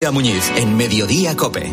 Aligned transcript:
Muñiz 0.00 0.44
en 0.56 0.76
Mediodía 0.76 1.36
Cope. 1.36 1.70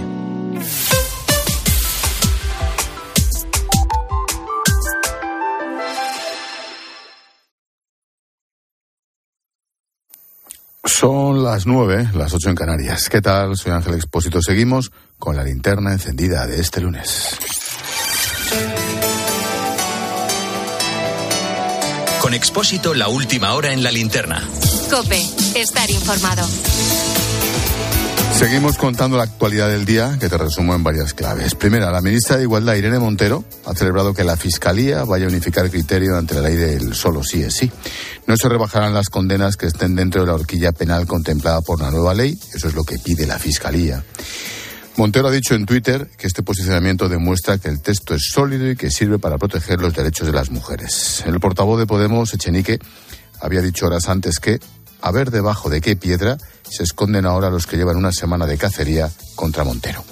Son 10.84 11.43
las 11.43 11.68
nueve, 11.68 12.09
las 12.16 12.34
ocho 12.34 12.50
en 12.50 12.55
Canarias. 12.55 13.09
¿Qué 13.09 13.21
tal? 13.21 13.55
Soy 13.55 13.71
Ángel 13.71 13.93
Expósito. 13.93 14.42
Seguimos 14.42 14.92
con 15.20 15.38
la 15.38 15.44
linterna 15.44 15.94
encendida 15.94 16.48
de 16.48 16.60
este 16.60 16.82
lunes. 16.82 17.38
Con 22.20 22.34
Expósito, 22.34 22.96
la 22.96 23.07
última 23.07 23.54
hora 23.54 23.71
en 23.71 23.84
la 23.84 23.92
linterna. 23.92 24.44
Cope, 24.89 25.21
estar 25.55 25.89
informado. 25.92 26.46
Seguimos 28.36 28.78
contando 28.78 29.16
la 29.16 29.24
actualidad 29.24 29.70
del 29.70 29.86
día, 29.86 30.18
que 30.20 30.28
te 30.28 30.38
resumo 30.38 30.76
en 30.76 30.84
varias 30.84 31.14
claves. 31.14 31.56
Primera, 31.56 31.89
la 31.89 32.02
ministra 32.02 32.35
de 32.35 32.43
Igualdad, 32.43 32.76
Irene 32.76 32.99
Montero, 32.99 33.45
ha 33.66 33.73
celebrado 33.73 34.13
que 34.13 34.26
la 34.26 34.35
Fiscalía 34.35 35.05
vaya 35.05 35.26
a 35.26 35.30
unificar 35.30 35.70
criterio 35.70 36.17
ante 36.17 36.35
la 36.35 36.41
ley 36.41 36.55
del 36.55 36.95
solo 36.95 37.23
sí 37.23 37.41
es 37.43 37.53
sí. 37.53 37.71
No 38.27 38.35
se 38.35 38.49
rebajarán 38.49 38.93
las 38.93 39.07
condenas 39.07 39.55
que 39.55 39.67
estén 39.67 39.95
dentro 39.95 40.20
de 40.20 40.27
la 40.27 40.34
horquilla 40.34 40.73
penal 40.73 41.07
contemplada 41.07 41.62
por 41.62 41.79
la 41.79 41.91
nueva 41.91 42.13
ley, 42.13 42.38
eso 42.53 42.67
es 42.67 42.76
lo 42.76 42.84
que 42.84 42.99
pide 42.99 43.26
la 43.26 43.40
Fiscalía. 43.40 44.03
Montero 44.98 45.29
ha 45.29 45.31
dicho 45.31 45.55
en 45.55 45.65
Twitter 45.65 46.09
que 46.17 46.27
este 46.27 46.43
posicionamiento 46.43 47.07
demuestra 47.07 47.57
que 47.57 47.70
el 47.70 47.81
texto 47.81 48.15
es 48.15 48.23
sólido 48.34 48.70
y 48.70 48.76
que 48.76 48.91
sirve 48.91 49.17
para 49.17 49.38
proteger 49.38 49.79
los 49.79 49.93
derechos 49.93 50.27
de 50.27 50.34
las 50.34 50.52
mujeres. 50.52 51.23
El 51.26 51.40
portavoz 51.40 51.79
de 51.79 51.88
Podemos, 51.88 52.34
Echenique, 52.34 52.79
había 53.40 53.62
dicho 53.62 53.85
horas 53.85 54.09
antes 54.09 54.40
que 54.40 54.59
a 54.99 55.12
ver 55.12 55.31
debajo 55.31 55.70
de 55.70 55.79
qué 55.79 55.95
piedra 55.95 56.38
se 56.69 56.83
esconden 56.83 57.25
ahora 57.25 57.49
los 57.49 57.67
que 57.67 57.77
llevan 57.77 57.97
una 57.97 58.11
semana 58.11 58.45
de 58.45 58.57
cacería 58.57 59.09
contra 59.35 59.63
Montero. 59.63 60.03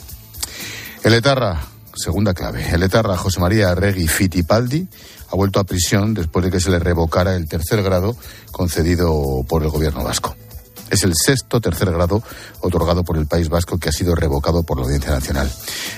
El 1.04 1.14
etarra, 1.14 1.62
segunda 1.96 2.34
clave, 2.34 2.70
el 2.72 2.84
etarra 2.84 3.18
José 3.18 3.40
María 3.40 3.76
Regui 3.76 4.08
Fittipaldi 4.08 4.88
ha 5.30 5.36
vuelto 5.36 5.60
a 5.60 5.64
prisión 5.64 6.14
después 6.14 6.46
de 6.46 6.52
que 6.52 6.60
se 6.60 6.70
le 6.70 6.80
revocara 6.80 7.36
el 7.36 7.48
tercer 7.48 7.82
grado 7.82 8.16
concedido 8.52 9.44
por 9.48 9.64
el 9.64 9.70
gobierno 9.70 10.04
vasco. 10.04 10.36
Es 10.90 11.04
el 11.04 11.14
sexto 11.16 11.60
tercer 11.60 11.92
grado 11.92 12.22
otorgado 12.60 13.04
por 13.04 13.18
el 13.18 13.26
País 13.26 13.50
Vasco 13.50 13.80
que 13.80 13.90
ha 13.90 13.92
sido 13.92 14.14
revocado 14.14 14.62
por 14.62 14.78
la 14.78 14.84
Audiencia 14.84 15.12
Nacional. 15.12 15.52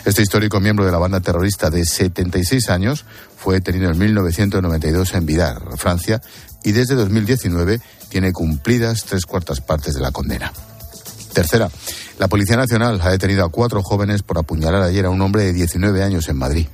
Este 0.06 0.22
histórico 0.22 0.62
miembro 0.62 0.86
de 0.86 0.92
la 0.94 0.98
banda 0.98 1.20
terrorista 1.20 1.70
de 1.70 1.86
76 1.86 2.70
años 2.70 3.04
fue 3.36 3.56
detenido 3.56 3.92
en 3.92 3.98
1992 3.98 5.14
en 5.16 5.26
Vidar, 5.26 5.62
Francia, 5.76 6.22
y 6.64 6.72
desde 6.72 6.96
2019 6.96 7.82
tiene 8.16 8.32
cumplidas 8.32 9.04
tres 9.04 9.26
cuartas 9.26 9.60
partes 9.60 9.94
de 9.94 10.00
la 10.00 10.10
condena. 10.10 10.54
Tercera, 11.34 11.70
la 12.18 12.30
Policía 12.30 12.56
Nacional 12.56 13.02
ha 13.04 13.10
detenido 13.10 13.44
a 13.44 13.50
cuatro 13.50 13.84
jóvenes 13.84 14.24
por 14.24 14.38
apuñalar 14.38 14.84
ayer 14.84 15.04
a 15.06 15.10
un 15.10 15.20
hombre 15.20 15.44
de 15.44 15.52
19 15.52 16.02
años 16.02 16.30
en 16.30 16.38
Madrid. 16.38 16.66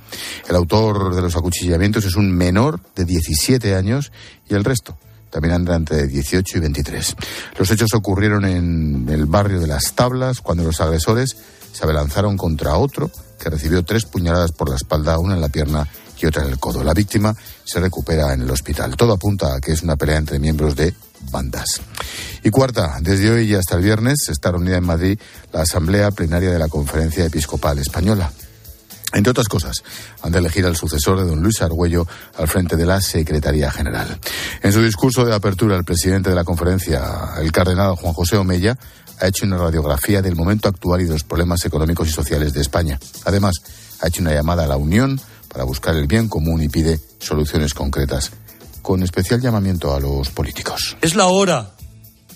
El 0.48 0.54
autor 0.54 1.12
de 1.16 1.20
los 1.20 1.34
acuchillamientos 1.34 2.04
es 2.04 2.14
un 2.14 2.30
menor 2.30 2.78
de 2.94 3.06
17 3.06 3.74
años 3.74 4.12
y 4.48 4.54
el 4.54 4.62
resto 4.62 4.96
también 5.30 5.54
anda 5.54 5.74
entre 5.74 6.06
18 6.06 6.58
y 6.58 6.60
23. 6.60 7.16
Los 7.58 7.68
hechos 7.72 7.92
ocurrieron 7.92 8.44
en 8.44 9.08
el 9.08 9.26
barrio 9.26 9.58
de 9.58 9.66
Las 9.66 9.94
Tablas 9.94 10.42
cuando 10.42 10.62
los 10.62 10.80
agresores 10.80 11.36
se 11.72 11.82
abalanzaron 11.82 12.36
contra 12.36 12.76
otro 12.76 13.10
que 13.40 13.50
recibió 13.50 13.82
tres 13.82 14.04
puñaladas 14.04 14.52
por 14.52 14.68
la 14.68 14.76
espalda, 14.76 15.18
una 15.18 15.34
en 15.34 15.40
la 15.40 15.48
pierna 15.48 15.88
y 16.20 16.26
otra 16.26 16.44
en 16.44 16.50
el 16.50 16.60
codo. 16.60 16.84
La 16.84 16.94
víctima 16.94 17.34
se 17.64 17.80
recupera 17.80 18.32
en 18.32 18.42
el 18.42 18.50
hospital. 18.52 18.94
Todo 18.94 19.14
apunta 19.14 19.56
a 19.56 19.60
que 19.60 19.72
es 19.72 19.82
una 19.82 19.96
pelea 19.96 20.18
entre 20.18 20.38
miembros 20.38 20.76
de 20.76 20.94
bandas. 21.30 21.80
Y 22.42 22.50
cuarta, 22.50 22.98
desde 23.00 23.30
hoy 23.30 23.50
y 23.50 23.54
hasta 23.54 23.76
el 23.76 23.82
viernes 23.82 24.28
está 24.28 24.50
reunida 24.50 24.76
en 24.76 24.84
Madrid 24.84 25.18
la 25.52 25.62
Asamblea 25.62 26.10
Plenaria 26.10 26.50
de 26.50 26.58
la 26.58 26.68
Conferencia 26.68 27.24
Episcopal 27.24 27.78
Española. 27.78 28.32
Entre 29.14 29.30
otras 29.30 29.48
cosas, 29.48 29.82
han 30.22 30.32
de 30.32 30.38
elegir 30.38 30.64
al 30.64 30.76
sucesor 30.76 31.18
de 31.18 31.26
don 31.26 31.42
Luis 31.42 31.60
Argüello 31.60 32.06
al 32.38 32.48
frente 32.48 32.76
de 32.76 32.86
la 32.86 33.00
Secretaría 33.00 33.70
General. 33.70 34.18
En 34.62 34.72
su 34.72 34.82
discurso 34.82 35.24
de 35.24 35.34
apertura, 35.34 35.76
el 35.76 35.84
presidente 35.84 36.30
de 36.30 36.36
la 36.36 36.44
conferencia, 36.44 37.34
el 37.38 37.52
cardenal 37.52 37.94
Juan 37.96 38.14
José 38.14 38.38
Omella, 38.38 38.76
ha 39.20 39.26
hecho 39.26 39.44
una 39.44 39.58
radiografía 39.58 40.22
del 40.22 40.34
momento 40.34 40.68
actual 40.68 41.02
y 41.02 41.04
de 41.04 41.12
los 41.12 41.24
problemas 41.24 41.64
económicos 41.66 42.08
y 42.08 42.12
sociales 42.12 42.54
de 42.54 42.62
España. 42.62 42.98
Además, 43.24 43.56
ha 44.00 44.08
hecho 44.08 44.22
una 44.22 44.32
llamada 44.32 44.64
a 44.64 44.66
la 44.66 44.76
Unión 44.76 45.20
para 45.48 45.64
buscar 45.64 45.94
el 45.94 46.06
bien 46.06 46.28
común 46.28 46.62
y 46.62 46.68
pide 46.68 46.98
soluciones 47.18 47.74
concretas, 47.74 48.32
con 48.82 49.02
especial 49.02 49.40
llamamiento 49.40 49.94
a 49.94 50.00
los 50.00 50.30
políticos. 50.30 50.96
Es 51.00 51.14
la 51.14 51.26
hora 51.26 51.72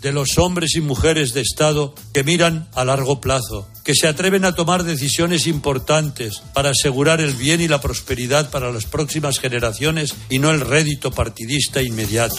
de 0.00 0.12
los 0.12 0.38
hombres 0.38 0.76
y 0.76 0.80
mujeres 0.80 1.34
de 1.34 1.40
Estado 1.40 1.94
que 2.12 2.22
miran 2.22 2.68
a 2.74 2.84
largo 2.84 3.20
plazo, 3.20 3.68
que 3.84 3.94
se 3.94 4.06
atreven 4.06 4.44
a 4.44 4.54
tomar 4.54 4.84
decisiones 4.84 5.46
importantes 5.46 6.42
para 6.54 6.70
asegurar 6.70 7.20
el 7.20 7.34
bien 7.34 7.60
y 7.60 7.68
la 7.68 7.80
prosperidad 7.80 8.50
para 8.50 8.70
las 8.70 8.84
próximas 8.84 9.38
generaciones 9.38 10.14
y 10.30 10.38
no 10.38 10.50
el 10.50 10.60
rédito 10.60 11.10
partidista 11.10 11.82
inmediato. 11.82 12.36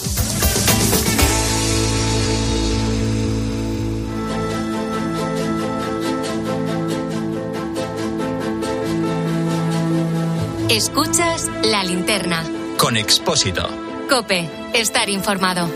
Escuchas 10.70 11.50
la 11.64 11.82
linterna. 11.82 12.44
Con 12.76 12.96
Expósito. 12.96 13.87
Cope, 14.08 14.48
estar 14.72 15.10
informado. 15.10 15.68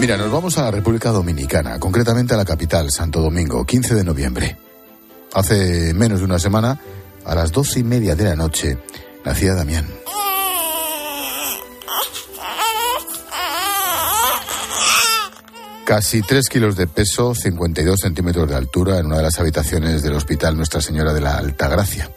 Mira, 0.00 0.16
nos 0.16 0.30
vamos 0.30 0.56
a 0.58 0.62
la 0.62 0.70
República 0.70 1.10
Dominicana, 1.10 1.80
concretamente 1.80 2.34
a 2.34 2.36
la 2.36 2.44
capital, 2.44 2.90
Santo 2.90 3.20
Domingo, 3.20 3.64
15 3.64 3.96
de 3.96 4.04
noviembre. 4.04 4.56
Hace 5.34 5.92
menos 5.92 6.20
de 6.20 6.24
una 6.24 6.38
semana, 6.38 6.78
a 7.24 7.34
las 7.34 7.50
doce 7.50 7.80
y 7.80 7.84
media 7.84 8.14
de 8.14 8.24
la 8.24 8.36
noche, 8.36 8.78
nacía 9.24 9.54
Damián. 9.54 9.86
Casi 15.84 16.22
tres 16.22 16.48
kilos 16.48 16.76
de 16.76 16.86
peso, 16.86 17.34
52 17.34 17.98
centímetros 18.00 18.48
de 18.48 18.54
altura 18.54 18.98
en 18.98 19.06
una 19.06 19.16
de 19.16 19.24
las 19.24 19.40
habitaciones 19.40 20.02
del 20.02 20.14
Hospital 20.14 20.56
Nuestra 20.56 20.80
Señora 20.80 21.12
de 21.12 21.20
la 21.20 21.34
Altagracia. 21.34 22.08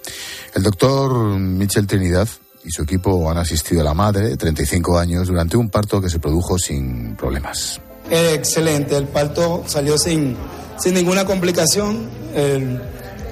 El 0.53 0.61
doctor 0.61 1.11
Michel 1.39 1.87
Trinidad 1.87 2.27
y 2.65 2.71
su 2.71 2.81
equipo 2.81 3.29
han 3.29 3.37
asistido 3.37 3.81
a 3.81 3.83
la 3.83 3.93
madre, 3.93 4.29
de 4.29 4.37
35 4.37 4.97
años, 4.97 5.27
durante 5.27 5.55
un 5.55 5.69
parto 5.69 6.01
que 6.01 6.09
se 6.09 6.19
produjo 6.19 6.57
sin 6.57 7.15
problemas. 7.15 7.79
Excelente, 8.09 8.97
el 8.97 9.07
parto 9.07 9.63
salió 9.67 9.97
sin, 9.97 10.35
sin 10.77 10.95
ninguna 10.95 11.25
complicación, 11.25 12.09
el 12.35 12.81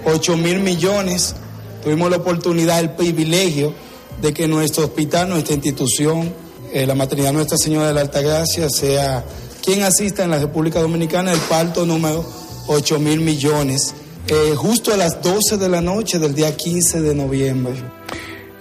8 0.05 0.37
mil 0.37 0.59
millones. 0.59 1.35
Tuvimos 1.83 2.09
la 2.11 2.17
oportunidad, 2.17 2.79
el 2.79 2.91
privilegio 2.91 3.73
de 4.21 4.33
que 4.33 4.47
nuestro 4.47 4.85
hospital, 4.85 5.29
nuestra 5.29 5.55
institución, 5.55 6.33
eh, 6.71 6.85
la 6.85 6.95
maternidad 6.95 7.33
Nuestra 7.33 7.57
Señora 7.57 7.87
de 7.87 7.93
la 7.93 8.01
Altagracia, 8.01 8.69
sea 8.69 9.23
quien 9.63 9.83
asista 9.83 10.23
en 10.23 10.31
la 10.31 10.39
República 10.39 10.79
Dominicana 10.79 11.31
el 11.31 11.39
parto 11.39 11.85
número 11.85 12.25
8 12.67 12.99
mil 12.99 13.19
millones, 13.21 13.93
eh, 14.27 14.53
justo 14.55 14.93
a 14.93 14.97
las 14.97 15.21
12 15.21 15.57
de 15.57 15.69
la 15.69 15.81
noche 15.81 16.19
del 16.19 16.33
día 16.33 16.55
15 16.55 17.01
de 17.01 17.15
noviembre. 17.15 18.02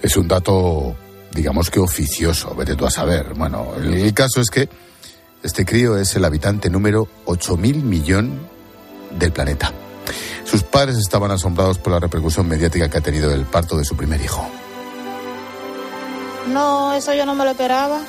Es 0.03 0.15
un 0.17 0.27
dato, 0.27 0.95
digamos 1.31 1.71
que 1.71 1.79
oficioso, 1.79 2.53
vete 2.53 2.75
tú 2.75 2.85
a 2.85 2.91
saber. 2.91 3.33
Bueno, 3.33 3.73
el, 3.77 3.95
el 3.95 4.13
caso 4.13 4.39
es 4.41 4.51
que 4.51 4.69
este 5.41 5.65
crío 5.65 5.97
es 5.97 6.15
el 6.15 6.25
habitante 6.25 6.69
número 6.69 7.07
8.000 7.25 7.81
millón 7.81 8.47
del 9.17 9.31
planeta. 9.31 9.73
Sus 10.45 10.63
padres 10.63 10.97
estaban 10.97 11.31
asombrados 11.31 11.79
por 11.79 11.93
la 11.93 11.99
repercusión 11.99 12.47
mediática 12.47 12.89
que 12.89 12.97
ha 12.97 13.01
tenido 13.01 13.33
el 13.33 13.45
parto 13.45 13.77
de 13.77 13.85
su 13.85 13.95
primer 13.95 14.21
hijo. 14.21 14.45
No, 16.51 16.93
eso 16.93 17.13
yo 17.13 17.25
no 17.25 17.33
me 17.33 17.45
lo 17.45 17.51
esperaba. 17.51 18.01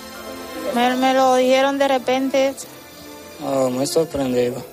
Me, 0.75 0.95
me 0.97 1.15
lo 1.15 1.37
dijeron 1.37 1.79
de 1.79 1.89
repente. 1.89 2.55
Oh, 3.45 3.71
muy 3.71 3.87
sorprendido 3.87 4.65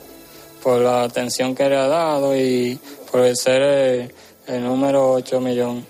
por 0.63 0.81
la 0.81 1.03
atención 1.03 1.55
que 1.55 1.69
le 1.69 1.77
ha 1.77 1.87
dado 1.87 2.35
y 2.35 2.79
por 3.11 3.21
el 3.21 3.35
ser 3.35 3.61
el, 3.61 4.13
el 4.47 4.63
número 4.63 5.13
8 5.13 5.39
millón. 5.39 5.85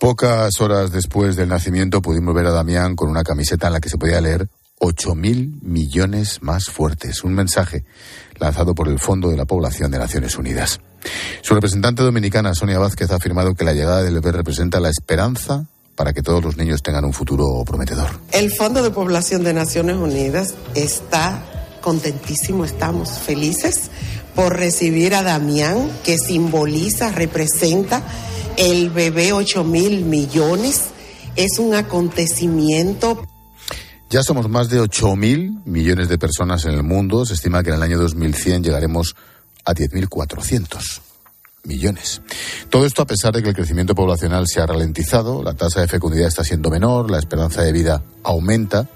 Pocas 0.00 0.60
horas 0.60 0.92
después 0.92 1.34
del 1.34 1.48
nacimiento 1.48 2.00
pudimos 2.00 2.32
ver 2.32 2.46
a 2.46 2.52
Damián 2.52 2.94
con 2.94 3.10
una 3.10 3.24
camiseta 3.24 3.66
en 3.66 3.72
la 3.72 3.80
que 3.80 3.88
se 3.88 3.98
podía 3.98 4.20
leer 4.20 4.48
8.000 4.78 5.60
millones 5.62 6.38
más 6.40 6.66
fuertes, 6.66 7.24
un 7.24 7.34
mensaje 7.34 7.84
lanzado 8.38 8.76
por 8.76 8.86
el 8.86 9.00
Fondo 9.00 9.28
de 9.28 9.36
la 9.36 9.44
Población 9.44 9.90
de 9.90 9.98
Naciones 9.98 10.38
Unidas. 10.38 10.80
Su 11.42 11.54
representante 11.54 12.04
dominicana, 12.04 12.54
Sonia 12.54 12.78
Vázquez, 12.78 13.10
ha 13.10 13.16
afirmado 13.16 13.54
que 13.54 13.64
la 13.64 13.72
llegada 13.72 14.04
del 14.04 14.14
bebé 14.14 14.30
representa 14.30 14.78
la 14.78 14.88
esperanza 14.88 15.66
para 15.96 16.12
que 16.12 16.22
todos 16.22 16.44
los 16.44 16.56
niños 16.56 16.80
tengan 16.80 17.04
un 17.04 17.12
futuro 17.12 17.64
prometedor. 17.66 18.20
El 18.30 18.52
Fondo 18.52 18.84
de 18.84 18.92
Población 18.92 19.42
de 19.42 19.52
Naciones 19.52 19.96
Unidas 19.96 20.54
está 20.76 21.42
contentísimo, 21.80 22.64
estamos 22.64 23.18
felices 23.18 23.90
por 24.36 24.56
recibir 24.56 25.16
a 25.16 25.24
Damián, 25.24 25.90
que 26.04 26.16
simboliza, 26.18 27.10
representa 27.10 28.04
el 28.58 28.90
bebé 28.90 29.32
8 29.32 29.64
mil 29.64 30.04
millones. 30.04 30.88
Es 31.36 31.58
un 31.58 31.74
acontecimiento. 31.74 33.24
Ya 34.10 34.22
somos 34.22 34.48
más 34.48 34.68
de 34.68 34.80
8.000 34.80 35.64
millones 35.66 36.08
de 36.08 36.18
personas 36.18 36.64
en 36.64 36.72
el 36.72 36.82
mundo. 36.82 37.24
Se 37.24 37.34
estima 37.34 37.62
que 37.62 37.68
en 37.68 37.76
el 37.76 37.82
año 37.82 37.98
2100 37.98 38.64
llegaremos 38.64 39.14
a 39.64 39.74
10.400 39.74 41.00
millones. 41.64 42.22
Todo 42.70 42.86
esto 42.86 43.02
a 43.02 43.06
pesar 43.06 43.34
de 43.34 43.42
que 43.42 43.50
el 43.50 43.54
crecimiento 43.54 43.94
poblacional 43.94 44.46
se 44.48 44.60
ha 44.60 44.66
ralentizado, 44.66 45.42
la 45.42 45.54
tasa 45.54 45.82
de 45.82 45.88
fecundidad 45.88 46.26
está 46.26 46.42
siendo 46.42 46.70
menor, 46.70 47.10
la 47.10 47.18
esperanza 47.18 47.62
de 47.62 47.72
vida 47.72 48.02
aumenta, 48.24 48.88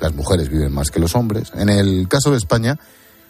las 0.00 0.14
mujeres 0.14 0.48
viven 0.48 0.72
más 0.72 0.90
que 0.90 1.00
los 1.00 1.14
hombres. 1.14 1.52
En 1.54 1.68
el 1.68 2.08
caso 2.08 2.30
de 2.30 2.38
España, 2.38 2.80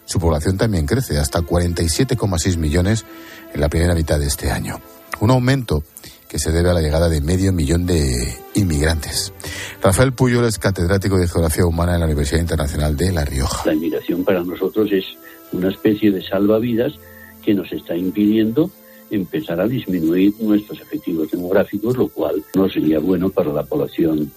su 0.05 0.19
población 0.19 0.57
también 0.57 0.85
crece 0.85 1.19
hasta 1.19 1.41
47,6 1.41 2.57
millones 2.57 3.05
en 3.53 3.59
la 3.59 3.69
primera 3.69 3.93
mitad 3.93 4.19
de 4.19 4.27
este 4.27 4.51
año. 4.51 4.79
Un 5.21 5.31
aumento 5.31 5.83
que 6.27 6.39
se 6.39 6.51
debe 6.51 6.69
a 6.69 6.73
la 6.73 6.81
llegada 6.81 7.07
de 7.07 7.21
medio 7.21 7.53
millón 7.53 7.85
de 7.85 8.37
inmigrantes. 8.55 9.33
Rafael 9.81 10.13
Puyol 10.13 10.45
es 10.45 10.59
catedrático 10.59 11.17
de 11.17 11.27
Geografía 11.27 11.65
Humana 11.65 11.93
en 11.93 11.99
la 11.99 12.05
Universidad 12.05 12.41
Internacional 12.41 12.97
de 12.97 13.11
La 13.11 13.23
Rioja. 13.23 13.63
La 13.65 13.73
inmigración 13.73 14.23
para 14.23 14.43
nosotros 14.43 14.91
es 14.91 15.05
una 15.51 15.69
especie 15.69 16.11
de 16.11 16.21
salvavidas 16.21 16.93
que 17.43 17.53
nos 17.53 17.71
está 17.71 17.95
impidiendo 17.95 18.71
empezar 19.11 19.59
a 19.61 19.67
disminuir 19.67 20.33
nuestros 20.39 20.81
efectivos 20.81 21.29
demográficos, 21.31 21.95
lo 21.95 22.07
cual 22.07 22.43
no 22.55 22.67
sería 22.69 22.99
bueno 22.99 23.29
para 23.29 23.53
la 23.53 23.63
población, 23.63 24.31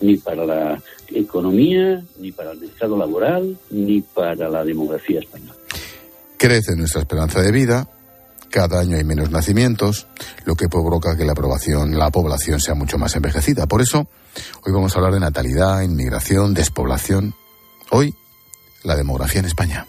ni 0.00 0.16
para 0.16 0.46
la 0.46 0.82
economía, 1.08 2.02
ni 2.18 2.32
para 2.32 2.52
el 2.52 2.60
mercado 2.60 2.96
laboral, 2.96 3.58
ni 3.70 4.00
para 4.00 4.48
la 4.48 4.64
demografía 4.64 5.20
española. 5.20 5.54
Crece 6.36 6.76
nuestra 6.76 7.00
esperanza 7.00 7.42
de 7.42 7.52
vida, 7.52 7.88
cada 8.50 8.80
año 8.80 8.96
hay 8.96 9.04
menos 9.04 9.30
nacimientos, 9.30 10.06
lo 10.44 10.54
que 10.54 10.68
provoca 10.68 11.16
que 11.16 11.24
la, 11.24 11.32
aprobación, 11.32 11.98
la 11.98 12.10
población 12.10 12.60
sea 12.60 12.74
mucho 12.74 12.98
más 12.98 13.14
envejecida. 13.16 13.66
Por 13.66 13.82
eso, 13.82 14.06
hoy 14.64 14.72
vamos 14.72 14.94
a 14.94 14.98
hablar 14.98 15.14
de 15.14 15.20
natalidad, 15.20 15.82
inmigración, 15.82 16.54
despoblación. 16.54 17.34
Hoy, 17.90 18.14
la 18.84 18.96
demografía 18.96 19.40
en 19.40 19.46
España. 19.46 19.86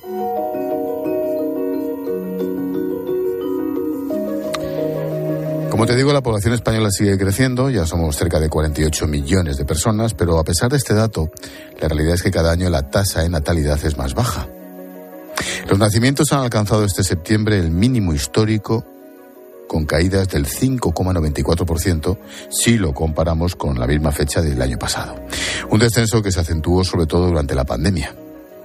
Como 5.80 5.86
te 5.86 5.96
digo, 5.96 6.12
la 6.12 6.22
población 6.22 6.54
española 6.54 6.90
sigue 6.92 7.18
creciendo, 7.18 7.70
ya 7.70 7.86
somos 7.86 8.18
cerca 8.18 8.42
de 8.42 8.50
48 8.50 9.08
millones 9.08 9.56
de 9.56 9.64
personas, 9.64 10.14
pero 10.14 10.38
a 10.38 10.44
pesar 10.44 10.70
de 10.70 10.76
este 10.76 10.94
dato, 10.94 11.32
la 11.80 11.88
realidad 11.88 12.16
es 12.16 12.24
que 12.24 12.32
cada 12.32 12.52
año 12.52 12.70
la 12.70 12.90
tasa 12.90 13.22
de 13.22 13.30
natalidad 13.30 13.80
es 13.86 13.98
más 13.98 14.14
baja. 14.14 14.48
Los 15.70 15.78
nacimientos 15.78 16.34
han 16.34 16.40
alcanzado 16.40 16.84
este 16.84 17.04
septiembre 17.04 17.60
el 17.60 17.70
mínimo 17.70 18.12
histórico, 18.12 18.84
con 19.68 19.86
caídas 19.86 20.28
del 20.28 20.48
5,94% 20.48 22.18
si 22.50 22.80
lo 22.80 22.96
comparamos 22.96 23.56
con 23.56 23.80
la 23.80 23.86
misma 23.86 24.12
fecha 24.12 24.42
del 24.42 24.60
año 24.64 24.80
pasado. 24.80 25.16
Un 25.70 25.80
descenso 25.80 26.24
que 26.24 26.32
se 26.32 26.40
acentuó 26.40 26.84
sobre 26.84 27.06
todo 27.06 27.28
durante 27.28 27.54
la 27.54 27.66
pandemia. 27.66 28.16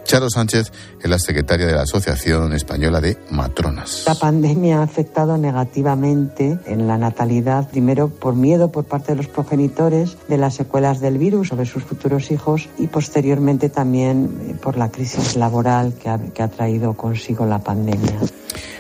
Charo 0.04 0.28
Sánchez 0.30 0.70
es 1.02 1.10
la 1.10 1.18
secretaria 1.18 1.66
de 1.66 1.74
la 1.74 1.82
Asociación 1.82 2.52
Española 2.52 3.00
de 3.00 3.18
Matronas. 3.30 4.04
La 4.06 4.14
pandemia 4.14 4.78
ha 4.78 4.82
afectado 4.82 5.36
negativamente 5.38 6.58
en 6.66 6.86
la 6.86 6.98
natalidad, 6.98 7.68
primero 7.68 8.08
por 8.08 8.36
miedo 8.36 8.70
por 8.70 8.84
parte 8.84 9.12
de 9.12 9.16
los 9.16 9.28
progenitores 9.28 10.16
de 10.28 10.38
las 10.38 10.54
secuelas 10.54 11.00
del 11.00 11.18
virus 11.18 11.48
sobre 11.48 11.66
sus 11.66 11.82
futuros 11.82 12.30
hijos 12.30 12.68
y 12.78 12.86
posteriormente 12.86 13.70
también 13.70 14.38
eh, 14.48 14.54
por 14.62 14.76
la 14.76 14.90
crisis 14.90 15.36
laboral 15.36 15.94
que 15.94 16.08
ha, 16.08 16.18
que 16.18 16.42
ha 16.42 16.48
traído 16.48 16.94
consigo 16.94 17.46
la 17.46 17.58
pandemia. 17.58 18.20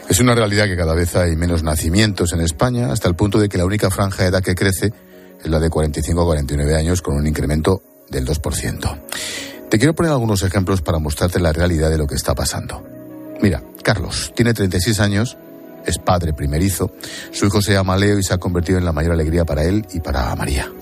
Es 0.08 0.20
una 0.20 0.34
realidad 0.34 0.66
que 0.66 0.76
cada 0.76 0.94
vez 0.94 1.16
hay 1.16 1.34
menos 1.34 1.62
nacimientos 1.62 2.32
en 2.34 2.40
España, 2.40 2.92
hasta 2.92 3.08
el 3.08 3.16
punto 3.16 3.38
de 3.38 3.48
que 3.48 3.58
la 3.58 3.64
única 3.64 3.90
franja 3.90 4.22
de 4.22 4.28
edad 4.28 4.42
que 4.42 4.54
crece 4.54 4.92
es 5.42 5.50
la 5.50 5.58
de 5.58 5.70
45 5.70 6.20
a 6.20 6.24
49 6.24 6.76
años, 6.76 7.02
con 7.02 7.16
un 7.16 7.26
incremento 7.26 7.82
del 8.10 8.26
2%. 8.26 9.00
Te 9.74 9.78
quiero 9.80 9.92
poner 9.92 10.12
algunos 10.12 10.40
ejemplos 10.44 10.82
para 10.82 11.00
mostrarte 11.00 11.40
la 11.40 11.52
realidad 11.52 11.90
de 11.90 11.98
lo 11.98 12.06
que 12.06 12.14
está 12.14 12.32
pasando. 12.32 12.80
Mira, 13.42 13.60
Carlos 13.82 14.30
tiene 14.32 14.54
36 14.54 15.00
años, 15.00 15.36
es 15.84 15.98
padre 15.98 16.32
primerizo, 16.32 16.92
su 17.32 17.46
hijo 17.46 17.60
se 17.60 17.72
llama 17.72 17.96
Leo 17.96 18.16
y 18.16 18.22
se 18.22 18.32
ha 18.32 18.38
convertido 18.38 18.78
en 18.78 18.84
la 18.84 18.92
mayor 18.92 19.14
alegría 19.14 19.44
para 19.44 19.64
él 19.64 19.84
y 19.92 19.98
para 19.98 20.32
María. 20.36 20.72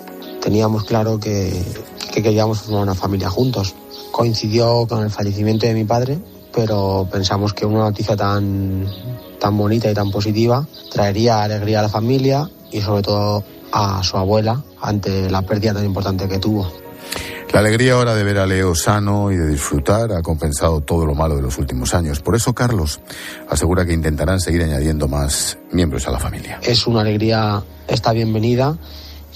Teníamos 0.43 0.85
claro 0.85 1.19
que, 1.19 1.65
que 2.13 2.23
queríamos 2.23 2.61
formar 2.61 2.83
una 2.83 2.95
familia 2.95 3.31
juntos. 3.31 3.75
Coincidió 4.11 4.87
con 4.87 5.03
el 5.03 5.09
fallecimiento 5.11 5.67
de 5.67 5.73
mi 5.73 5.85
padre, 5.85 6.19
pero 6.55 7.09
pensamos 7.11 7.55
que 7.55 7.65
una 7.65 7.85
noticia 7.85 8.15
tan, 8.15 8.87
tan 9.41 9.57
bonita 9.57 9.91
y 9.91 9.95
tan 9.95 10.11
positiva 10.11 10.69
traería 10.91 11.43
alegría 11.43 11.79
a 11.79 11.83
la 11.85 11.89
familia 11.89 12.47
y 12.71 12.83
sobre 12.83 13.01
todo 13.01 13.43
a 13.73 14.03
su 14.03 14.19
abuela 14.19 14.63
ante 14.83 15.31
la 15.31 15.41
pérdida 15.41 15.73
tan 15.73 15.87
importante 15.87 16.29
que 16.29 16.39
tuvo. 16.39 16.71
La 17.53 17.61
alegría 17.61 17.93
ahora 17.93 18.15
de 18.15 18.25
ver 18.25 18.39
a 18.39 18.47
Leo 18.47 18.75
sano 18.75 19.31
y 19.31 19.37
de 19.37 19.47
disfrutar 19.47 20.13
ha 20.13 20.23
compensado 20.23 20.81
todo 20.81 21.05
lo 21.05 21.15
malo 21.15 21.37
de 21.37 21.43
los 21.43 21.59
últimos 21.59 21.93
años. 21.93 22.21
Por 22.21 22.35
eso 22.35 22.55
Carlos 22.55 23.01
asegura 23.47 23.85
que 23.85 23.93
intentarán 23.93 24.41
seguir 24.41 24.63
añadiendo 24.63 25.07
más 25.07 25.59
miembros 25.71 26.09
a 26.09 26.13
la 26.13 26.19
familia. 26.19 26.61
Es 26.63 26.87
una 26.87 27.03
alegría, 27.03 27.63
está 27.89 28.13
bienvenida 28.13 28.79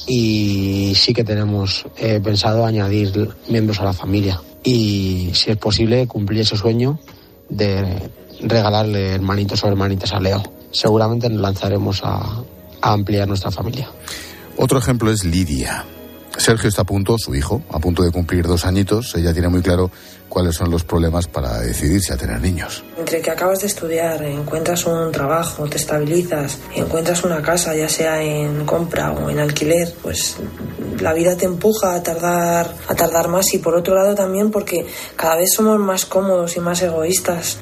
y 0.07 0.95
sí 0.97 1.13
que 1.13 1.25
tenemos 1.25 1.87
eh, 1.99 2.19
pensado 2.25 2.65
añadir 2.65 3.35
miembros 3.49 3.81
a 3.81 3.85
la 3.85 3.93
familia. 3.93 4.41
Y 4.65 5.33
si 5.35 5.51
es 5.51 5.59
posible, 5.59 6.07
cumplir 6.07 6.41
ese 6.41 6.57
sueño 6.57 6.99
de 7.51 8.11
regalarle 8.41 9.15
hermanitos 9.15 9.63
o 9.63 9.69
hermanitas 9.69 10.13
a 10.13 10.21
Leo. 10.21 10.43
Seguramente 10.71 11.29
nos 11.29 11.43
lanzaremos 11.43 12.03
a, 12.03 12.43
a 12.81 12.93
ampliar 12.93 13.29
nuestra 13.29 13.51
familia. 13.51 13.91
Otro 14.57 14.79
ejemplo 14.79 15.11
es 15.11 15.23
Lidia. 15.23 15.85
Sergio 16.39 16.69
está 16.69 16.83
a 16.83 16.85
punto, 16.85 17.17
su 17.19 17.35
hijo, 17.35 17.63
a 17.71 17.79
punto 17.79 18.03
de 18.03 18.11
cumplir 18.11 18.47
dos 18.47 18.65
añitos. 18.65 19.15
Ella 19.15 19.33
tiene 19.33 19.49
muy 19.49 19.63
claro 19.63 19.91
cuáles 20.29 20.55
son 20.55 20.71
los 20.71 20.85
problemas 20.85 21.27
para 21.27 21.61
decidirse 21.61 22.13
a 22.13 22.17
tener 22.17 22.41
niños. 22.41 22.85
Entre 22.99 23.21
que 23.21 23.31
acabas 23.31 23.61
de 23.61 23.69
estudiar, 23.69 24.23
encuentras 24.23 24.85
un 24.87 25.11
trabajo, 25.13 25.65
te 25.65 25.77
estabilizas, 25.77 26.59
encuentras 26.75 27.25
una 27.25 27.41
casa, 27.43 27.75
ya 27.75 27.89
sea 27.89 28.23
en 28.23 28.65
compra 28.67 29.13
o 29.13 29.31
en 29.31 29.39
alquiler, 29.39 29.95
pues 30.03 30.37
la 31.01 31.13
vida 31.13 31.37
te 31.37 31.47
empuja 31.47 31.95
a 31.95 32.03
tardar, 32.03 32.73
a 32.89 32.95
tardar 32.95 33.29
más 33.29 33.53
y 33.55 33.59
por 33.59 33.75
otro 33.75 33.95
lado 33.95 34.15
también 34.15 34.51
porque 34.51 34.87
cada 35.17 35.37
vez 35.37 35.53
somos 35.55 35.79
más 35.79 36.05
cómodos 36.05 36.57
y 36.57 36.61
más 36.61 36.83
egoístas. 36.83 37.59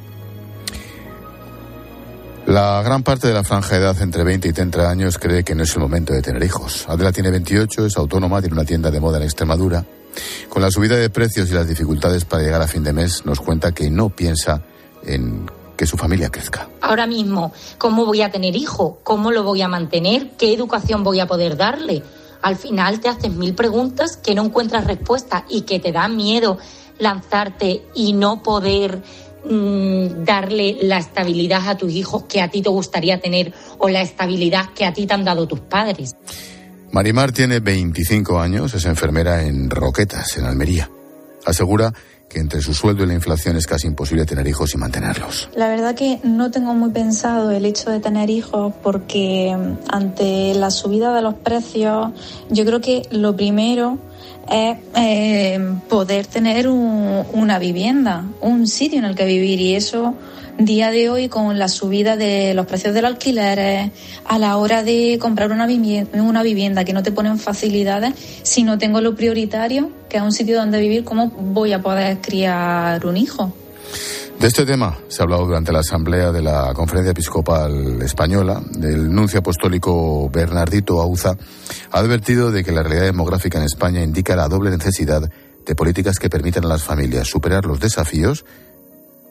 La 2.46 2.82
gran 2.82 3.02
parte 3.02 3.26
de 3.26 3.32
la 3.32 3.42
franja 3.42 3.76
de 3.76 3.80
edad 3.80 4.02
entre 4.02 4.22
20 4.22 4.48
y 4.48 4.52
30 4.52 4.90
años 4.90 5.18
cree 5.18 5.42
que 5.42 5.54
no 5.54 5.62
es 5.62 5.74
el 5.74 5.80
momento 5.80 6.12
de 6.12 6.20
tener 6.20 6.44
hijos. 6.44 6.84
Adela 6.88 7.10
tiene 7.10 7.30
28, 7.30 7.86
es 7.86 7.96
autónoma, 7.96 8.40
tiene 8.40 8.54
una 8.54 8.66
tienda 8.66 8.90
de 8.90 9.00
moda 9.00 9.16
en 9.16 9.22
Extremadura. 9.22 9.82
Con 10.50 10.60
la 10.60 10.70
subida 10.70 10.96
de 10.96 11.08
precios 11.08 11.50
y 11.50 11.54
las 11.54 11.66
dificultades 11.66 12.26
para 12.26 12.42
llegar 12.42 12.60
a 12.60 12.68
fin 12.68 12.84
de 12.84 12.92
mes, 12.92 13.24
nos 13.24 13.40
cuenta 13.40 13.72
que 13.72 13.90
no 13.90 14.10
piensa 14.10 14.62
en 15.04 15.50
que 15.74 15.86
su 15.86 15.96
familia 15.96 16.28
crezca. 16.28 16.68
Ahora 16.82 17.06
mismo, 17.06 17.52
¿cómo 17.78 18.04
voy 18.04 18.20
a 18.20 18.30
tener 18.30 18.54
hijo? 18.54 18.98
¿Cómo 19.02 19.30
lo 19.30 19.42
voy 19.42 19.62
a 19.62 19.68
mantener? 19.68 20.32
¿Qué 20.36 20.52
educación 20.52 21.02
voy 21.02 21.20
a 21.20 21.26
poder 21.26 21.56
darle? 21.56 22.02
Al 22.42 22.56
final 22.56 23.00
te 23.00 23.08
haces 23.08 23.32
mil 23.32 23.54
preguntas 23.54 24.18
que 24.18 24.34
no 24.34 24.44
encuentras 24.44 24.86
respuesta 24.86 25.46
y 25.48 25.62
que 25.62 25.80
te 25.80 25.92
da 25.92 26.08
miedo 26.08 26.58
lanzarte 26.98 27.86
y 27.94 28.12
no 28.12 28.42
poder 28.42 29.02
mm, 29.44 30.24
darle 30.24 30.78
la 30.82 30.98
estabilidad 30.98 31.68
a 31.68 31.76
tus 31.76 31.92
hijos 31.92 32.24
que 32.24 32.40
a 32.40 32.48
ti 32.48 32.62
te 32.62 32.68
gustaría 32.68 33.20
tener 33.20 33.52
o 33.78 33.88
la 33.88 34.02
estabilidad 34.02 34.70
que 34.74 34.84
a 34.84 34.92
ti 34.92 35.06
te 35.06 35.14
han 35.14 35.24
dado 35.24 35.46
tus 35.46 35.60
padres. 35.60 36.16
Marimar 36.90 37.32
tiene 37.32 37.60
25 37.60 38.38
años, 38.38 38.72
es 38.74 38.84
enfermera 38.84 39.42
en 39.42 39.68
Roquetas, 39.68 40.36
en 40.36 40.44
Almería. 40.44 40.88
Asegura 41.44 41.92
que 42.28 42.38
entre 42.40 42.60
su 42.62 42.74
sueldo 42.74 43.04
y 43.04 43.06
la 43.06 43.14
inflación 43.14 43.56
es 43.56 43.66
casi 43.66 43.86
imposible 43.86 44.24
tener 44.26 44.46
hijos 44.46 44.74
y 44.74 44.78
mantenerlos. 44.78 45.48
La 45.54 45.68
verdad 45.68 45.94
que 45.94 46.20
no 46.24 46.50
tengo 46.50 46.74
muy 46.74 46.90
pensado 46.90 47.50
el 47.50 47.64
hecho 47.64 47.90
de 47.90 48.00
tener 48.00 48.30
hijos 48.30 48.72
porque 48.82 49.56
mm, 49.56 49.90
ante 49.90 50.54
la 50.54 50.70
subida 50.70 51.14
de 51.14 51.22
los 51.22 51.34
precios 51.34 52.12
yo 52.50 52.64
creo 52.64 52.80
que 52.80 53.02
lo 53.10 53.36
primero 53.36 53.98
es 54.50 54.76
eh, 54.96 55.58
poder 55.88 56.26
tener 56.26 56.68
un- 56.68 57.24
una 57.32 57.58
vivienda, 57.58 58.24
un 58.40 58.66
sitio 58.66 58.98
en 58.98 59.04
el 59.04 59.14
que 59.14 59.24
vivir. 59.26 59.60
Y 59.60 59.74
eso 59.74 60.14
día 60.58 60.90
de 60.92 61.10
hoy 61.10 61.28
con 61.28 61.58
la 61.58 61.68
subida 61.68 62.16
de 62.16 62.54
los 62.54 62.66
precios 62.66 62.94
de 62.94 63.02
los 63.02 63.10
alquileres 63.10 63.90
a 64.24 64.38
la 64.38 64.56
hora 64.56 64.84
de 64.84 65.18
comprar 65.20 65.50
una 65.50 65.66
vivienda, 65.66 66.22
una 66.22 66.44
vivienda 66.44 66.84
que 66.84 66.92
no 66.92 67.02
te 67.02 67.10
ponen 67.10 67.38
facilidades 67.40 68.14
si 68.44 68.62
no 68.62 68.78
tengo 68.78 69.00
lo 69.00 69.16
prioritario 69.16 69.90
que 70.08 70.18
es 70.18 70.22
un 70.22 70.30
sitio 70.30 70.56
donde 70.56 70.78
vivir 70.78 71.02
cómo 71.02 71.26
voy 71.30 71.72
a 71.72 71.82
poder 71.82 72.18
criar 72.20 73.04
un 73.04 73.16
hijo 73.16 73.52
De 74.38 74.48
este 74.48 74.66
tema 74.66 74.98
se 75.08 75.22
ha 75.22 75.24
hablado 75.24 75.46
durante 75.46 75.72
la 75.72 75.78
asamblea 75.78 76.30
de 76.30 76.42
la 76.42 76.72
Conferencia 76.74 77.12
Episcopal 77.12 78.02
Española. 78.02 78.62
El 78.82 79.12
nuncio 79.12 79.38
apostólico 79.38 80.28
Bernardito 80.28 81.00
Auza 81.00 81.36
ha 81.90 81.98
advertido 81.98 82.50
de 82.50 82.62
que 82.62 82.72
la 82.72 82.82
realidad 82.82 83.04
demográfica 83.04 83.58
en 83.58 83.64
España 83.64 84.02
indica 84.02 84.36
la 84.36 84.48
doble 84.48 84.70
necesidad 84.70 85.30
de 85.64 85.74
políticas 85.74 86.18
que 86.18 86.28
permitan 86.28 86.64
a 86.66 86.68
las 86.68 86.82
familias 86.82 87.28
superar 87.28 87.64
los 87.64 87.80
desafíos 87.80 88.44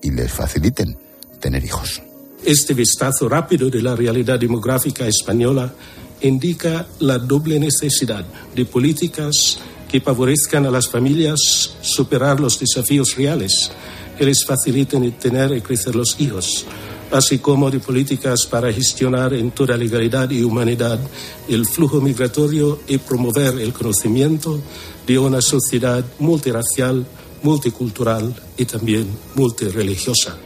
y 0.01 0.11
les 0.11 0.31
faciliten 0.31 0.97
tener 1.39 1.63
hijos. 1.63 2.01
Este 2.43 2.73
vistazo 2.73 3.29
rápido 3.29 3.69
de 3.69 3.81
la 3.81 3.95
realidad 3.95 4.39
demográfica 4.39 5.05
española 5.05 5.73
indica 6.21 6.87
la 6.99 7.19
doble 7.19 7.59
necesidad 7.59 8.25
de 8.55 8.65
políticas 8.65 9.59
que 9.87 10.01
favorezcan 10.01 10.65
a 10.65 10.71
las 10.71 10.89
familias 10.89 11.77
superar 11.81 12.39
los 12.39 12.59
desafíos 12.59 13.15
reales, 13.15 13.71
que 14.17 14.25
les 14.25 14.45
faciliten 14.45 15.11
tener 15.13 15.55
y 15.55 15.61
crecer 15.61 15.95
los 15.95 16.19
hijos, 16.19 16.65
así 17.11 17.39
como 17.39 17.69
de 17.69 17.79
políticas 17.79 18.45
para 18.45 18.71
gestionar 18.71 19.33
en 19.33 19.51
toda 19.51 19.77
legalidad 19.77 20.29
y 20.29 20.43
humanidad 20.43 20.99
el 21.47 21.65
flujo 21.65 22.01
migratorio 22.01 22.79
y 22.87 22.97
promover 22.97 23.59
el 23.59 23.73
conocimiento 23.73 24.59
de 25.05 25.19
una 25.19 25.41
sociedad 25.41 26.03
multiracial, 26.19 27.05
multicultural 27.43 28.33
y 28.57 28.65
también 28.65 29.07
multireligiosa. 29.35 30.37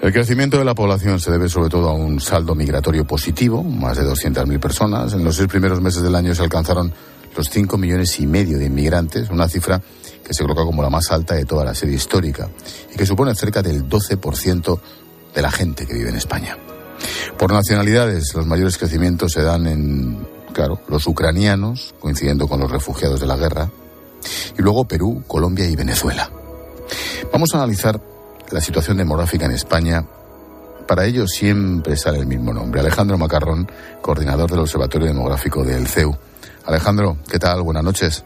El 0.00 0.12
crecimiento 0.12 0.58
de 0.58 0.64
la 0.64 0.76
población 0.76 1.18
se 1.18 1.32
debe 1.32 1.48
sobre 1.48 1.68
todo 1.68 1.88
a 1.88 1.92
un 1.92 2.20
saldo 2.20 2.54
migratorio 2.54 3.04
positivo, 3.04 3.64
más 3.64 3.96
de 3.96 4.04
200.000 4.04 4.60
personas. 4.60 5.12
En 5.12 5.24
los 5.24 5.34
seis 5.34 5.48
primeros 5.48 5.80
meses 5.80 6.02
del 6.02 6.14
año 6.14 6.34
se 6.36 6.42
alcanzaron 6.44 6.92
los 7.36 7.50
5 7.50 7.76
millones 7.76 8.18
y 8.20 8.26
medio 8.26 8.58
de 8.58 8.66
inmigrantes, 8.66 9.28
una 9.30 9.48
cifra 9.48 9.82
que 10.28 10.34
se 10.34 10.42
coloca 10.44 10.62
como 10.62 10.82
la 10.82 10.90
más 10.90 11.10
alta 11.10 11.34
de 11.34 11.46
toda 11.46 11.64
la 11.64 11.74
serie 11.74 11.96
histórica 11.96 12.50
y 12.92 12.96
que 12.96 13.06
supone 13.06 13.34
cerca 13.34 13.62
del 13.62 13.88
12% 13.88 14.80
de 15.34 15.42
la 15.42 15.50
gente 15.50 15.86
que 15.86 15.94
vive 15.94 16.10
en 16.10 16.16
España. 16.16 16.58
Por 17.38 17.50
nacionalidades, 17.50 18.34
los 18.34 18.46
mayores 18.46 18.76
crecimientos 18.76 19.32
se 19.32 19.42
dan 19.42 19.66
en, 19.66 20.28
claro, 20.52 20.82
los 20.88 21.06
ucranianos, 21.06 21.94
coincidiendo 21.98 22.46
con 22.46 22.60
los 22.60 22.70
refugiados 22.70 23.20
de 23.20 23.26
la 23.26 23.36
guerra, 23.36 23.70
y 24.58 24.60
luego 24.60 24.84
Perú, 24.84 25.24
Colombia 25.26 25.66
y 25.66 25.76
Venezuela. 25.76 26.30
Vamos 27.32 27.48
a 27.54 27.58
analizar 27.58 27.98
la 28.50 28.60
situación 28.60 28.98
demográfica 28.98 29.46
en 29.46 29.52
España, 29.52 30.04
para 30.86 31.06
ello 31.06 31.26
siempre 31.26 31.96
sale 31.96 32.18
el 32.18 32.26
mismo 32.26 32.52
nombre. 32.52 32.80
Alejandro 32.80 33.16
Macarrón, 33.16 33.70
coordinador 34.02 34.50
del 34.50 34.60
Observatorio 34.60 35.06
Demográfico 35.06 35.64
del 35.64 35.86
CEU. 35.86 36.14
Alejandro, 36.66 37.16
¿qué 37.30 37.38
tal? 37.38 37.62
Buenas 37.62 37.84
noches. 37.84 38.24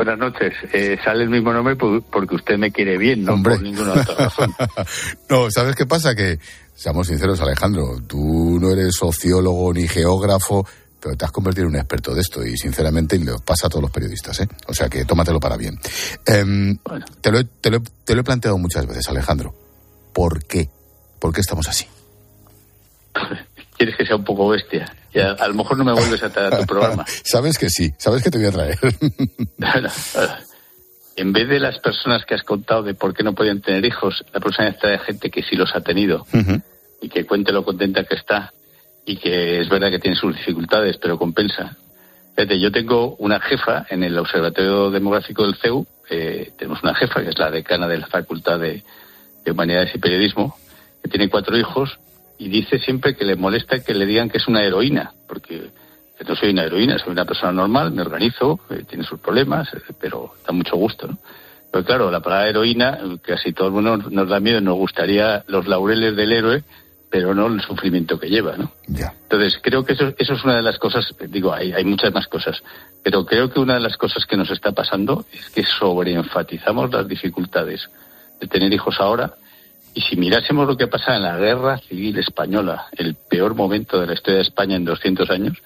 Buenas 0.00 0.18
noches. 0.18 0.54
Eh, 0.72 0.96
sale 1.04 1.24
el 1.24 1.28
mismo 1.28 1.52
nombre 1.52 1.76
porque 1.76 2.34
usted 2.34 2.56
me 2.56 2.72
quiere 2.72 2.96
bien, 2.96 3.22
no 3.22 3.42
por 3.42 3.60
ninguna 3.60 3.92
otra 3.92 4.14
razón. 4.14 4.54
no, 5.28 5.50
¿sabes 5.50 5.76
qué 5.76 5.84
pasa? 5.84 6.14
Que, 6.14 6.38
seamos 6.74 7.08
sinceros, 7.08 7.38
Alejandro, 7.42 8.00
tú 8.06 8.58
no 8.58 8.70
eres 8.70 8.94
sociólogo 8.96 9.74
ni 9.74 9.86
geógrafo, 9.86 10.66
pero 10.98 11.18
te 11.18 11.26
has 11.26 11.30
convertido 11.30 11.66
en 11.66 11.74
un 11.74 11.76
experto 11.76 12.14
de 12.14 12.22
esto 12.22 12.42
y 12.42 12.56
sinceramente 12.56 13.18
lo 13.18 13.40
pasa 13.40 13.66
a 13.66 13.68
todos 13.68 13.82
los 13.82 13.90
periodistas, 13.90 14.40
¿eh? 14.40 14.48
O 14.68 14.72
sea 14.72 14.88
que 14.88 15.04
tómatelo 15.04 15.38
para 15.38 15.58
bien. 15.58 15.78
Em, 16.24 16.78
te, 17.20 17.30
lo 17.30 17.40
he, 17.40 17.44
te, 17.44 17.70
lo, 17.70 17.82
te 17.82 18.14
lo 18.14 18.22
he 18.22 18.24
planteado 18.24 18.56
muchas 18.56 18.86
veces, 18.86 19.06
Alejandro. 19.10 19.54
¿Por 20.14 20.46
qué? 20.46 20.70
¿Por 21.18 21.34
qué 21.34 21.42
estamos 21.42 21.68
así? 21.68 21.84
Quieres 23.80 23.96
que 23.96 24.04
sea 24.04 24.16
un 24.16 24.24
poco 24.24 24.46
bestia. 24.46 24.94
Ya, 25.14 25.30
a 25.30 25.48
lo 25.48 25.54
mejor 25.54 25.78
no 25.78 25.84
me 25.84 25.94
vuelves 25.94 26.22
a 26.22 26.28
traer 26.28 26.52
a 26.52 26.58
tu 26.58 26.66
programa. 26.66 27.06
sabes 27.24 27.56
que 27.56 27.70
sí, 27.70 27.90
sabes 27.96 28.22
que 28.22 28.28
te 28.30 28.36
voy 28.36 28.48
a 28.48 28.52
traer. 28.52 28.78
en 31.16 31.32
vez 31.32 31.48
de 31.48 31.58
las 31.58 31.78
personas 31.78 32.26
que 32.26 32.34
has 32.34 32.42
contado 32.42 32.82
de 32.82 32.92
por 32.92 33.14
qué 33.14 33.22
no 33.22 33.34
podían 33.34 33.62
tener 33.62 33.82
hijos, 33.86 34.22
la 34.34 34.40
próxima 34.40 34.68
vez 34.68 34.78
trae 34.78 34.98
gente 34.98 35.30
que 35.30 35.42
sí 35.42 35.56
los 35.56 35.74
ha 35.74 35.80
tenido 35.80 36.26
y 37.00 37.08
que 37.08 37.24
cuente 37.24 37.52
lo 37.52 37.64
contenta 37.64 38.04
que 38.04 38.16
está 38.16 38.52
y 39.06 39.16
que 39.16 39.62
es 39.62 39.70
verdad 39.70 39.88
que 39.88 39.98
tiene 39.98 40.14
sus 40.14 40.36
dificultades, 40.36 40.98
pero 40.98 41.18
compensa. 41.18 41.78
Fíjate, 42.36 42.60
yo 42.60 42.70
tengo 42.70 43.16
una 43.16 43.40
jefa 43.40 43.86
en 43.88 44.04
el 44.04 44.18
Observatorio 44.18 44.90
Demográfico 44.90 45.44
del 45.44 45.56
CEU, 45.56 45.86
eh, 46.10 46.52
tenemos 46.58 46.82
una 46.82 46.94
jefa 46.94 47.22
que 47.22 47.30
es 47.30 47.38
la 47.38 47.50
decana 47.50 47.88
de 47.88 47.96
la 47.96 48.08
Facultad 48.08 48.60
de, 48.60 48.84
Humanidades 49.50 49.94
y 49.94 49.98
Periodismo, 49.98 50.54
que 51.02 51.08
tiene 51.08 51.30
cuatro 51.30 51.56
hijos 51.56 51.98
y 52.40 52.48
dice 52.48 52.78
siempre 52.78 53.14
que 53.14 53.26
le 53.26 53.36
molesta 53.36 53.80
que 53.80 53.92
le 53.92 54.06
digan 54.06 54.30
que 54.30 54.38
es 54.38 54.48
una 54.48 54.62
heroína, 54.62 55.12
porque 55.28 55.70
no 56.26 56.34
soy 56.34 56.50
una 56.50 56.64
heroína, 56.64 56.98
soy 56.98 57.12
una 57.12 57.26
persona 57.26 57.52
normal, 57.52 57.92
me 57.92 58.00
organizo, 58.00 58.58
eh, 58.70 58.84
tiene 58.88 59.04
sus 59.04 59.20
problemas, 59.20 59.68
eh, 59.74 59.80
pero 60.00 60.32
da 60.46 60.52
mucho 60.52 60.74
gusto, 60.76 61.06
¿no? 61.06 61.18
Pero 61.70 61.84
claro, 61.84 62.10
la 62.10 62.20
palabra 62.20 62.48
heroína, 62.48 62.98
casi 63.22 63.52
todo 63.52 63.68
el 63.68 63.74
mundo 63.74 63.98
nos 64.10 64.28
da 64.28 64.40
miedo, 64.40 64.60
nos 64.62 64.76
gustaría 64.76 65.44
los 65.48 65.68
laureles 65.68 66.16
del 66.16 66.32
héroe, 66.32 66.64
pero 67.10 67.34
no 67.34 67.46
el 67.46 67.60
sufrimiento 67.60 68.18
que 68.18 68.30
lleva, 68.30 68.56
¿no? 68.56 68.72
Entonces, 69.22 69.60
creo 69.62 69.84
que 69.84 69.92
eso, 69.92 70.14
eso 70.16 70.32
es 70.32 70.42
una 70.42 70.56
de 70.56 70.62
las 70.62 70.78
cosas, 70.78 71.14
digo, 71.28 71.52
hay, 71.52 71.72
hay 71.72 71.84
muchas 71.84 72.12
más 72.12 72.26
cosas, 72.26 72.62
pero 73.02 73.26
creo 73.26 73.50
que 73.50 73.60
una 73.60 73.74
de 73.74 73.80
las 73.80 73.98
cosas 73.98 74.24
que 74.24 74.36
nos 74.38 74.50
está 74.50 74.72
pasando 74.72 75.26
es 75.30 75.50
que 75.50 75.62
sobreenfatizamos 75.62 76.90
las 76.90 77.06
dificultades 77.06 77.86
de 78.40 78.46
tener 78.46 78.72
hijos 78.72 78.98
ahora, 78.98 79.34
y 79.94 80.00
si 80.02 80.16
mirásemos 80.16 80.66
lo 80.66 80.76
que 80.76 80.86
pasa 80.86 81.16
en 81.16 81.22
la 81.22 81.36
guerra 81.36 81.78
civil 81.78 82.18
española, 82.18 82.86
el 82.96 83.14
peor 83.14 83.54
momento 83.54 84.00
de 84.00 84.06
la 84.06 84.14
historia 84.14 84.36
de 84.36 84.42
España 84.42 84.76
en 84.76 84.84
200 84.84 85.30
años, 85.30 85.58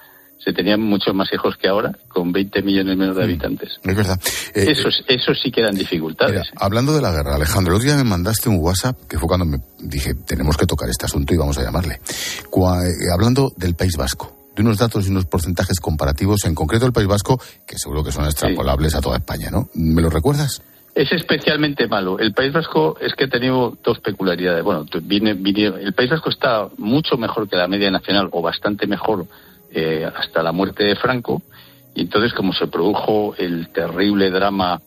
se 0.45 0.53
tenían 0.53 0.81
muchos 0.81 1.15
más 1.15 1.33
hijos 1.33 1.57
que 1.57 1.69
ahora, 1.69 1.93
con 2.09 2.31
20 2.31 2.63
millones 2.63 2.97
menos 2.97 3.17
de 3.17 3.23
mm, 3.23 3.25
habitantes. 3.25 3.81
Es 3.83 3.97
verdad. 3.97 4.21
Eh, 4.55 4.67
eso, 4.69 4.89
eso 5.09 5.35
sí 5.35 5.51
que 5.51 5.61
eran 5.61 5.75
dificultades. 5.75 6.49
hablando 6.57 6.95
de 6.95 7.01
la 7.01 7.13
guerra, 7.13 7.37
Alejandro, 7.37 7.73
el 7.73 7.77
otro 7.77 7.87
día 7.87 7.97
me 7.97 8.09
mandaste 8.09 8.51
un 8.51 8.59
WhatsApp, 8.59 8.97
que 9.09 9.19
fue 9.19 9.27
cuando 9.27 9.47
me 9.47 9.59
dije, 9.81 10.15
tenemos 10.27 10.57
que 10.57 10.67
tocar 10.67 10.89
este 10.89 11.07
asunto 11.07 11.33
y 11.33 11.39
vamos 11.39 11.57
a 11.59 11.63
llamarle. 11.63 11.95
Eh, 11.95 13.13
hablando 13.13 13.53
del 13.57 13.75
País 13.75 13.97
Vasco 13.97 14.35
de 14.55 14.63
unos 14.63 14.79
datos 14.79 15.07
y 15.07 15.11
unos 15.11 15.25
porcentajes 15.25 15.81
comparativos, 15.81 16.45
en 16.45 16.55
concreto 16.55 16.87
el 16.87 16.93
País 16.93 17.09
Vasco, 17.09 17.41
que 17.67 17.77
seguro 17.77 18.05
que 18.05 18.13
son 18.13 18.25
extrapolables 18.25 18.95
a 18.95 19.01
toda 19.01 19.17
España, 19.17 19.51
¿no? 19.51 19.69
¿Me 19.75 20.01
lo 20.01 20.11
recuerdas? 20.11 20.63
Es 20.95 21.11
especialmente 21.11 21.89
malo. 21.89 22.21
El 22.21 22.33
País 22.33 22.53
Vasco 22.53 22.97
es 23.01 23.15
que 23.15 23.25
ha 23.25 23.29
tenido 23.29 23.77
dos 23.83 23.99
peculiaridades. 23.99 24.63
Bueno, 24.63 24.87
el 24.93 25.93
País 25.95 26.11
Vasco 26.11 26.31
está 26.31 26.69
mucho 26.79 27.17
mejor 27.17 27.49
que 27.49 27.57
la 27.57 27.67
media 27.67 27.91
nacional, 27.91 28.29
o 28.31 28.41
bastante 28.41 28.87
mejor 28.87 29.27
eh, 29.73 30.09
hasta 30.17 30.41
la 30.43 30.53
muerte 30.53 30.85
de 30.85 30.95
Franco. 30.95 31.43
Y 31.97 32.03
entonces, 32.03 32.33
como 32.33 32.53
se 32.53 32.69
produjo 32.69 33.35
el 33.37 33.73
terrible 33.73 34.31
drama, 34.31 34.81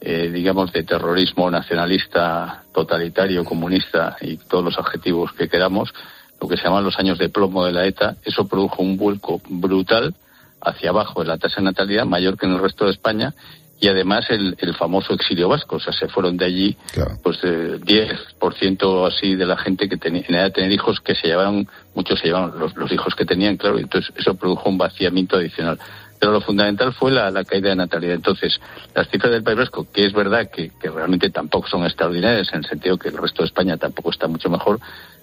eh, 0.00 0.30
digamos, 0.32 0.72
de 0.72 0.82
terrorismo 0.82 1.50
nacionalista, 1.50 2.62
totalitario, 2.72 3.44
comunista 3.44 4.16
y 4.22 4.38
todos 4.38 4.64
los 4.64 4.78
adjetivos 4.78 5.32
que 5.32 5.50
queramos, 5.50 5.92
lo 6.40 6.48
que 6.48 6.56
se 6.56 6.64
llaman 6.64 6.84
los 6.84 6.98
años 6.98 7.18
de 7.18 7.28
plomo 7.28 7.66
de 7.66 7.72
la 7.72 7.84
ETA, 7.84 8.16
eso 8.24 8.48
produjo 8.48 8.82
un 8.82 8.96
vuelco 8.96 9.42
brutal 9.46 10.14
hacia 10.62 10.88
abajo 10.88 11.20
en 11.20 11.28
la 11.28 11.36
tasa 11.36 11.56
de 11.56 11.64
natalidad, 11.64 12.06
mayor 12.06 12.38
que 12.38 12.46
en 12.46 12.52
el 12.52 12.60
resto 12.60 12.86
de 12.86 12.92
España, 12.92 13.34
y 13.80 13.88
además 13.88 14.26
el, 14.28 14.56
el 14.58 14.74
famoso 14.74 15.14
exilio 15.14 15.48
vasco, 15.48 15.76
o 15.76 15.80
sea, 15.80 15.92
se 15.94 16.06
fueron 16.06 16.36
de 16.36 16.44
allí 16.44 16.76
pues 17.22 17.38
eh, 17.42 17.80
10% 17.80 19.08
así 19.08 19.34
de 19.34 19.46
la 19.46 19.56
gente 19.56 19.88
que 19.88 19.96
tenía 19.96 20.22
en 20.28 20.34
edad 20.34 20.44
de 20.44 20.50
tener 20.50 20.72
hijos 20.72 21.00
que 21.00 21.14
se 21.14 21.28
llevaron, 21.28 21.66
muchos 21.94 22.20
se 22.20 22.26
llevaron 22.26 22.58
los, 22.58 22.76
los 22.76 22.92
hijos 22.92 23.14
que 23.14 23.24
tenían, 23.24 23.56
claro, 23.56 23.78
y 23.78 23.82
entonces 23.82 24.14
eso 24.16 24.34
produjo 24.34 24.68
un 24.68 24.76
vaciamiento 24.76 25.36
adicional. 25.36 25.78
Pero 26.18 26.32
lo 26.32 26.42
fundamental 26.42 26.92
fue 26.92 27.10
la, 27.10 27.30
la, 27.30 27.44
caída 27.44 27.70
de 27.70 27.76
natalidad. 27.76 28.14
Entonces, 28.14 28.60
las 28.94 29.08
cifras 29.08 29.32
del 29.32 29.42
País 29.42 29.56
Vasco, 29.56 29.86
que 29.90 30.04
es 30.04 30.12
verdad 30.12 30.50
que, 30.50 30.70
que 30.78 30.90
realmente 30.90 31.30
tampoco 31.30 31.66
son 31.66 31.84
extraordinarias, 31.86 32.50
en 32.52 32.58
el 32.58 32.66
sentido 32.66 32.98
que 32.98 33.08
el 33.08 33.16
resto 33.16 33.42
de 33.42 33.46
España 33.46 33.78
tampoco 33.78 34.10
está 34.10 34.28
mucho 34.28 34.50
mejor, 34.50 34.78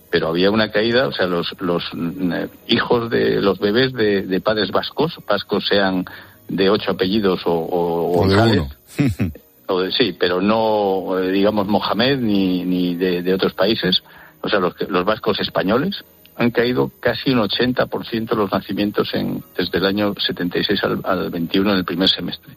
pero 0.10 0.30
había 0.30 0.50
una 0.50 0.72
caída, 0.72 1.08
o 1.08 1.12
sea, 1.12 1.28
los, 1.28 1.54
los 1.60 1.84
eh, 1.94 2.48
hijos 2.68 3.12
de 3.12 3.40
los 3.42 3.60
bebés 3.60 3.94
de, 3.94 4.24
de 4.24 4.42
padres 4.42 4.72
vascos, 4.72 5.20
vascos 5.28 5.68
sean 5.68 6.06
de 6.48 6.70
ocho 6.70 6.92
apellidos 6.92 7.42
o, 7.46 7.52
o, 7.52 8.22
o 8.22 8.28
de 8.28 8.36
uno. 8.36 8.70
o 9.68 9.82
de, 9.82 9.92
sí, 9.92 10.16
pero 10.18 10.42
no, 10.42 11.20
eh, 11.20 11.32
digamos, 11.32 11.68
Mohamed 11.68 12.20
ni, 12.20 12.64
ni 12.64 12.96
de, 12.96 13.22
de 13.22 13.34
otros 13.34 13.54
países. 13.54 14.02
O 14.42 14.50
sea, 14.50 14.60
los, 14.60 14.74
los 14.90 15.06
vascos 15.06 15.40
españoles 15.40 16.04
han 16.36 16.52
caído 16.52 16.92
casi 17.00 17.32
un 17.32 17.40
80% 17.40 18.36
los 18.36 18.52
nacimientos 18.52 19.14
en, 19.14 19.44
desde 19.58 19.78
el 19.80 19.86
año 19.86 20.14
76 20.16 20.84
al, 20.84 21.02
al 21.04 21.30
21 21.30 21.72
en 21.72 21.78
el 21.78 21.86
primer 21.86 22.10
semestre. 22.10 22.54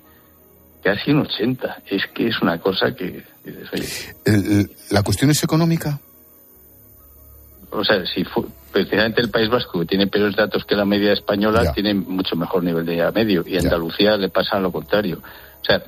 Casi 0.83 1.11
un 1.11 1.21
80. 1.21 1.83
Es 1.87 2.07
que 2.15 2.29
es 2.29 2.41
una 2.43 2.59
cosa 2.59 2.95
que... 2.95 3.25
¿La 4.91 5.03
cuestión 5.03 5.31
es 5.31 5.43
económica? 5.43 5.99
O 7.71 7.85
sea, 7.85 8.05
si 8.07 8.25
fue, 8.25 8.45
precisamente 8.73 9.21
el 9.21 9.31
País 9.31 9.49
Vasco, 9.49 9.81
que 9.81 9.87
tiene 9.87 10.07
peores 10.07 10.37
datos 10.37 10.65
que 10.65 10.77
la 10.77 10.85
media 10.85 11.13
española, 11.13 11.73
tiene 11.73 11.95
mucho 11.95 12.37
mejor 12.37 12.63
nivel 12.63 12.87
de 12.87 13.11
medio. 13.13 13.45
Y 13.47 13.59
Andalucía 13.59 14.17
le 14.17 14.29
pasa 14.29 14.61
lo 14.61 14.73
contrario. 14.73 15.21
O 15.61 15.65
sea, 15.65 15.83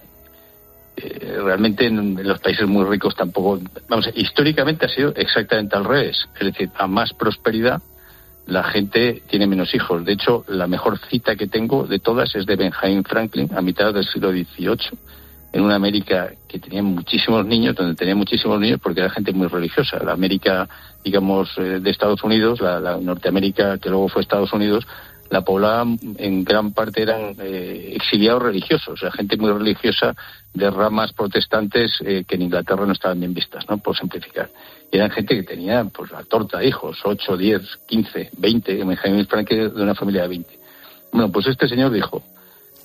eh, 0.96 1.38
realmente 1.42 1.86
en, 1.86 2.26
los 2.26 2.40
países 2.40 2.66
muy 2.66 2.84
ricos 2.84 3.14
tampoco. 3.14 3.60
Vamos, 3.88 4.08
históricamente 4.14 4.86
ha 4.86 4.88
sido 4.88 5.14
exactamente 5.14 5.76
al 5.76 5.84
revés. 5.84 6.28
Es 6.38 6.46
decir, 6.46 6.70
a 6.76 6.86
más 6.86 7.12
prosperidad, 7.14 7.80
la 8.46 8.64
gente 8.64 9.22
tiene 9.28 9.46
menos 9.46 9.74
hijos. 9.74 10.04
De 10.04 10.12
hecho, 10.12 10.44
la 10.48 10.66
mejor 10.66 10.98
cita 11.08 11.36
que 11.36 11.46
tengo 11.46 11.86
de 11.86 11.98
todas 11.98 12.34
es 12.34 12.46
de 12.46 12.56
Benjamin 12.56 13.04
Franklin, 13.04 13.50
a 13.54 13.62
mitad 13.62 13.94
del 13.94 14.04
siglo 14.04 14.30
XVIII 14.30 14.98
en 15.52 15.62
una 15.62 15.74
América 15.74 16.32
que 16.48 16.58
tenía 16.58 16.82
muchísimos 16.82 17.44
niños, 17.44 17.76
donde 17.76 17.94
tenía 17.94 18.14
muchísimos 18.14 18.58
niños 18.58 18.80
porque 18.82 19.00
era 19.00 19.10
gente 19.10 19.32
muy 19.32 19.48
religiosa. 19.48 20.02
La 20.02 20.12
América, 20.12 20.68
digamos, 21.04 21.50
eh, 21.58 21.80
de 21.80 21.90
Estados 21.90 22.22
Unidos, 22.22 22.60
la, 22.60 22.98
Norteamérica 22.98 23.78
que 23.78 23.88
luego 23.88 24.08
fue 24.08 24.22
Estados 24.22 24.52
Unidos, 24.52 24.86
la 25.30 25.40
poblaban 25.40 25.98
en 26.18 26.44
gran 26.44 26.72
parte 26.72 27.02
eran 27.02 27.34
eh, 27.40 27.94
exiliados 27.96 28.42
religiosos, 28.42 28.88
o 28.88 28.96
sea, 28.96 29.10
gente 29.10 29.38
muy 29.38 29.50
religiosa 29.50 30.14
de 30.52 30.70
ramas 30.70 31.14
protestantes 31.14 31.90
eh, 32.04 32.24
que 32.28 32.34
en 32.34 32.42
Inglaterra 32.42 32.84
no 32.84 32.92
estaban 32.92 33.18
bien 33.18 33.32
vistas, 33.32 33.64
¿no? 33.68 33.78
Por 33.78 33.96
simplificar. 33.96 34.50
Y 34.90 34.96
eran 34.98 35.10
gente 35.10 35.34
que 35.34 35.42
tenía, 35.42 35.84
pues, 35.84 36.10
la 36.10 36.22
torta 36.24 36.62
hijos, 36.62 36.98
8, 37.02 37.36
10, 37.38 37.62
15, 37.86 38.30
20, 38.36 38.84
Benjamin 38.84 39.26
Franklin 39.26 39.74
de 39.74 39.82
una 39.82 39.94
familia 39.94 40.22
de 40.22 40.28
20. 40.28 40.58
Bueno, 41.12 41.32
pues 41.32 41.46
este 41.46 41.66
señor 41.66 41.92
dijo, 41.92 42.22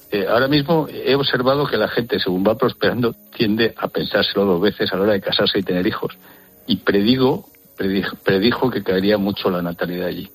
eh, 0.09 0.25
ahora 0.29 0.47
mismo 0.47 0.87
he 0.89 1.15
observado 1.15 1.67
que 1.67 1.75
la 1.75 1.89
gente, 1.89 2.19
según 2.19 2.45
va 2.47 2.55
prosperando, 2.55 3.13
tiende 3.35 3.73
a 3.75 3.89
pensárselo 3.89 4.45
dos 4.45 4.61
veces 4.61 4.91
a 4.91 4.95
la 4.95 5.03
hora 5.03 5.13
de 5.13 5.21
casarse 5.21 5.59
y 5.59 5.63
tener 5.63 5.85
hijos. 5.85 6.17
Y 6.65 6.77
predigo, 6.77 7.49
predijo, 7.77 8.69
que 8.69 8.83
caería 8.83 9.17
mucho 9.17 9.49
la 9.49 9.61
natalidad 9.61 10.07
allí. 10.07 10.29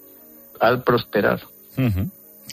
Al 0.61 0.83
prosperar. 0.83 1.41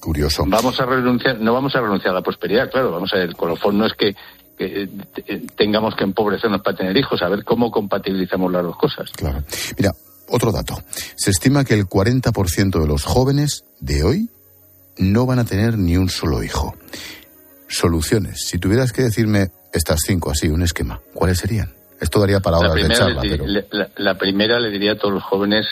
Curioso. 0.01 0.45
Vamos 0.47 0.79
a 0.79 0.85
renunciar, 0.85 1.39
no 1.39 1.53
vamos 1.53 1.75
a 1.75 1.81
renunciar 1.81 2.11
a 2.11 2.15
la 2.15 2.21
prosperidad, 2.21 2.69
claro. 2.71 2.91
Vamos 2.91 3.13
a 3.13 3.17
ver, 3.17 3.29
el 3.29 3.35
colofón 3.35 3.77
no 3.77 3.85
es 3.85 3.93
que, 3.93 4.15
que 4.57 4.89
tengamos 5.55 5.95
que 5.95 6.03
empobrecernos 6.03 6.61
para 6.61 6.77
tener 6.77 6.95
hijos, 6.97 7.21
a 7.21 7.29
ver 7.29 7.43
cómo 7.43 7.69
compatibilizamos 7.69 8.51
las 8.51 8.63
dos 8.63 8.77
cosas. 8.77 9.11
Claro. 9.11 9.43
Mira, 9.77 9.91
otro 10.29 10.51
dato. 10.51 10.77
Se 11.15 11.31
estima 11.31 11.65
que 11.65 11.73
el 11.73 11.85
40% 11.85 12.79
de 12.79 12.87
los 12.87 13.03
jóvenes 13.03 13.65
de 13.79 14.03
hoy 14.03 14.29
no 14.97 15.25
van 15.25 15.39
a 15.39 15.45
tener 15.45 15.77
ni 15.77 15.97
un 15.97 16.09
solo 16.09 16.43
hijo. 16.43 16.75
Soluciones. 17.67 18.45
Si 18.47 18.57
tuvieras 18.57 18.91
que 18.91 19.03
decirme 19.03 19.51
estas 19.73 20.01
cinco 20.05 20.31
así, 20.31 20.47
un 20.47 20.61
esquema, 20.61 21.01
¿cuáles 21.13 21.39
serían? 21.39 21.78
Esto 21.99 22.19
daría 22.19 22.39
para 22.39 22.57
horas 22.57 22.73
de 22.73 22.89
charla. 22.89 23.21
pero... 23.21 23.45
la, 23.97 24.15
primera 24.15 24.59
le 24.59 24.69
diría 24.69 24.93
a 24.93 24.95
todos 24.95 25.13
los 25.13 25.23
jóvenes 25.23 25.67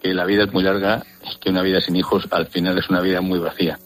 que 0.00 0.12
la 0.12 0.24
vida 0.24 0.44
es 0.44 0.52
muy 0.52 0.62
larga 0.62 1.02
y 1.22 1.36
que 1.38 1.50
una 1.50 1.62
vida 1.62 1.80
sin 1.80 1.96
hijos 1.96 2.26
al 2.30 2.46
final 2.46 2.78
es 2.78 2.88
una 2.90 3.00
vida 3.00 3.20
muy 3.20 3.38
vacía. 3.38 3.78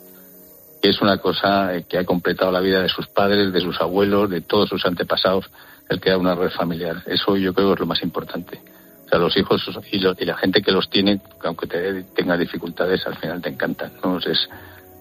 Que 0.82 0.90
es 0.90 1.00
una 1.00 1.18
cosa 1.18 1.70
que 1.88 1.98
ha 1.98 2.04
completado 2.04 2.50
la 2.50 2.60
vida 2.60 2.82
de 2.82 2.88
sus 2.88 3.06
padres, 3.08 3.52
de 3.52 3.60
sus 3.60 3.80
abuelos, 3.80 4.30
de 4.30 4.40
todos 4.40 4.68
sus 4.68 4.84
antepasados, 4.84 5.46
el 5.88 6.00
crear 6.00 6.18
una 6.18 6.34
red 6.34 6.50
familiar. 6.50 7.02
Eso 7.06 7.36
yo 7.36 7.54
creo 7.54 7.68
que 7.68 7.74
es 7.74 7.80
lo 7.80 7.86
más 7.86 8.02
importante. 8.02 8.60
O 9.06 9.08
sea, 9.08 9.18
los 9.18 9.36
hijos 9.36 9.62
y, 9.90 9.98
la 9.98 10.36
gente 10.36 10.60
que 10.60 10.70
los 10.70 10.90
tiene, 10.90 11.20
aunque 11.44 11.66
te, 11.66 12.02
tenga 12.14 12.36
dificultades, 12.36 13.06
al 13.06 13.16
final 13.16 13.40
te 13.40 13.48
encantan. 13.48 13.92
¿no? 14.04 14.18
Es, 14.18 14.48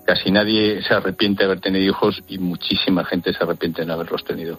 casi 0.08 0.32
nadie 0.32 0.82
se 0.84 0.94
arrepiente 0.94 1.44
de 1.44 1.48
haber 1.48 1.60
tenido 1.60 1.84
hijos 1.84 2.24
y 2.30 2.38
muchísima 2.38 3.04
gente 3.04 3.34
se 3.34 3.44
arrepiente 3.44 3.82
de 3.82 3.88
no 3.88 3.94
haberlos 3.96 4.24
tenido. 4.24 4.58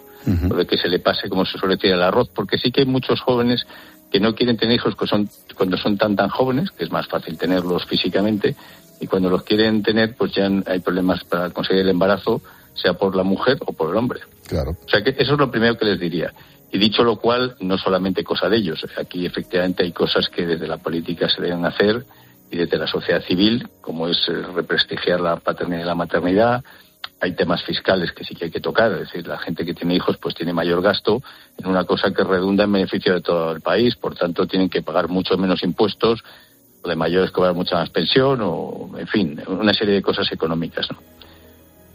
O 0.51 0.55
de 0.55 0.67
que 0.67 0.77
se 0.77 0.89
le 0.89 0.99
pase 0.99 1.31
como 1.31 1.47
se 1.47 1.57
suele 1.57 1.77
decir 1.77 1.91
el 1.91 2.03
arroz, 2.03 2.29
porque 2.29 2.59
sí 2.59 2.71
que 2.71 2.83
hay 2.83 2.87
muchos 2.87 3.23
jóvenes 3.23 3.67
que 4.13 4.21
no 4.21 4.35
quieren 4.35 4.59
tener 4.59 4.75
hijos 4.75 4.95
son, 5.09 5.27
cuando 5.57 5.79
son 5.79 5.97
tan 5.97 6.15
tan 6.17 6.29
jóvenes, 6.29 6.71
que 6.73 6.85
es 6.85 6.91
más 6.91 7.09
fácil 7.09 7.39
tenerlos 7.39 7.87
físicamente, 7.87 8.57
y 9.01 9.07
cuando 9.07 9.31
los 9.31 9.43
quieren 9.43 9.83
tener, 9.83 10.15
pues 10.15 10.33
ya 10.35 10.51
hay 10.67 10.81
problemas 10.81 11.25
para 11.25 11.49
conseguir 11.49 11.81
el 11.81 11.89
embarazo, 11.89 12.43
sea 12.75 12.93
por 12.93 13.17
la 13.17 13.23
mujer 13.23 13.57
o 13.65 13.73
por 13.73 13.91
el 13.91 13.97
hombre. 13.97 14.21
Claro. 14.47 14.77
O 14.85 14.89
sea 14.89 15.03
que 15.03 15.17
eso 15.19 15.33
es 15.33 15.39
lo 15.39 15.51
primero 15.51 15.79
que 15.79 15.87
les 15.87 15.99
diría. 15.99 16.31
Y 16.71 16.79
dicho 16.79 17.03
lo 17.03 17.17
cual, 17.17 17.57
no 17.61 17.79
solamente 17.79 18.23
cosa 18.23 18.51
de 18.51 18.59
ellos. 18.59 18.85
Aquí 18.99 19.25
efectivamente 19.25 19.83
hay 19.83 19.93
cosas 19.93 20.29
que 20.29 20.45
desde 20.45 20.69
la 20.69 20.77
política 20.77 21.27
se 21.27 21.41
deben 21.41 21.65
hacer 21.65 22.05
y 22.51 22.57
desde 22.57 22.79
la 22.79 22.87
sociedad 22.87 23.23
civil, 23.23 23.69
como 23.81 24.09
es 24.09 24.29
eh, 24.29 24.43
represtigiar 24.55 25.21
la 25.21 25.37
paternidad 25.37 25.83
y 25.83 25.87
la 25.87 25.95
maternidad. 25.95 26.65
Hay 27.21 27.35
temas 27.35 27.63
fiscales 27.65 28.13
que 28.13 28.25
sí 28.25 28.35
que 28.35 28.47
hay 28.47 28.51
que 28.51 28.61
tocar, 28.61 28.93
es 28.93 29.01
decir, 29.01 29.27
la 29.27 29.39
gente 29.39 29.65
que 29.65 29.75
tiene 29.75 29.97
hijos 29.97 30.17
pues 30.19 30.35
tiene 30.37 30.53
mayor 30.53 30.81
gasto 30.81 31.21
en 31.59 31.67
una 31.67 31.85
cosa 31.85 32.13
que 32.13 32.23
redunda 32.23 32.65
en 32.65 32.73
beneficio 32.73 33.15
de 33.15 33.21
todo 33.21 33.53
el 33.53 33.61
país, 33.61 33.97
por 33.97 34.15
tanto 34.15 34.47
tienen 34.47 34.69
que 34.69 34.83
pagar 34.83 35.09
mucho 35.09 35.37
menos 35.37 35.63
impuestos, 35.65 36.23
o 36.83 36.89
de 36.89 36.95
mayores 36.95 37.33
cobrar 37.33 37.55
mucha 37.55 37.75
más 37.75 37.91
pensión, 37.91 38.41
o 38.43 38.91
en 38.97 39.09
fin, 39.09 39.43
una 39.49 39.75
serie 39.75 39.95
de 39.95 40.03
cosas 40.03 40.31
económicas. 40.31 40.89
¿no? 40.93 40.99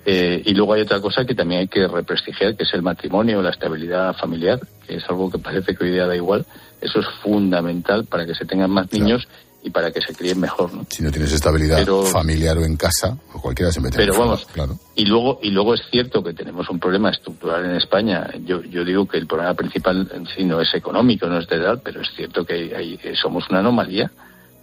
Eh, 0.05 0.41
y 0.45 0.53
luego 0.53 0.73
hay 0.73 0.81
otra 0.81 0.99
cosa 0.99 1.25
que 1.25 1.35
también 1.35 1.61
hay 1.61 1.67
que 1.67 1.87
represtigiar, 1.87 2.57
que 2.57 2.63
es 2.63 2.73
el 2.73 2.81
matrimonio, 2.81 3.41
la 3.41 3.51
estabilidad 3.51 4.13
familiar, 4.15 4.59
que 4.85 4.95
es 4.95 5.09
algo 5.09 5.31
que 5.31 5.39
parece 5.39 5.75
que 5.75 5.83
hoy 5.85 5.91
día 5.91 6.05
da 6.05 6.15
igual. 6.15 6.45
Eso 6.81 6.99
es 6.99 7.07
fundamental 7.21 8.05
para 8.05 8.25
que 8.25 8.35
se 8.35 8.45
tengan 8.45 8.71
más 8.71 8.91
niños 8.91 9.27
y 9.63 9.69
para 9.69 9.91
que 9.91 10.01
se 10.01 10.13
críen 10.13 10.39
mejor. 10.39 10.73
¿no? 10.73 10.85
Si 10.89 11.01
no 11.01 11.09
tienes 11.09 11.31
estabilidad 11.31 11.85
familiar 12.11 12.57
o 12.57 12.65
en 12.65 12.75
casa, 12.75 13.17
o 13.33 13.41
cualquiera 13.41 13.71
se 13.71 13.79
mete 13.79 13.97
Pero 13.97 14.17
vamos, 14.17 14.45
claro. 14.51 14.77
y 14.95 15.05
luego 15.05 15.39
y 15.41 15.51
luego 15.51 15.73
es 15.73 15.81
cierto 15.89 16.21
que 16.23 16.33
tenemos 16.33 16.69
un 16.69 16.79
problema 16.79 17.09
estructural 17.09 17.63
en 17.65 17.75
España. 17.77 18.29
Yo, 18.45 18.61
yo 18.61 18.83
digo 18.83 19.07
que 19.07 19.17
el 19.17 19.25
problema 19.25 19.53
principal 19.53 20.11
en 20.13 20.27
sí 20.27 20.43
no 20.43 20.59
es 20.59 20.73
económico, 20.73 21.27
no 21.27 21.39
es 21.39 21.47
de 21.47 21.55
edad, 21.55 21.81
pero 21.83 22.01
es 22.01 22.09
cierto 22.15 22.45
que 22.45 22.75
hay, 22.75 22.99
somos 23.15 23.49
una 23.49 23.59
anomalía. 23.59 24.11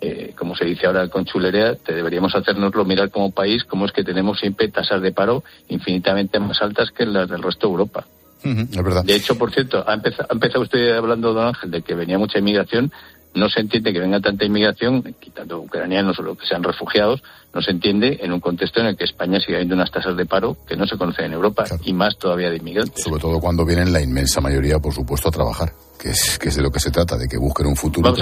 Eh, 0.03 0.33
como 0.35 0.57
se 0.57 0.65
dice 0.65 0.87
ahora 0.87 1.09
con 1.09 1.27
chulerea, 1.27 1.75
te 1.75 1.95
deberíamos 1.95 2.35
hacernoslo 2.35 2.87
mirar 2.87 3.11
como 3.11 3.33
país, 3.33 3.65
cómo 3.65 3.85
es 3.85 3.93
que 3.93 4.03
tenemos 4.03 4.39
siempre 4.39 4.69
tasas 4.69 5.03
de 5.03 5.13
paro 5.13 5.45
infinitamente 5.69 6.39
más 6.41 6.61
altas 6.63 6.91
que 6.91 7.05
las 7.05 7.29
del 7.29 7.43
resto 7.43 7.67
de 7.67 7.73
Europa. 7.73 8.07
es 8.43 8.83
verdad. 8.83 9.05
De 9.05 9.15
hecho, 9.15 9.37
por 9.37 9.53
cierto, 9.53 9.85
ha 9.87 9.93
empezado, 9.93 10.27
ha 10.31 10.33
empezado 10.35 10.63
usted 10.63 10.97
hablando, 10.97 11.35
don 11.35 11.49
Ángel, 11.49 11.71
de 11.71 11.83
que 11.83 11.95
venía 11.95 12.17
mucha 12.17 12.39
inmigración 12.39 12.91
no 13.35 13.49
se 13.49 13.61
entiende 13.61 13.93
que 13.93 14.01
venga 14.01 14.21
tanta 14.21 14.45
inmigración, 14.45 15.15
quitando 15.21 15.61
ucranianos 15.61 16.19
o 16.19 16.23
lo 16.23 16.37
que 16.37 16.47
sean 16.47 16.63
refugiados, 16.63 17.23
no 17.55 17.63
se 17.63 17.71
entiende 17.71 18.19
en 18.23 18.33
un 18.33 18.41
contexto 18.41 18.81
en 18.81 18.87
el 18.87 18.97
que 18.97 19.05
España 19.05 19.41
sigue 19.41 19.55
habiendo 19.55 19.75
unas 19.75 19.91
tasas 19.91 20.17
de 20.17 20.27
paro 20.27 20.57
que 20.67 20.77
no 20.77 20.87
se 20.87 20.97
conocen 20.97 21.27
en 21.27 21.33
Europa 21.33 21.65
y 21.85 21.93
más 21.93 22.17
todavía 22.17 22.51
de 22.51 22.57
inmigrantes. 22.57 23.03
Sobre 23.03 23.21
todo 23.21 23.41
cuando 23.41 23.65
vienen 23.65 23.93
la 23.93 24.01
inmensa 24.01 24.41
mayoría, 24.41 24.79
por 24.79 24.93
supuesto, 24.93 25.29
a 25.29 25.33
trabajar, 25.33 25.73
que 26.01 26.11
es, 26.11 26.39
que 26.39 26.49
es 26.49 26.57
de 26.57 26.63
lo 26.63 26.71
que 26.71 26.81
se 26.81 26.91
trata, 26.91 27.17
de 27.17 27.29
que 27.29 27.39
busquen 27.39 27.67
un 27.67 27.77
futuro. 27.77 28.13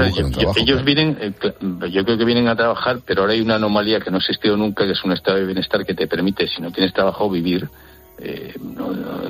ellos 0.57 0.85
vienen, 0.85 1.17
eh, 1.21 1.33
yo 1.91 2.05
creo 2.05 2.19
que 2.19 2.25
vienen 2.25 2.49
a 2.49 2.57
trabajar, 2.57 3.01
pero 3.05 3.23
ahora 3.23 3.35
hay 3.35 3.41
una 3.41 3.57
anomalía 3.57 4.01
que 4.01 4.11
no 4.11 4.17
ha 4.17 4.21
existido 4.21 4.57
nunca, 4.57 4.85
que 4.85 4.93
es 4.93 5.05
un 5.05 5.13
estado 5.13 5.39
de 5.39 5.47
bienestar 5.47 5.85
que 5.85 5.95
te 5.95 6.07
permite, 6.07 6.47
si 6.49 6.63
no 6.63 6.71
tienes 6.71 6.93
trabajo, 6.93 7.31
vivir 7.31 7.69
eh, 8.21 8.55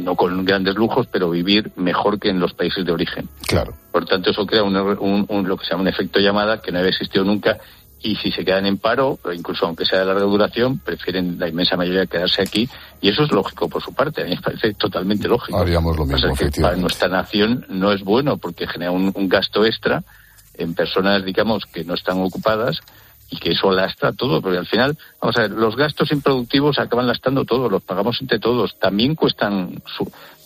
no, 0.01 0.17
con 0.17 0.45
grandes 0.45 0.75
lujos, 0.75 1.07
pero 1.11 1.31
vivir 1.31 1.71
mejor 1.77 2.19
que 2.19 2.31
en 2.31 2.41
los 2.41 2.55
países 2.55 2.85
de 2.85 2.93
origen. 2.93 3.29
Claro. 3.47 3.75
Por 3.93 4.07
tanto, 4.07 4.31
eso 4.31 4.47
crea 4.47 4.63
un, 4.63 5.47
lo 5.47 5.57
que 5.57 5.65
se 5.65 5.71
llama 5.71 5.83
un 5.83 5.89
efecto 5.89 6.21
llamada 6.21 6.61
que 6.61 6.73
no 6.73 6.79
había 6.79 6.91
existido 6.91 7.25
nunca 7.25 7.59
y 8.01 8.15
si 8.17 8.31
se 8.31 8.45
quedan 8.45 8.65
en 8.65 8.79
paro, 8.79 9.19
incluso 9.35 9.67
aunque 9.67 9.85
sea 9.85 9.99
de 9.99 10.07
larga 10.07 10.23
duración, 10.23 10.79
prefieren 10.79 11.37
la 11.39 11.49
inmensa 11.49 11.77
mayoría 11.77 12.07
quedarse 12.07 12.43
aquí 12.43 12.69
y 13.01 13.09
eso 13.09 13.25
es 13.25 13.33
lógico 13.33 13.69
por 13.69 13.83
su 13.83 13.93
parte, 13.93 14.23
a 14.23 14.25
mí 14.25 14.31
me 14.31 14.41
parece 14.41 14.73
totalmente 14.75 15.27
lógico. 15.27 15.59
Haríamos 15.59 15.97
lo 15.97 16.07
mismo, 16.07 16.33
Para 16.63 16.77
nuestra 16.77 17.09
nación 17.09 17.67
no 17.69 17.93
es 17.93 18.03
bueno 18.05 18.37
porque 18.37 18.69
genera 18.69 18.93
un, 18.93 19.13
un 19.15 19.29
gasto 19.29 19.65
extra 19.65 20.05
en 20.55 20.75
personas, 20.75 21.25
digamos, 21.25 21.67
que 21.67 21.85
no 21.85 21.95
están 21.95 22.21
ocupadas 22.21 22.81
y 23.31 23.37
que 23.39 23.53
eso 23.53 23.71
lastra 23.71 24.13
todo, 24.13 24.41
porque 24.41 24.59
al 24.59 24.67
final, 24.67 24.97
vamos 25.21 25.37
a 25.37 25.43
ver, 25.43 25.51
los 25.51 25.77
gastos 25.77 26.11
improductivos 26.13 26.79
acaban 26.79 27.07
lastrando 27.07 27.45
todo, 27.45 27.69
los 27.69 27.83
pagamos 27.83 28.21
entre 28.21 28.39
todos. 28.39 28.79
También 28.79 29.15
cuestan 29.15 29.83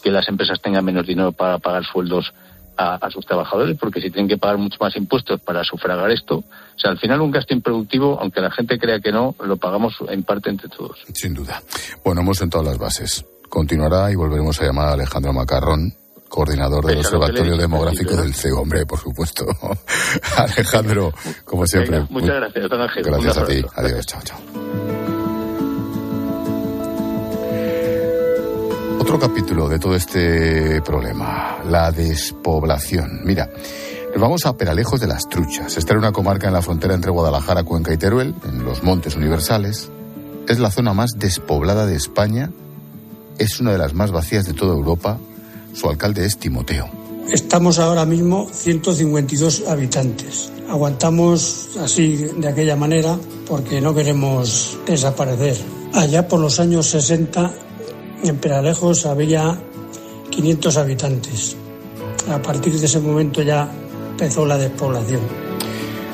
que 0.03 0.11
las 0.11 0.29
empresas 0.29 0.61
tengan 0.61 0.85
menos 0.85 1.07
dinero 1.07 1.33
para 1.33 1.59
pagar 1.59 1.85
sueldos 1.85 2.33
a, 2.77 3.11
sus 3.11 3.25
trabajadores, 3.25 3.79
porque 3.79 4.01
si 4.01 4.11
tienen 4.11 4.29
que 4.29 4.39
pagar 4.39 4.59
mucho 4.59 4.77
más 4.81 4.97
impuestos 4.97 5.41
para 5.41 5.63
sufragar 5.63 6.11
esto, 6.11 6.39
o 6.39 6.79
sea, 6.79 6.91
al 6.91 6.99
final 6.99 7.21
un 7.21 7.31
gasto 7.31 7.55
improductivo, 7.55 8.19
aunque 8.21 8.41
la 8.41 8.51
gente 8.51 8.79
crea 8.79 8.99
que 8.99 9.13
no, 9.13 9.37
lo 9.45 9.57
pagamos 9.57 9.95
en 10.09 10.25
parte 10.25 10.51
entre 10.51 10.69
todos. 10.69 10.99
Sin 11.15 11.35
duda. 11.35 11.63
Bueno, 12.05 12.23
hemos 12.23 12.39
sentado 12.39 12.65
las 12.65 12.79
bases. 12.79 13.25
Continuará 13.49 14.11
y 14.11 14.17
volveremos 14.17 14.61
a 14.61 14.65
llamar 14.65 14.89
a 14.89 14.93
Alejandro 14.95 15.33
Macarrón 15.33 15.95
coordinador 16.33 16.87
del 16.87 16.99
Observatorio 16.99 17.59
Demográfico 17.59 18.17
del 18.17 18.33
CEO. 18.33 18.63
Hombre, 18.63 18.87
por 18.87 18.99
supuesto. 18.99 19.45
Alejandro, 20.39 21.13
como 21.45 21.67
siempre. 21.67 22.07
muchas 22.09 22.37
gracias, 22.37 22.71
don 22.71 22.81
Ángel. 22.81 23.03
Gracias 23.05 23.37
a 23.37 23.45
ti. 23.45 23.63
Adiós, 23.75 24.07
chao, 24.07 24.21
chao. 24.25 24.39
Otro 28.99 29.19
capítulo 29.19 29.69
de 29.69 29.79
todo 29.79 29.95
este 29.95 30.81
problema, 30.81 31.59
la 31.69 31.93
despoblación. 31.93 33.21
Mira, 33.25 33.51
nos 34.13 34.21
vamos 34.21 34.47
a 34.47 34.57
Peralejos 34.57 35.01
de 35.01 35.09
las 35.09 35.29
Truchas. 35.29 35.77
Esta 35.77 35.93
es 35.93 35.99
una 35.99 36.13
comarca 36.13 36.47
en 36.47 36.55
la 36.55 36.63
frontera 36.63 36.95
entre 36.95 37.11
Guadalajara, 37.11 37.65
Cuenca 37.65 37.93
y 37.93 37.99
Teruel, 37.99 38.35
en 38.45 38.65
los 38.65 38.83
Montes 38.83 39.17
Universales. 39.17 39.91
Es 40.49 40.59
la 40.59 40.71
zona 40.71 40.95
más 40.95 41.11
despoblada 41.19 41.85
de 41.85 41.95
España. 41.95 42.51
Es 43.37 43.61
una 43.61 43.73
de 43.73 43.79
las 43.79 43.93
más 43.93 44.13
vacías 44.13 44.47
de 44.47 44.55
toda 44.55 44.73
Europa 44.73 45.19
su 45.73 45.89
alcalde 45.89 46.25
es 46.25 46.39
Timoteo. 46.39 46.89
Estamos 47.31 47.79
ahora 47.79 48.05
mismo 48.05 48.49
152 48.53 49.65
habitantes. 49.69 50.53
Aguantamos 50.69 51.71
así 51.81 52.17
de 52.17 52.49
aquella 52.49 52.77
manera 52.77 53.19
porque 53.47 53.81
no 53.81 53.95
queremos 53.95 54.79
desaparecer. 54.87 55.57
Allá 55.95 56.27
por 56.27 56.41
los 56.41 56.59
años 56.61 56.87
60 56.89 57.53
en 58.25 58.37
Peralejos 58.39 59.07
había 59.07 59.59
500 60.31 60.77
habitantes. 60.77 61.57
A 62.31 62.41
partir 62.41 62.79
de 62.79 62.87
ese 62.87 63.01
momento 63.01 63.43
ya 63.43 63.71
empezó 64.11 64.47
la 64.47 64.59
despoblación. 64.59 65.21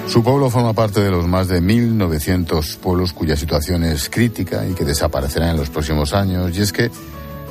Su 0.06 0.22
pueblo 0.22 0.48
forma 0.48 0.72
parte 0.72 1.00
de 1.00 1.10
los 1.10 1.26
más 1.26 1.48
de 1.48 1.60
1.900 1.60 2.78
pueblos 2.78 3.12
cuya 3.12 3.36
situación 3.36 3.84
es 3.84 4.08
crítica 4.08 4.66
y 4.66 4.72
que 4.72 4.84
desaparecerán 4.84 5.50
en 5.50 5.56
los 5.58 5.68
próximos 5.68 6.14
años. 6.14 6.56
Y 6.56 6.62
es 6.62 6.72
que 6.72 6.90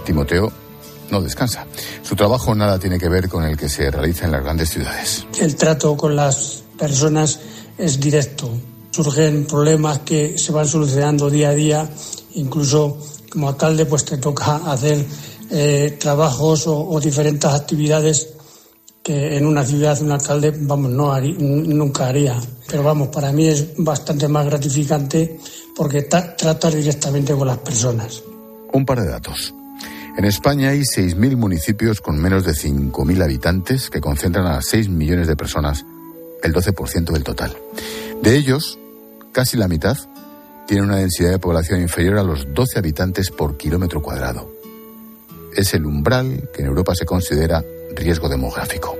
Timoteo 0.05 0.51
no 1.11 1.21
descansa. 1.21 1.65
Su 2.03 2.15
trabajo 2.15 2.53
nada 2.55 2.79
tiene 2.79 2.99
que 2.99 3.09
ver 3.09 3.29
con 3.29 3.43
el 3.43 3.57
que 3.57 3.69
se 3.69 3.89
realiza 3.91 4.25
en 4.25 4.31
las 4.31 4.43
grandes 4.43 4.69
ciudades. 4.69 5.25
El 5.39 5.55
trato 5.55 5.95
con 5.95 6.15
las 6.15 6.63
personas 6.77 7.39
es 7.77 7.99
directo. 7.99 8.49
Surgen 8.91 9.45
problemas 9.45 9.99
que 9.99 10.37
se 10.37 10.51
van 10.51 10.67
solucionando 10.67 11.29
día 11.29 11.49
a 11.49 11.53
día. 11.53 11.89
Incluso 12.33 12.97
como 13.31 13.49
alcalde 13.49 13.85
pues 13.85 14.05
te 14.05 14.17
toca 14.17 14.57
hacer 14.71 15.05
eh, 15.51 15.97
trabajos 15.99 16.65
o, 16.67 16.99
diferentes 16.99 17.49
actividades 17.49 18.29
que 19.03 19.37
en 19.37 19.45
una 19.45 19.63
ciudad 19.63 20.01
un 20.01 20.11
alcalde 20.11 20.53
vamos 20.59 20.91
no 20.91 21.19
nunca 21.19 22.07
haría. 22.07 22.39
Pero 22.67 22.83
vamos, 22.83 23.07
para 23.07 23.31
mí 23.31 23.47
es 23.47 23.73
bastante 23.77 24.27
más 24.27 24.45
gratificante 24.45 25.39
porque 25.75 26.03
tratas 26.03 26.75
directamente 26.75 27.33
con 27.33 27.47
las 27.47 27.59
personas. 27.59 28.21
Un 28.73 28.85
par 28.85 29.01
de 29.01 29.07
datos. 29.07 29.53
En 30.17 30.25
España 30.25 30.69
hay 30.69 30.79
6.000 30.79 31.35
municipios 31.35 32.01
con 32.01 32.19
menos 32.19 32.43
de 32.43 32.53
5.000 32.53 33.23
habitantes 33.23 33.91
que 33.91 34.01
concentran 34.01 34.47
a 34.47 34.63
6 34.63 34.89
millones 34.89 35.27
de 35.27 35.35
personas, 35.35 35.85
el 36.41 36.55
12% 36.55 37.11
del 37.11 37.23
total. 37.23 37.55
De 38.23 38.35
ellos, 38.35 38.79
casi 39.31 39.57
la 39.57 39.67
mitad 39.67 39.95
tiene 40.65 40.81
una 40.81 40.95
densidad 40.95 41.29
de 41.29 41.37
población 41.37 41.81
inferior 41.81 42.17
a 42.17 42.23
los 42.23 42.51
12 42.51 42.79
habitantes 42.79 43.29
por 43.29 43.57
kilómetro 43.57 44.01
cuadrado. 44.01 44.51
Es 45.55 45.75
el 45.75 45.85
umbral 45.85 46.49
que 46.51 46.63
en 46.63 46.69
Europa 46.69 46.95
se 46.95 47.05
considera 47.05 47.63
riesgo 47.95 48.27
demográfico. 48.27 48.97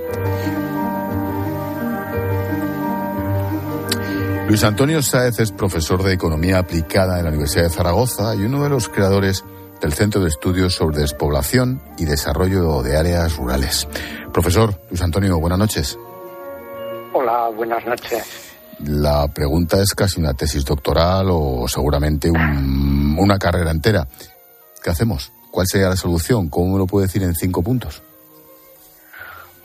Luis 4.46 4.62
Antonio 4.62 5.02
Sáez 5.02 5.40
es 5.40 5.50
profesor 5.50 6.04
de 6.04 6.12
Economía 6.12 6.58
Aplicada 6.58 7.18
en 7.18 7.24
la 7.24 7.30
Universidad 7.30 7.64
de 7.64 7.70
Zaragoza 7.70 8.36
y 8.36 8.42
uno 8.42 8.62
de 8.62 8.70
los 8.70 8.88
creadores 8.88 9.44
del 9.80 9.92
Centro 9.92 10.20
de 10.20 10.28
Estudios 10.28 10.74
sobre 10.74 10.98
Despoblación 10.98 11.80
y 11.98 12.04
Desarrollo 12.04 12.82
de 12.82 12.96
Áreas 12.96 13.36
Rurales. 13.36 13.86
Profesor 14.32 14.80
Luis 14.90 15.02
Antonio, 15.02 15.38
buenas 15.38 15.58
noches. 15.58 15.98
Hola, 17.12 17.48
buenas 17.54 17.84
noches. 17.86 18.54
La 18.84 19.26
pregunta 19.28 19.80
es 19.82 19.92
casi 19.94 20.20
una 20.20 20.34
tesis 20.34 20.64
doctoral 20.64 21.28
o 21.30 21.66
seguramente 21.66 22.30
una 22.30 23.38
carrera 23.38 23.70
entera. 23.70 24.06
¿Qué 24.82 24.90
hacemos? 24.90 25.32
¿Cuál 25.50 25.66
sería 25.66 25.88
la 25.88 25.96
solución? 25.96 26.48
¿Cómo 26.48 26.74
me 26.74 26.78
lo 26.78 26.86
puede 26.86 27.06
decir 27.06 27.22
en 27.22 27.34
cinco 27.34 27.62
puntos? 27.62 28.02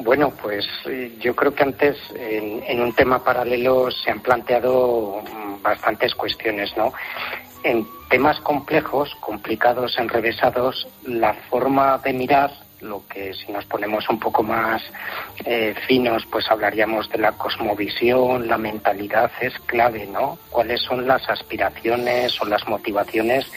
Bueno, 0.04 0.34
pues 0.42 0.68
eh, 0.86 1.16
yo 1.22 1.34
creo 1.34 1.56
que 1.56 1.64
antes 1.64 1.98
en, 2.14 2.82
un 2.82 2.94
tema 2.94 3.24
paralelo 3.24 3.90
se 3.90 4.12
han 4.12 4.20
planteado 4.20 5.22
mm, 5.22 5.62
bastantes 5.62 6.14
cuestiones, 6.14 6.76
¿no? 6.76 6.92
En 7.64 7.88
temas 8.10 8.38
complejos, 8.42 9.16
complicados, 9.22 9.98
enrevesados, 9.98 10.90
la 11.06 11.34
forma 11.50 11.98
de 12.00 12.12
mirar, 12.12 12.52
lo 12.82 13.08
que 13.08 13.34
si 13.34 13.50
nos 13.54 13.64
ponemos 13.64 14.10
un 14.10 14.20
poco 14.20 14.44
más 14.44 14.84
eh, 15.46 15.74
finos, 15.88 16.26
pues 16.30 16.52
hablaríamos 16.52 17.10
de 17.10 17.20
la 17.20 17.32
cosmovisión, 17.32 18.50
la 18.50 18.58
mentalidad 18.58 19.32
es 19.40 19.58
clave, 19.68 20.06
¿no? 20.06 20.38
¿Cuáles 20.50 20.82
son 20.82 21.08
las 21.08 21.30
aspiraciones 21.30 22.42
o 22.42 22.46
las 22.46 22.68
motivaciones 22.68 23.50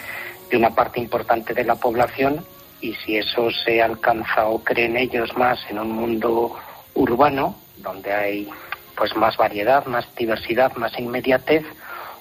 de 0.48 0.56
una 0.56 0.70
parte 0.70 1.00
importante 1.00 1.54
de 1.54 1.64
la 1.64 1.74
población 1.74 2.44
y 2.86 2.94
si 2.94 3.16
eso 3.16 3.50
se 3.50 3.82
alcanza 3.82 4.46
o 4.46 4.62
creen 4.62 4.96
ellos 4.96 5.36
más 5.36 5.58
en 5.68 5.80
un 5.80 5.90
mundo 5.90 6.56
urbano, 6.94 7.56
donde 7.78 8.12
hay 8.12 8.48
pues 8.96 9.14
más 9.16 9.36
variedad, 9.36 9.84
más 9.86 10.06
diversidad, 10.14 10.72
más 10.76 10.96
inmediatez, 10.98 11.64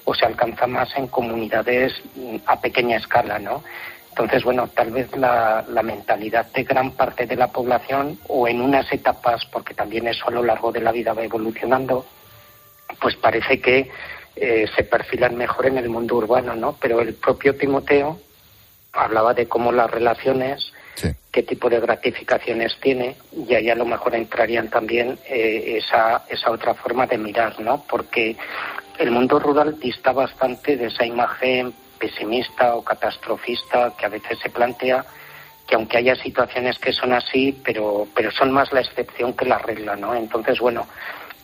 o 0.05 0.15
se 0.15 0.25
alcanza 0.25 0.65
más 0.65 0.89
en 0.97 1.07
comunidades 1.07 1.93
mm, 2.15 2.37
a 2.47 2.59
pequeña 2.59 2.97
escala, 2.97 3.37
¿no? 3.37 3.63
Entonces, 4.09 4.43
bueno, 4.43 4.67
tal 4.69 4.91
vez 4.91 5.15
la, 5.17 5.63
mentalidad 5.83 6.51
de 6.51 6.63
gran 6.63 6.91
parte 6.91 7.27
de 7.27 7.35
la 7.35 7.51
población, 7.51 8.17
o 8.27 8.47
en 8.47 8.61
unas 8.61 8.91
etapas, 8.91 9.45
porque 9.45 9.73
también 9.73 10.07
eso 10.07 10.27
a 10.27 10.31
lo 10.31 10.41
largo 10.41 10.71
de 10.71 10.81
la 10.81 10.91
vida 10.91 11.13
va 11.13 11.23
evolucionando, 11.23 12.05
pues 12.99 13.15
parece 13.17 13.59
que 13.59 13.91
eh, 14.35 14.65
se 14.75 14.83
perfilan 14.83 15.35
mejor 15.35 15.67
en 15.67 15.77
el 15.77 15.89
mundo 15.89 16.15
urbano, 16.15 16.55
¿no? 16.55 16.75
Pero 16.79 17.01
el 17.01 17.13
propio 17.13 17.55
Timoteo 17.55 18.19
hablaba 18.95 19.33
de 19.33 19.47
cómo 19.47 19.71
las 19.71 19.89
relaciones, 19.89 20.71
qué 21.31 21.43
tipo 21.43 21.69
de 21.69 21.81
gratificaciones 21.81 22.77
tiene, 22.79 23.17
y 23.35 23.53
ahí 23.53 23.69
a 23.69 23.75
lo 23.75 23.85
mejor 23.85 24.15
entrarían 24.15 24.69
también 24.69 25.19
eh, 25.27 25.77
esa, 25.77 26.23
esa 26.29 26.51
otra 26.51 26.73
forma 26.73 27.05
de 27.05 27.17
mirar, 27.17 27.59
¿no? 27.59 27.83
Porque 27.89 28.37
el 28.97 29.11
mundo 29.11 29.39
rural 29.39 29.77
dista 29.79 30.13
bastante 30.13 30.77
de 30.77 30.85
esa 30.87 31.05
imagen 31.05 31.73
pesimista 31.99 32.75
o 32.75 32.83
catastrofista 32.83 33.93
que 33.97 34.05
a 34.05 34.09
veces 34.09 34.39
se 34.39 34.49
plantea 34.49 35.05
que 35.67 35.75
aunque 35.75 35.97
haya 35.97 36.15
situaciones 36.15 36.77
que 36.77 36.93
son 36.93 37.13
así, 37.13 37.59
pero, 37.63 38.07
pero 38.15 38.31
son 38.31 38.51
más 38.51 38.71
la 38.71 38.81
excepción 38.81 39.33
que 39.33 39.45
la 39.45 39.57
regla, 39.57 39.95
¿no? 39.95 40.13
Entonces, 40.13 40.59
bueno, 40.59 40.87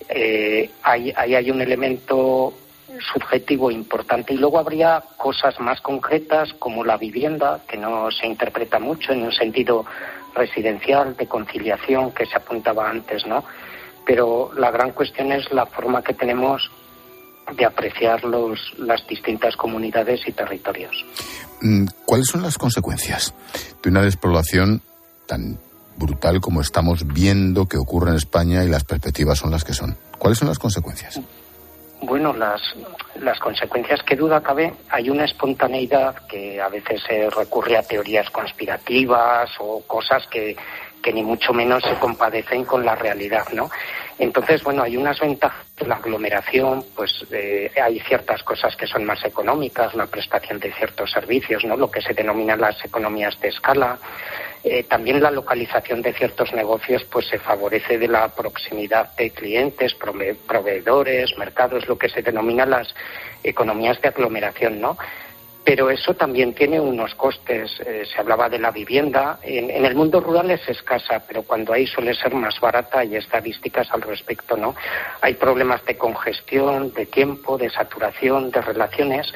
eh, 0.10 0.70
ahí, 0.84 1.12
hay 1.16 1.50
un 1.50 1.62
elemento 1.62 2.54
subjetivo 3.14 3.72
importante 3.72 4.34
y 4.34 4.38
luego 4.38 4.60
habría 4.60 5.04
cosas 5.18 5.60
más 5.60 5.82
concretas 5.82 6.54
como 6.60 6.84
la 6.84 6.98
vivienda, 6.98 7.62
que 7.68 7.78
no 7.78 8.12
se 8.12 8.28
interpreta 8.28 8.80
mucho 8.80 9.14
en 9.14 9.24
un 9.24 9.32
sentido 9.32 9.86
residencial, 10.34 11.16
de 11.18 11.28
conciliación, 11.28 12.12
que 12.12 12.26
se 12.26 12.36
apuntaba 12.38 12.90
antes, 12.90 13.26
¿no? 13.26 13.44
Pero 14.06 14.52
la 14.56 14.72
gran 14.72 14.92
cuestión 14.92 15.32
es 15.32 15.52
la 15.52 15.66
forma 15.66 16.02
que 16.02 16.14
tenemos 16.14 16.72
de 17.56 17.66
apreciar 17.66 18.24
los, 18.24 18.60
las 18.78 19.06
distintas 19.08 19.56
comunidades 19.56 20.22
y 20.28 20.32
territorios. 20.32 21.06
Mm, 21.62 21.86
¿Cuáles 22.06 22.28
son 22.28 22.42
las 22.42 22.58
consecuencias 22.58 23.34
de 23.84 23.90
una 23.90 24.02
despoblación 24.02 24.82
tan 25.28 25.60
brutal 25.98 26.40
como 26.40 26.62
estamos 26.62 27.06
viendo 27.06 27.68
que 27.68 27.78
ocurre 27.78 28.12
en 28.12 28.16
España 28.16 28.64
y 28.64 28.70
las 28.70 28.84
perspectivas 28.84 29.40
son 29.40 29.52
las 29.52 29.64
que 29.64 29.74
son? 29.74 29.98
¿Cuáles 30.18 30.40
son 30.40 30.48
las 30.48 30.60
consecuencias? 30.60 31.20
Bueno, 32.02 32.34
las, 32.34 32.62
las 33.20 33.40
consecuencias 33.40 34.02
que 34.04 34.16
duda 34.16 34.42
cabe, 34.42 34.74
hay 34.90 35.10
una 35.10 35.26
espontaneidad 35.26 36.26
que 36.28 36.60
a 36.60 36.68
veces 36.68 37.02
se 37.08 37.30
recurre 37.30 37.78
a 37.78 37.84
teorías 37.84 38.30
conspirativas 38.32 39.52
o 39.60 39.84
cosas 39.86 40.26
que, 40.28 40.56
que 41.02 41.14
ni 41.14 41.24
mucho 41.24 41.54
menos 41.54 41.84
se 41.84 41.96
compadecen 41.96 42.66
con 42.66 42.86
la 42.86 42.96
realidad, 42.96 43.46
¿no? 43.54 43.70
Entonces, 44.18 44.64
bueno, 44.64 44.84
hay 44.84 44.98
unas 44.98 45.20
ventajas 45.20 45.66
de 45.78 45.88
la 45.88 45.96
aglomeración, 45.96 46.86
pues 46.96 47.26
eh, 47.32 47.72
hay 47.82 48.00
ciertas 48.02 48.44
cosas 48.44 48.76
que 48.76 48.86
son 48.86 49.04
más 49.04 49.24
económicas, 49.26 49.96
la 49.96 50.06
prestación 50.06 50.60
de 50.60 50.72
ciertos 50.74 51.12
servicios, 51.12 51.66
¿no? 51.66 51.76
Lo 51.76 51.90
que 51.90 52.02
se 52.02 52.14
denominan 52.14 52.62
las 52.62 52.84
economías 52.86 53.40
de 53.40 53.50
escala. 53.50 53.98
Eh, 54.63 54.84
también 54.84 55.21
la 55.21 55.32
localización 55.32 56.02
de 56.02 56.13
ciertos 56.13 56.54
negocios, 56.54 57.04
pues 57.06 57.28
se 57.28 57.39
favorece 57.39 57.97
de 57.97 58.08
la 58.08 58.28
proximidad 58.30 59.15
de 59.15 59.32
clientes, 59.32 59.95
proveedores, 59.95 61.38
mercados, 61.38 61.88
lo 61.88 61.97
que 61.97 62.10
se 62.10 62.21
denomina 62.21 62.65
las 62.65 62.93
economías 63.43 64.00
de 64.02 64.10
aglomeración, 64.10 64.80
¿no? 64.80 64.97
pero 65.63 65.91
eso 65.91 66.13
también 66.15 66.54
tiene 66.54 66.80
unos 66.80 67.13
costes. 67.15 67.80
Eh, 67.86 68.04
se 68.12 68.19
hablaba 68.19 68.50
de 68.50 68.60
la 68.60 68.71
vivienda. 68.71 69.39
En, 69.43 69.86
el 69.86 69.95
mundo 69.95 70.19
rural 70.19 70.50
es 70.52 70.67
escasa, 70.67 71.24
pero 71.28 71.43
cuando 71.43 71.74
hay 71.74 71.86
suele 71.86 72.13
ser 72.13 72.34
más 72.34 72.60
barata. 72.60 73.00
Hay 73.00 73.15
estadísticas 73.15 73.91
al 73.91 74.02
respecto, 74.02 74.58
¿no? 74.58 74.76
Hay 75.21 75.36
problemas 75.36 75.86
de 75.86 75.97
congestión, 75.97 76.93
de 76.93 77.06
tiempo, 77.06 77.58
de 77.58 77.69
saturación, 77.69 78.50
de 78.50 78.62
relaciones. 78.62 79.32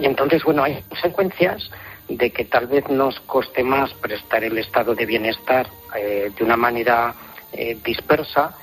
Y 0.00 0.06
entonces, 0.06 0.44
bueno, 0.44 0.62
hay 0.62 0.82
consecuencias 0.88 1.70
de 2.10 2.30
que 2.30 2.44
tal 2.44 2.66
vez 2.66 2.88
nos 2.88 3.20
coste 3.20 3.62
más 3.62 3.92
prestar 3.94 4.42
el 4.42 4.58
estado 4.58 4.94
de 4.94 5.06
bienestar 5.06 5.68
eh, 5.96 6.30
de 6.36 6.44
una 6.44 6.56
manera 6.56 7.14
eh, 7.52 7.76
dispersa, 7.84 8.56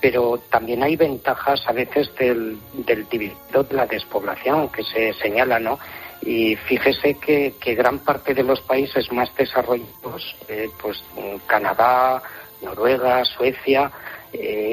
pero 0.00 0.38
también 0.50 0.82
hay 0.82 0.96
ventajas 0.96 1.62
a 1.66 1.72
veces 1.72 2.14
del, 2.16 2.58
del 2.72 3.08
dividido 3.08 3.62
de 3.62 3.74
la 3.74 3.86
despoblación 3.86 4.68
que 4.68 4.82
se 4.82 5.12
señala, 5.14 5.58
¿no? 5.58 5.78
Y 6.20 6.56
fíjese 6.56 7.14
que, 7.14 7.54
gran 7.74 8.00
parte 8.00 8.34
de 8.34 8.42
los 8.42 8.60
países 8.60 9.12
más 9.12 9.34
desarrollados, 9.36 10.36
eh, 10.48 10.68
pues 10.80 11.02
Canadá, 11.46 12.20
Noruega, 12.60 13.24
Suecia, 13.24 13.90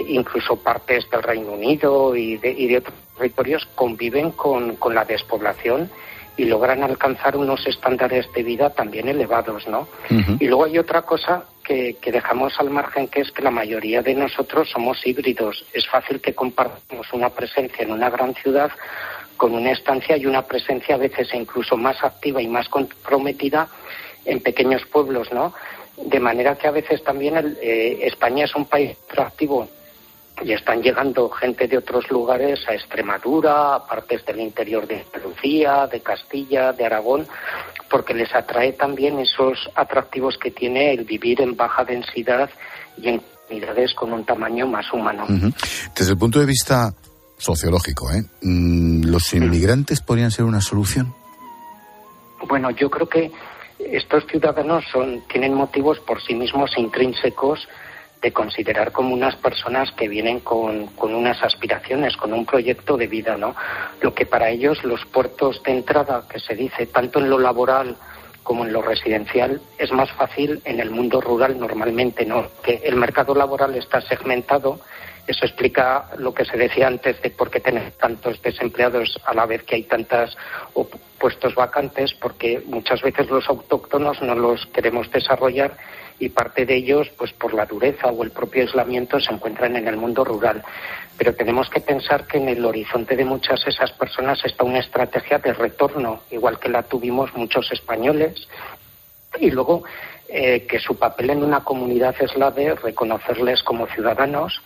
incluso 0.08 0.58
partes 0.58 1.10
del 1.12 1.22
Reino 1.22 1.52
Unido 1.52 2.16
y 2.16 2.38
de, 2.38 2.78
otros 2.78 2.96
territorios 3.16 3.66
conviven 3.76 4.32
con, 4.32 4.78
la 4.92 5.06
despoblación 5.06 5.90
y 6.38 6.45
logran 6.45 6.84
alcanzar 6.84 7.38
unos 7.38 7.65
estándares 7.65 8.32
de 8.34 8.43
vida 8.43 8.69
también 8.69 9.08
elevados, 9.08 9.67
¿no? 9.67 9.88
Y 10.39 10.48
luego 10.48 10.65
hay 10.65 10.78
otra 10.78 11.04
cosa 11.04 11.45
que, 11.63 11.95
que, 12.02 12.12
dejamos 12.12 12.60
al 12.60 12.69
margen, 12.69 13.08
que 13.08 13.21
es 13.21 13.32
que 13.32 13.41
la 13.41 13.52
mayoría 13.52 14.02
de 14.02 14.13
nosotros 14.13 14.69
somos 14.69 15.06
híbridos. 15.06 15.65
Es 15.74 15.88
fácil 15.88 16.19
que 16.19 16.36
compartamos 16.36 17.12
una 17.13 17.30
presencia 17.30 17.84
en 17.84 17.91
una 17.91 18.10
gran 18.10 18.34
ciudad 18.36 18.71
con 19.38 19.54
una 19.54 19.71
estancia 19.71 20.17
y 20.17 20.26
una 20.26 20.43
presencia 20.43 20.95
a 20.95 21.00
veces 21.00 21.34
incluso 21.34 21.78
más 21.78 22.04
activa 22.04 22.41
y 22.41 22.48
más 22.48 22.69
comprometida 22.69 23.67
en 24.26 24.41
pequeños 24.41 24.86
pueblos, 24.86 25.32
¿no? 25.32 25.54
De 25.98 26.19
manera 26.19 26.56
que 26.56 26.67
a 26.67 26.71
veces 26.71 27.04
también 27.04 27.58
eh, 27.62 28.00
España 28.02 28.45
es 28.45 28.56
un 28.56 28.65
país 28.65 28.98
atractivo 29.10 29.69
y 30.43 30.52
están 30.52 30.82
llegando 30.82 31.30
gente 31.30 31.67
de 31.67 31.78
otros 31.78 32.10
lugares 32.10 32.60
a 32.67 32.74
Extremadura, 32.74 33.76
a 33.76 33.88
partes 33.88 34.26
del 34.26 34.41
interior 34.41 34.86
de 34.88 35.02
Andalucía, 35.02 35.88
de 35.88 36.02
Castilla, 36.02 36.74
de 36.74 36.86
Aragón, 36.86 37.26
porque 37.89 38.13
les 38.13 38.34
atrae 38.36 38.74
también 38.74 39.19
esos 39.19 39.69
atractivos 39.76 40.38
que 40.38 40.52
tiene 40.52 40.93
el 40.93 41.06
vivir 41.06 41.41
en 41.41 41.56
baja 41.56 41.86
densidad 41.86 42.50
y 42.98 43.10
en 43.10 43.21
comunidades 43.48 43.93
con 43.93 44.12
un 44.12 44.26
tamaño 44.26 44.67
más 44.67 44.91
humano. 44.91 45.26
Desde 45.95 46.12
el 46.12 46.17
punto 46.17 46.39
de 46.39 46.45
vista 46.45 46.93
sociológico, 47.38 48.12
¿eh? 48.12 48.24
Mm, 48.41 49.06
¿Los 49.06 49.34
inmigrantes 49.34 50.02
podrían 50.02 50.32
ser 50.32 50.45
una 50.45 50.62
solución? 50.62 51.13
Bueno, 52.48 52.71
yo 52.71 52.89
creo 52.89 53.08
que 53.08 53.32
estos 53.80 54.26
ciudadanos 54.28 54.84
son, 54.91 55.21
tienen 55.28 55.54
motivos 55.54 56.00
por 56.00 56.21
sí 56.21 56.34
mismos 56.34 56.71
intrínsecos 56.78 57.67
de 58.26 58.34
considerar 58.34 58.92
como 58.92 59.14
unas 59.14 59.36
personas 59.36 59.92
que 59.92 60.08
vienen 60.08 60.40
con, 60.40 60.88
con, 60.96 61.14
unas 61.14 61.44
aspiraciones, 61.44 62.18
con 62.18 62.34
un 62.34 62.44
proyecto 62.44 62.98
de 62.98 63.06
vida, 63.06 63.38
¿no? 63.38 63.56
Lo 64.02 64.16
que 64.16 64.26
para 64.26 64.50
ellos 64.50 64.84
los 64.84 65.06
puertos 65.06 65.62
de 65.62 65.74
entrada, 65.74 66.24
que 66.28 66.40
se 66.40 66.56
dice 66.56 66.88
tanto 66.88 67.20
en 67.20 67.30
lo 67.30 67.38
laboral 67.38 67.96
como 68.42 68.66
en 68.66 68.74
lo 68.74 68.82
residencial, 68.82 69.62
es 69.78 69.92
más 69.92 70.12
fácil 70.14 70.60
en 70.66 70.80
el 70.80 70.90
mundo 70.90 71.22
rural 71.22 71.60
normalmente, 71.60 72.26
¿no? 72.26 72.48
Que 72.64 72.82
el 72.84 72.96
mercado 72.96 73.36
laboral 73.36 73.76
está 73.76 74.02
segmentado, 74.02 74.80
eso 75.28 75.46
explica 75.46 76.10
lo 76.18 76.34
que 76.34 76.46
se 76.46 76.58
decía 76.58 76.88
antes 76.88 77.22
de 77.22 77.30
por 77.30 77.52
qué 77.52 77.60
tener 77.60 77.92
tantos 77.92 78.42
desempleados 78.42 79.20
a 79.24 79.36
la 79.36 79.46
vez 79.46 79.62
que 79.62 79.76
hay 79.76 79.84
tantos 79.84 80.36
puestos 81.20 81.54
vacantes, 81.54 82.16
porque 82.16 82.64
muchas 82.66 83.04
veces 83.04 83.30
los 83.30 83.48
autóctonos 83.48 84.20
no 84.24 84.34
los 84.34 84.66
queremos 84.74 85.12
desarrollar 85.12 85.78
y 86.19 86.30
parte 86.30 86.65
de 86.65 86.75
ellos, 86.75 87.10
pues 87.17 87.34
por 87.34 87.54
la 87.54 87.65
dureza 87.65 88.08
o 88.08 88.23
el 88.23 88.32
propio 88.32 88.63
aislamiento, 88.63 89.19
se 89.19 89.34
encuentran 89.34 89.75
en 89.75 89.88
el 89.88 89.97
mundo 89.97 90.23
rural. 90.23 90.63
Pero 91.17 91.34
tenemos 91.34 91.69
que 91.69 91.82
pensar 91.82 92.25
que 92.28 92.38
en 92.38 92.49
el 92.49 92.63
horizonte 92.65 93.15
de 93.15 93.25
muchas 93.25 93.63
de 93.63 93.71
esas 93.71 93.91
personas 93.91 94.43
está 94.45 94.63
una 94.63 94.80
estrategia 94.80 95.39
de 95.39 95.54
retorno, 95.54 96.21
igual 96.32 96.60
que 96.60 96.69
la 96.69 96.84
tuvimos 96.84 97.34
muchos 97.36 97.71
españoles. 97.71 98.47
Y 99.39 99.51
luego 99.51 99.84
eh, 100.30 100.65
que 100.67 100.80
su 100.80 100.97
papel 100.97 101.30
en 101.30 101.43
una 101.43 101.63
comunidad 101.63 102.15
es 102.19 102.36
la 102.36 102.51
de 102.51 102.75
reconocerles 102.75 103.62
como 103.63 103.88
ciudadanos, 103.88 104.62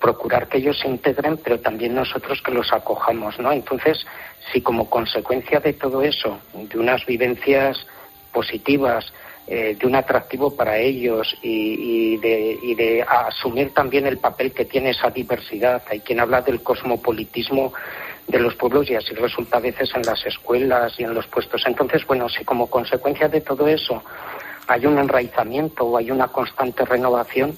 procurar 0.00 0.48
que 0.48 0.58
ellos 0.58 0.78
se 0.78 0.88
integren, 0.88 1.36
pero 1.38 1.60
también 1.60 1.94
nosotros 1.94 2.42
que 2.42 2.52
los 2.52 2.72
acojamos, 2.72 3.38
¿no? 3.38 3.52
Entonces, 3.52 4.04
si 4.52 4.60
como 4.60 4.90
consecuencia 4.90 5.60
de 5.60 5.74
todo 5.74 6.02
eso, 6.02 6.38
de 6.52 6.78
unas 6.78 7.06
vivencias 7.06 7.86
positivas, 8.32 9.12
eh, 9.46 9.76
de 9.78 9.86
un 9.86 9.94
atractivo 9.94 10.56
para 10.56 10.78
ellos 10.78 11.36
y, 11.42 12.16
de, 12.16 13.04
asumir 13.06 13.74
también 13.74 14.06
el 14.06 14.16
papel 14.16 14.52
que 14.52 14.64
tiene 14.64 14.90
esa 14.90 15.10
diversidad. 15.10 15.82
Hay 15.90 16.00
quien 16.00 16.20
habla 16.20 16.40
del 16.40 16.62
cosmopolitismo 16.62 17.74
de 18.26 18.38
los 18.38 18.54
pueblos 18.54 18.88
y 18.88 18.94
así 18.94 19.12
resulta 19.14 19.58
a 19.58 19.60
veces 19.60 19.90
en 19.94 20.00
las 20.00 20.24
escuelas 20.24 20.98
y 20.98 21.04
en 21.04 21.12
los 21.12 21.26
puestos. 21.26 21.62
Entonces, 21.66 22.06
bueno, 22.06 22.26
si 22.30 22.42
como 22.42 22.68
consecuencia 22.68 23.28
de 23.28 23.42
todo 23.42 23.68
eso 23.68 24.02
hay 24.66 24.86
un 24.86 24.98
enraizamiento 24.98 25.84
o 25.84 25.98
hay 25.98 26.10
una 26.10 26.28
constante 26.28 26.86
renovación, 26.86 27.54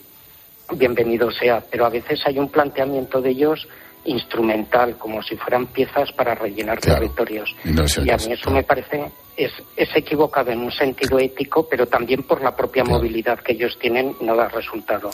bienvenido 0.73 1.31
sea, 1.31 1.63
pero 1.71 1.87
a 1.87 1.91
veces 1.91 2.21
hay 2.27 2.41
un 2.41 2.49
planteamiento 2.49 3.23
de 3.23 3.31
ellos 3.31 3.69
instrumental, 4.07 4.97
como 4.99 5.23
si 5.23 5.37
fueran 5.37 5.67
piezas 5.67 6.11
para 6.13 6.35
rellenar 6.35 6.81
territorios. 6.81 7.55
y 7.65 8.11
a 8.11 8.17
mí 8.17 8.33
eso 8.33 8.51
me 8.51 8.65
parece 8.65 9.05
es, 9.37 9.53
es, 9.77 9.89
equivocado 9.95 10.51
en 10.51 10.61
un 10.61 10.73
sentido 10.73 11.19
ético, 11.19 11.69
pero 11.69 11.87
también 11.87 12.23
por 12.23 12.43
la 12.43 12.55
propia 12.55 12.85
movilidad 12.85 13.41
que 13.41 13.53
ellos 13.53 13.79
tienen 13.81 14.17
no 14.21 14.35
da 14.35 14.49
resultado. 14.49 15.11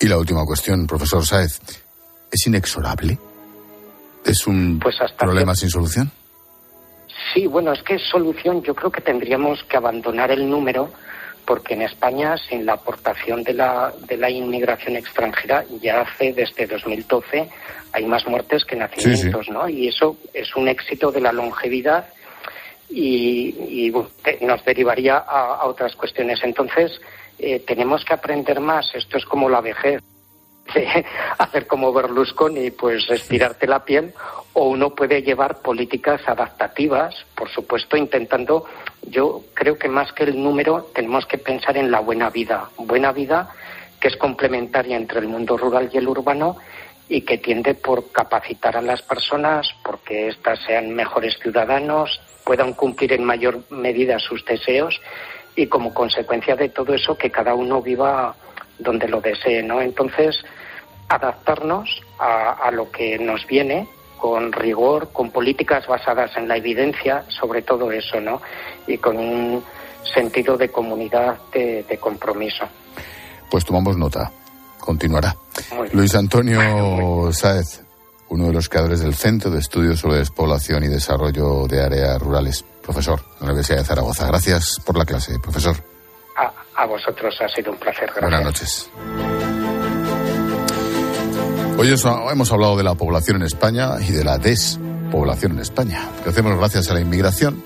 Y 0.00 0.06
la 0.06 0.18
última 0.18 0.44
cuestión, 0.44 0.86
profesor 0.86 1.24
Saez, 1.24 1.60
¿es 2.30 2.46
inexorable? 2.46 3.18
¿Es 4.24 4.46
un 4.46 4.78
pues 4.78 4.96
problema 5.16 5.54
sin 5.54 5.70
solución? 5.70 6.10
Sí, 7.32 7.46
bueno, 7.46 7.72
es 7.72 7.82
que 7.82 7.98
solución. 7.98 8.62
Yo 8.62 8.74
creo 8.74 8.90
que 8.90 9.00
tendríamos 9.00 9.62
que 9.64 9.76
abandonar 9.76 10.30
el 10.30 10.48
número 10.48 10.90
porque 11.46 11.74
en 11.74 11.82
España, 11.82 12.36
sin 12.36 12.66
la 12.66 12.74
aportación 12.74 13.44
de 13.44 13.54
la, 13.54 13.92
de 14.08 14.16
la 14.16 14.28
inmigración 14.28 14.96
extranjera, 14.96 15.64
ya 15.80 16.00
hace 16.00 16.32
desde 16.32 16.66
2012 16.66 17.48
hay 17.92 18.04
más 18.04 18.26
muertes 18.26 18.64
que 18.64 18.74
nacimientos, 18.76 19.48
¿no? 19.48 19.68
Y 19.68 19.88
eso 19.88 20.16
es 20.34 20.54
un 20.56 20.68
éxito 20.68 21.12
de 21.12 21.20
la 21.20 21.32
longevidad 21.32 22.06
y, 22.90 23.92
nos 24.40 24.64
derivaría 24.64 25.18
a, 25.18 25.66
otras 25.66 25.94
cuestiones. 25.96 26.40
Entonces, 26.42 27.00
eh, 27.38 27.60
tenemos 27.60 28.04
que 28.04 28.14
aprender 28.14 28.60
más. 28.60 28.94
Esto 28.94 29.16
es 29.16 29.24
como 29.24 29.48
la 29.48 29.60
vejez. 29.60 30.02
hacer 31.38 31.66
como 31.66 31.92
Berlusconi, 31.92 32.72
pues 32.72 33.08
estirarte 33.08 33.68
la 33.68 33.84
piel, 33.84 34.12
o 34.52 34.68
uno 34.68 34.90
puede 34.90 35.22
llevar 35.22 35.62
políticas 35.62 36.20
adaptativas, 36.26 37.14
por 37.36 37.48
supuesto, 37.48 37.96
intentando, 37.96 38.66
yo 39.02 39.44
creo 39.54 39.78
que 39.78 39.88
más 39.88 40.12
que 40.12 40.24
el 40.24 40.42
número, 40.42 40.90
tenemos 40.92 41.24
que 41.26 41.38
pensar 41.38 41.76
en 41.76 41.92
la 41.92 42.00
buena 42.00 42.30
vida. 42.30 42.68
Buena 42.78 43.12
vida 43.12 43.48
que 44.00 44.08
es 44.08 44.16
complementaria 44.16 44.96
entre 44.96 45.20
el 45.20 45.28
mundo 45.28 45.56
rural 45.56 45.88
y 45.92 45.98
el 45.98 46.08
urbano 46.08 46.56
y 47.08 47.22
que 47.22 47.38
tiende 47.38 47.74
por 47.74 48.10
capacitar 48.10 48.76
a 48.76 48.82
las 48.82 49.02
personas, 49.02 49.68
porque 49.84 50.28
éstas 50.28 50.58
sean 50.66 50.94
mejores 50.94 51.38
ciudadanos, 51.40 52.20
puedan 52.44 52.72
cumplir 52.72 53.12
en 53.12 53.24
mayor 53.24 53.60
medida 53.70 54.18
sus 54.18 54.44
deseos 54.44 55.00
y 55.54 55.66
como 55.66 55.94
consecuencia 55.94 56.56
de 56.56 56.68
todo 56.68 56.94
eso 56.94 57.16
que 57.16 57.30
cada 57.30 57.54
uno 57.54 57.80
viva 57.82 58.34
donde 58.78 59.08
lo 59.08 59.20
desee, 59.20 59.62
¿no? 59.62 59.80
Entonces, 59.80 60.36
adaptarnos 61.08 62.02
a, 62.18 62.70
lo 62.72 62.90
que 62.90 63.18
nos 63.18 63.46
viene 63.46 63.88
con 64.18 64.52
rigor, 64.52 65.12
con 65.12 65.30
políticas 65.30 65.86
basadas 65.86 66.36
en 66.36 66.48
la 66.48 66.56
evidencia, 66.56 67.24
sobre 67.28 67.62
todo 67.62 67.90
eso, 67.92 68.20
¿no? 68.20 68.40
Y 68.86 68.98
con 68.98 69.16
un 69.16 69.64
sentido 70.14 70.56
de 70.56 70.70
comunidad, 70.70 71.38
de, 71.52 71.98
compromiso. 72.00 72.66
Pues 73.50 73.64
tomamos 73.64 73.96
nota. 73.96 74.30
Continuará. 74.80 75.36
Luis 75.92 76.14
Antonio 76.14 77.30
Sáez, 77.32 77.82
uno 78.28 78.46
de 78.46 78.52
los 78.52 78.68
creadores 78.68 79.00
del 79.00 79.14
Centro 79.14 79.50
de 79.50 79.58
Estudios 79.58 80.00
sobre 80.00 80.18
Despoblación 80.18 80.84
y 80.84 80.88
Desarrollo 80.88 81.66
de 81.66 81.82
Áreas 81.82 82.20
Rurales. 82.20 82.64
Profesor 82.82 83.18
de 83.18 83.40
la 83.40 83.46
Universidad 83.46 83.78
de 83.78 83.84
Zaragoza. 83.84 84.26
Gracias 84.28 84.80
por 84.84 84.96
la 84.96 85.04
clase, 85.04 85.38
profesor. 85.40 85.76
A, 86.76 86.86
vosotros 86.86 87.34
ha 87.40 87.48
sido 87.48 87.72
un 87.72 87.78
placer. 87.78 88.10
Gracias. 88.14 88.20
Buenas 88.20 88.44
noches. 88.44 88.90
Hoy 91.78 91.88
hemos 92.32 92.52
hablado 92.52 92.76
de 92.76 92.84
la 92.84 92.94
población 92.94 93.38
en 93.38 93.42
España 93.42 94.00
y 94.00 94.12
de 94.12 94.24
la 94.24 94.38
despoblación 94.38 95.52
en 95.52 95.58
España. 95.58 96.08
hacemos 96.26 96.56
gracias 96.56 96.90
a 96.90 96.94
la 96.94 97.00
inmigración. 97.00 97.62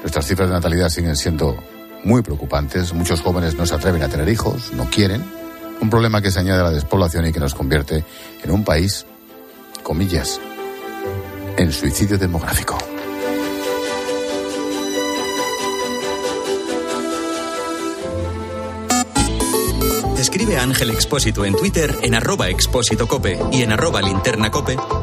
Nuestras 0.00 0.26
cifras 0.26 0.48
de 0.48 0.54
natalidad 0.54 0.88
siguen 0.88 1.16
siendo 1.16 1.56
muy 2.04 2.22
preocupantes. 2.22 2.92
Muchos 2.94 3.20
jóvenes 3.20 3.56
no 3.56 3.66
se 3.66 3.74
atreven 3.74 4.02
a 4.02 4.08
tener 4.08 4.28
hijos, 4.28 4.72
no 4.72 4.84
quieren. 4.84 5.39
Un 5.80 5.90
problema 5.90 6.20
que 6.20 6.30
se 6.30 6.40
añade 6.40 6.60
a 6.60 6.64
la 6.64 6.70
despoblación 6.70 7.26
y 7.26 7.32
que 7.32 7.40
nos 7.40 7.54
convierte 7.54 8.04
en 8.42 8.50
un 8.50 8.64
país 8.64 9.06
comillas, 9.82 10.40
en 11.56 11.72
suicidio 11.72 12.18
demográfico. 12.18 12.78
Escribe 20.18 20.58
a 20.58 20.62
Ángel 20.62 20.90
Expósito 20.90 21.46
en 21.46 21.56
Twitter 21.56 21.96
en 22.02 22.14
arroba 22.14 22.50
expósito 22.50 23.08
y 23.50 23.62
en 23.62 23.72
arroba 23.72 24.02
linterna 24.02 24.50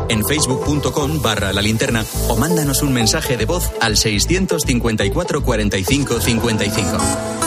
en 0.10 0.24
facebook.com 0.24 1.22
barra 1.24 1.52
la 1.52 1.62
linterna 1.62 2.06
o 2.30 2.38
mándanos 2.38 2.84
un 2.84 2.94
mensaje 2.94 3.36
de 3.36 3.46
voz 3.46 3.72
al 3.82 3.98
654 3.98 5.44
45 5.44 6.22
55. 6.22 7.47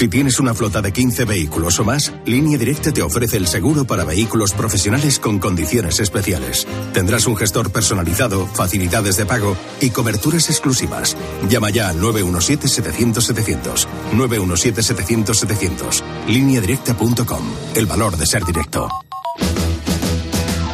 Si 0.00 0.08
tienes 0.08 0.40
una 0.40 0.54
flota 0.54 0.80
de 0.80 0.94
15 0.94 1.26
vehículos 1.26 1.78
o 1.78 1.84
más, 1.84 2.10
Línea 2.24 2.56
Directa 2.56 2.90
te 2.90 3.02
ofrece 3.02 3.36
el 3.36 3.46
seguro 3.46 3.84
para 3.84 4.02
vehículos 4.02 4.54
profesionales 4.54 5.18
con 5.18 5.38
condiciones 5.38 6.00
especiales. 6.00 6.66
Tendrás 6.94 7.26
un 7.26 7.36
gestor 7.36 7.70
personalizado, 7.70 8.46
facilidades 8.46 9.18
de 9.18 9.26
pago 9.26 9.58
y 9.78 9.90
coberturas 9.90 10.48
exclusivas. 10.48 11.18
Llama 11.50 11.68
ya 11.68 11.90
al 11.90 12.00
917-700-700. 12.00 13.86
917-700-700. 14.14 16.02
Lineadirecta.com. 16.28 17.44
El 17.74 17.84
valor 17.84 18.16
de 18.16 18.24
ser 18.24 18.46
directo. 18.46 18.88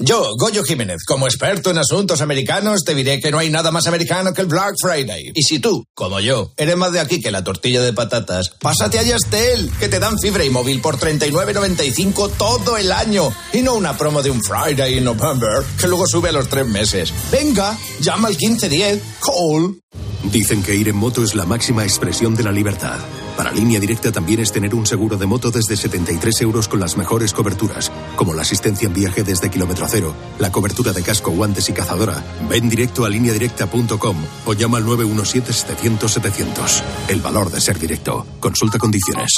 Yo, 0.00 0.36
Goyo 0.38 0.62
Jiménez, 0.62 0.98
como 1.04 1.26
experto 1.26 1.72
en 1.72 1.78
asuntos 1.78 2.20
americanos, 2.20 2.84
te 2.84 2.94
diré 2.94 3.18
que 3.18 3.32
no 3.32 3.38
hay 3.40 3.50
nada 3.50 3.72
más 3.72 3.88
americano 3.88 4.32
que 4.32 4.42
el 4.42 4.46
Black 4.46 4.74
Friday. 4.80 5.32
Y 5.34 5.42
si 5.42 5.58
tú, 5.58 5.84
como 5.92 6.20
yo, 6.20 6.52
eres 6.56 6.76
más 6.76 6.92
de 6.92 7.00
aquí 7.00 7.20
que 7.20 7.32
la 7.32 7.42
tortilla 7.42 7.82
de 7.82 7.92
patatas, 7.92 8.50
pásate 8.60 9.00
a 9.00 9.02
Yastel, 9.02 9.72
que 9.80 9.88
te 9.88 9.98
dan 9.98 10.16
fibra 10.20 10.44
y 10.44 10.50
móvil 10.50 10.80
por 10.80 10.98
39.95 10.98 12.30
todo 12.38 12.76
el 12.76 12.92
año. 12.92 13.34
Y 13.52 13.62
no 13.62 13.74
una 13.74 13.96
promo 13.96 14.22
de 14.22 14.30
un 14.30 14.40
Friday 14.40 14.98
en 14.98 15.04
November, 15.04 15.64
que 15.80 15.88
luego 15.88 16.06
sube 16.06 16.28
a 16.28 16.32
los 16.32 16.48
tres 16.48 16.66
meses. 16.66 17.12
Venga, 17.32 17.76
llama 17.98 18.28
al 18.28 18.36
1510, 18.36 19.02
call. 19.20 19.80
Dicen 20.30 20.62
que 20.62 20.76
ir 20.76 20.88
en 20.88 20.96
moto 20.96 21.24
es 21.24 21.34
la 21.34 21.44
máxima 21.44 21.82
expresión 21.82 22.36
de 22.36 22.44
la 22.44 22.52
libertad. 22.52 23.00
Para 23.38 23.52
línea 23.52 23.78
directa 23.78 24.10
también 24.10 24.40
es 24.40 24.50
tener 24.50 24.74
un 24.74 24.84
seguro 24.84 25.16
de 25.16 25.24
moto 25.24 25.52
desde 25.52 25.76
73 25.76 26.40
euros 26.40 26.66
con 26.66 26.80
las 26.80 26.96
mejores 26.96 27.32
coberturas, 27.32 27.92
como 28.16 28.34
la 28.34 28.42
asistencia 28.42 28.88
en 28.88 28.94
viaje 28.94 29.22
desde 29.22 29.48
kilómetro 29.48 29.86
cero, 29.88 30.12
la 30.40 30.50
cobertura 30.50 30.92
de 30.92 31.04
casco, 31.04 31.30
guantes 31.30 31.68
y 31.68 31.72
cazadora. 31.72 32.24
Ven 32.50 32.68
directo 32.68 33.04
a 33.04 33.08
lineadirecta.com 33.08 34.16
o 34.44 34.54
llama 34.54 34.78
al 34.78 34.86
917-700-700. 34.86 36.82
El 37.10 37.20
valor 37.20 37.52
de 37.52 37.60
ser 37.60 37.78
directo. 37.78 38.26
Consulta 38.40 38.76
condiciones. 38.76 39.34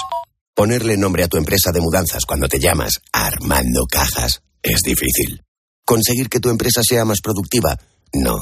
Ponerle 0.55 0.97
nombre 0.97 1.25
a 1.25 1.29
tu 1.29 1.37
empresa 1.37 1.71
de 1.71 1.83
mudanzas 1.83 2.25
cuando 2.25 2.49
te 2.49 2.59
llamas 2.59 3.03
Armando 3.13 3.85
Cajas 3.87 4.41
es 4.63 4.81
difícil. 4.83 5.43
¿Conseguir 5.85 6.31
que 6.31 6.41
tu 6.41 6.49
empresa 6.49 6.81
sea 6.83 7.05
más 7.05 7.21
productiva? 7.23 7.77
No. 8.15 8.39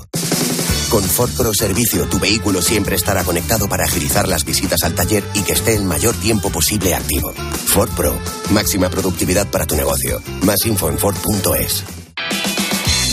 Con 0.90 1.04
Ford 1.04 1.30
Pro 1.36 1.52
Servicio, 1.52 2.08
tu 2.08 2.18
vehículo 2.18 2.62
siempre 2.62 2.96
estará 2.96 3.22
conectado 3.22 3.68
para 3.68 3.84
agilizar 3.84 4.26
las 4.26 4.44
visitas 4.44 4.82
al 4.84 4.94
taller 4.94 5.22
y 5.34 5.42
que 5.42 5.52
esté 5.52 5.74
el 5.74 5.84
mayor 5.84 6.14
tiempo 6.14 6.50
posible 6.50 6.94
activo. 6.94 7.32
Ford 7.66 7.90
Pro, 7.90 8.18
máxima 8.50 8.88
productividad 8.88 9.46
para 9.50 9.66
tu 9.66 9.76
negocio. 9.76 10.22
Más 10.42 10.64
info 10.64 10.88
en 10.88 10.98
Ford.es. 10.98 11.97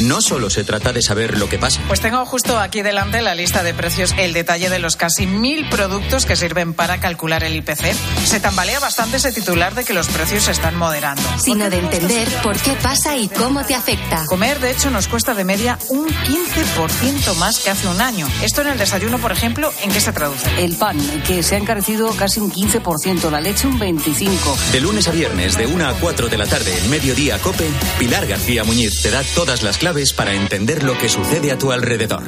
No 0.03 0.21
solo 0.21 0.49
se 0.49 0.63
trata 0.63 0.91
de 0.91 1.01
saber 1.01 1.37
lo 1.37 1.47
que 1.47 1.57
pasa. 1.57 1.81
Pues 1.87 2.01
tengo 2.01 2.25
justo 2.25 2.59
aquí 2.59 2.81
delante 2.81 3.21
la 3.21 3.35
lista 3.35 3.63
de 3.63 3.73
precios, 3.73 4.13
el 4.17 4.33
detalle 4.33 4.69
de 4.69 4.79
los 4.79 4.95
casi 4.95 5.25
mil 5.25 5.67
productos 5.69 6.25
que 6.25 6.35
sirven 6.35 6.73
para 6.73 6.99
calcular 6.99 7.43
el 7.43 7.55
IPC. 7.55 7.93
Se 8.25 8.39
tambalea 8.39 8.79
bastante 8.79 9.17
ese 9.17 9.31
titular 9.31 9.73
de 9.73 9.83
que 9.83 9.93
los 9.93 10.07
precios 10.07 10.43
se 10.43 10.51
están 10.51 10.75
moderando. 10.75 11.23
Sino 11.39 11.69
de 11.69 11.77
entender 11.77 12.27
por 12.43 12.57
qué 12.57 12.73
pasa 12.81 13.15
y 13.15 13.29
cómo 13.29 13.65
te 13.65 13.75
afecta. 13.75 14.25
Comer, 14.27 14.59
de 14.59 14.71
hecho, 14.71 14.89
nos 14.89 15.07
cuesta 15.07 15.33
de 15.33 15.45
media 15.45 15.79
un 15.89 16.07
15% 16.07 17.35
más 17.35 17.59
que 17.59 17.69
hace 17.69 17.87
un 17.87 18.01
año. 18.01 18.27
Esto 18.43 18.61
en 18.61 18.67
el 18.67 18.77
desayuno, 18.77 19.19
por 19.19 19.31
ejemplo, 19.31 19.71
¿en 19.83 19.91
qué 19.91 20.01
se 20.01 20.11
traduce? 20.11 20.49
El 20.63 20.75
pan, 20.75 20.97
que 21.25 21.41
se 21.43 21.55
ha 21.55 21.57
encarecido 21.57 22.11
casi 22.11 22.39
un 22.39 22.51
15%, 22.51 23.29
la 23.31 23.39
leche 23.39 23.67
un 23.67 23.79
25%. 23.79 24.71
De 24.71 24.81
lunes 24.81 25.07
a 25.07 25.11
viernes, 25.11 25.57
de 25.57 25.67
1 25.67 25.87
a 25.87 25.93
4 25.93 26.27
de 26.27 26.37
la 26.37 26.47
tarde, 26.47 26.77
en 26.77 26.89
Mediodía 26.89 27.39
Cope, 27.39 27.69
Pilar 27.97 28.27
García 28.27 28.63
Muñiz 28.63 29.01
te 29.01 29.11
da 29.11 29.23
todas 29.35 29.63
las 29.63 29.77
claves 29.85 30.13
para 30.13 30.33
entender 30.33 30.81
lo 30.81 30.97
que 30.97 31.07
sucede 31.07 31.51
a 31.51 31.59
tu 31.59 31.71
alrededor. 31.71 32.23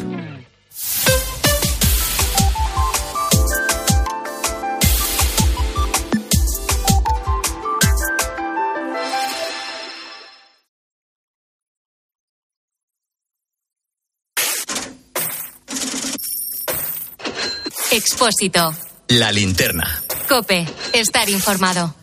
Expósito. 17.89 18.71
La 19.07 19.31
linterna. 19.31 20.03
Cope. 20.29 20.67
Estar 20.93 21.27
informado. 21.27 21.95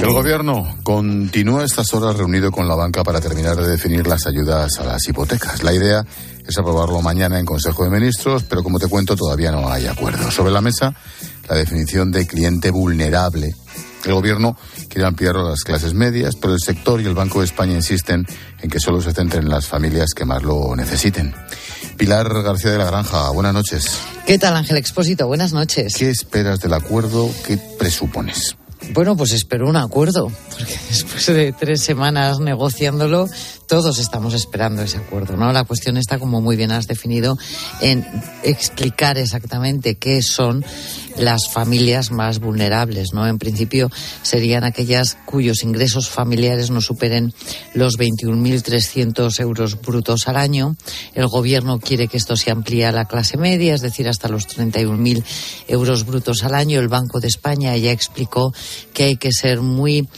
El 0.00 0.12
gobierno 0.12 0.78
continúa 0.82 1.62
estas 1.62 1.92
horas 1.92 2.16
reunido 2.16 2.50
con 2.50 2.66
la 2.66 2.74
banca 2.74 3.04
para 3.04 3.20
terminar 3.20 3.54
de 3.56 3.68
definir 3.68 4.06
las 4.06 4.26
ayudas 4.26 4.78
a 4.78 4.84
las 4.84 5.06
hipotecas. 5.06 5.62
La 5.62 5.74
idea 5.74 6.04
es 6.46 6.58
aprobarlo 6.58 7.02
mañana 7.02 7.38
en 7.38 7.44
Consejo 7.44 7.84
de 7.84 7.90
Ministros, 7.90 8.44
pero 8.44 8.62
como 8.62 8.78
te 8.78 8.88
cuento 8.88 9.14
todavía 9.14 9.52
no 9.52 9.70
hay 9.70 9.86
acuerdo. 9.86 10.30
Sobre 10.30 10.52
la 10.52 10.62
mesa, 10.62 10.94
la 11.48 11.54
definición 11.54 12.10
de 12.12 12.26
cliente 12.26 12.70
vulnerable. 12.70 13.54
El 14.06 14.14
gobierno 14.14 14.56
quiere 14.88 15.06
ampliarlo 15.06 15.46
a 15.46 15.50
las 15.50 15.64
clases 15.64 15.92
medias, 15.92 16.34
pero 16.34 16.54
el 16.54 16.60
sector 16.60 17.02
y 17.02 17.04
el 17.04 17.14
Banco 17.14 17.40
de 17.40 17.44
España 17.44 17.74
insisten 17.74 18.26
en 18.62 18.70
que 18.70 18.80
solo 18.80 19.02
se 19.02 19.12
centren 19.12 19.44
en 19.44 19.50
las 19.50 19.66
familias 19.66 20.14
que 20.16 20.24
más 20.24 20.42
lo 20.42 20.74
necesiten. 20.74 21.34
Pilar 21.98 22.42
García 22.42 22.70
de 22.70 22.78
la 22.78 22.86
Granja, 22.86 23.28
buenas 23.32 23.52
noches. 23.52 23.98
¿Qué 24.26 24.38
tal, 24.38 24.56
Ángel 24.56 24.78
Expósito? 24.78 25.26
Buenas 25.26 25.52
noches. 25.52 25.94
¿Qué 25.94 26.08
esperas 26.08 26.60
del 26.60 26.72
acuerdo? 26.72 27.30
¿Qué 27.46 27.58
presupones? 27.78 28.56
Bueno, 28.92 29.16
pues 29.16 29.32
espero 29.32 29.68
un 29.68 29.76
acuerdo, 29.76 30.32
porque 30.50 30.78
después 30.88 31.26
de 31.26 31.52
tres 31.52 31.82
semanas 31.82 32.40
negociándolo, 32.40 33.28
todos 33.70 34.00
estamos 34.00 34.34
esperando 34.34 34.82
ese 34.82 34.98
acuerdo, 34.98 35.36
¿no? 35.36 35.52
La 35.52 35.62
cuestión 35.62 35.96
está, 35.96 36.18
como 36.18 36.40
muy 36.40 36.56
bien 36.56 36.72
has 36.72 36.88
definido, 36.88 37.38
en 37.80 38.04
explicar 38.42 39.16
exactamente 39.16 39.94
qué 39.94 40.22
son 40.22 40.64
las 41.16 41.48
familias 41.52 42.10
más 42.10 42.40
vulnerables, 42.40 43.14
¿no? 43.14 43.28
En 43.28 43.38
principio 43.38 43.88
serían 44.22 44.64
aquellas 44.64 45.16
cuyos 45.24 45.62
ingresos 45.62 46.10
familiares 46.10 46.72
no 46.72 46.80
superen 46.80 47.32
los 47.72 47.96
21.300 47.96 49.38
euros 49.40 49.80
brutos 49.80 50.26
al 50.26 50.36
año. 50.36 50.74
El 51.14 51.28
gobierno 51.28 51.78
quiere 51.78 52.08
que 52.08 52.16
esto 52.16 52.34
se 52.34 52.50
amplíe 52.50 52.86
a 52.86 52.92
la 52.92 53.04
clase 53.04 53.36
media, 53.36 53.74
es 53.74 53.82
decir, 53.82 54.08
hasta 54.08 54.28
los 54.28 54.48
31.000 54.48 55.22
euros 55.68 56.06
brutos 56.06 56.42
al 56.42 56.56
año. 56.56 56.80
El 56.80 56.88
Banco 56.88 57.20
de 57.20 57.28
España 57.28 57.76
ya 57.76 57.92
explicó 57.92 58.52
que 58.92 59.04
hay 59.04 59.16
que 59.16 59.30
ser 59.30 59.60
muy 59.60 60.08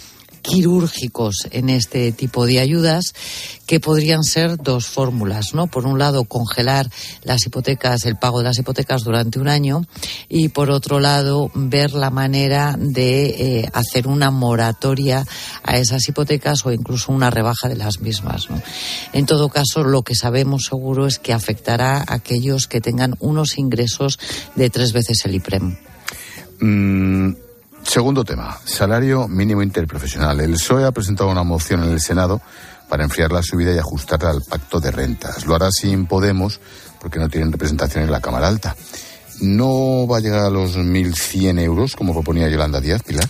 quirúrgicos 0.43 1.47
en 1.51 1.71
este 1.71 2.13
tipo 2.13 2.45
de 2.47 2.61
ayudas 2.61 3.15
que 3.67 3.81
podrían 3.81 4.23
ser 4.23 4.59
dos 4.59 4.87
fórmulas, 4.87 5.55
¿no? 5.55 5.69
Por 5.69 5.87
un 5.87 5.99
lado, 5.99 6.25
congelar 6.25 6.91
las 7.23 7.47
hipotecas, 7.47 8.05
el 8.05 8.17
pago 8.17 8.39
de 8.39 8.45
las 8.45 8.59
hipotecas 8.59 9.03
durante 9.03 9.39
un 9.39 9.49
año 9.49 9.87
y 10.29 10.49
por 10.49 10.71
otro 10.71 11.01
lado, 11.01 11.51
ver 11.55 11.93
la 11.93 12.11
manera 12.11 12.77
de 12.79 13.61
eh, 13.61 13.69
hacer 13.73 14.09
una 14.09 14.31
moratoria 14.31 15.25
a 15.63 15.79
esas 15.79 16.07
hipotecas 16.09 16.67
o 16.67 16.73
incluso 16.73 17.13
una 17.13 17.31
rebaja 17.31 17.69
de 17.69 17.77
las 17.77 18.01
mismas, 18.01 18.51
¿no? 18.51 18.61
En 19.13 19.27
todo 19.27 19.49
caso, 19.49 19.85
lo 19.85 20.03
que 20.03 20.15
sabemos 20.15 20.65
seguro 20.65 21.07
es 21.07 21.19
que 21.19 21.33
afectará 21.33 21.99
a 21.99 22.15
aquellos 22.15 22.67
que 22.67 22.81
tengan 22.81 23.15
unos 23.21 23.57
ingresos 23.59 24.19
de 24.57 24.71
tres 24.71 24.93
veces 24.93 25.25
el 25.25 25.37
IPREM. 25.37 25.77
Mm, 26.61 27.33
segundo 27.83 28.25
tema, 28.25 28.59
salario 28.65 29.29
mínimo 29.29 29.63
interprofesional. 29.63 30.41
El 30.41 30.53
PSOE 30.53 30.85
ha 30.85 30.93
presentado 30.93 31.31
una 31.31 31.43
moción 31.43 31.83
en 31.85 31.91
el 31.91 32.01
Senado 32.01 32.41
para 32.89 33.05
enfriar 33.05 33.33
la 33.33 33.43
subida 33.43 33.75
y 33.75 33.79
ajustarla 33.79 34.31
al 34.31 34.43
pacto 34.43 34.81
de 34.81 34.91
rentas. 34.91 35.47
Lo 35.47 35.55
hará 35.55 35.71
sin 35.71 36.07
Podemos 36.07 36.61
porque 37.01 37.19
no 37.19 37.29
tienen 37.29 37.53
representación 37.53 38.05
en 38.05 38.11
la 38.11 38.21
Cámara 38.21 38.49
Alta. 38.49 38.77
¿No 39.41 40.07
va 40.07 40.19
a 40.19 40.21
llegar 40.21 40.45
a 40.45 40.51
los 40.51 40.77
1.100 40.77 41.61
euros 41.61 41.97
como 41.97 42.13
proponía 42.13 42.49
Yolanda 42.49 42.81
Díaz, 42.81 43.03
Pilar? 43.03 43.29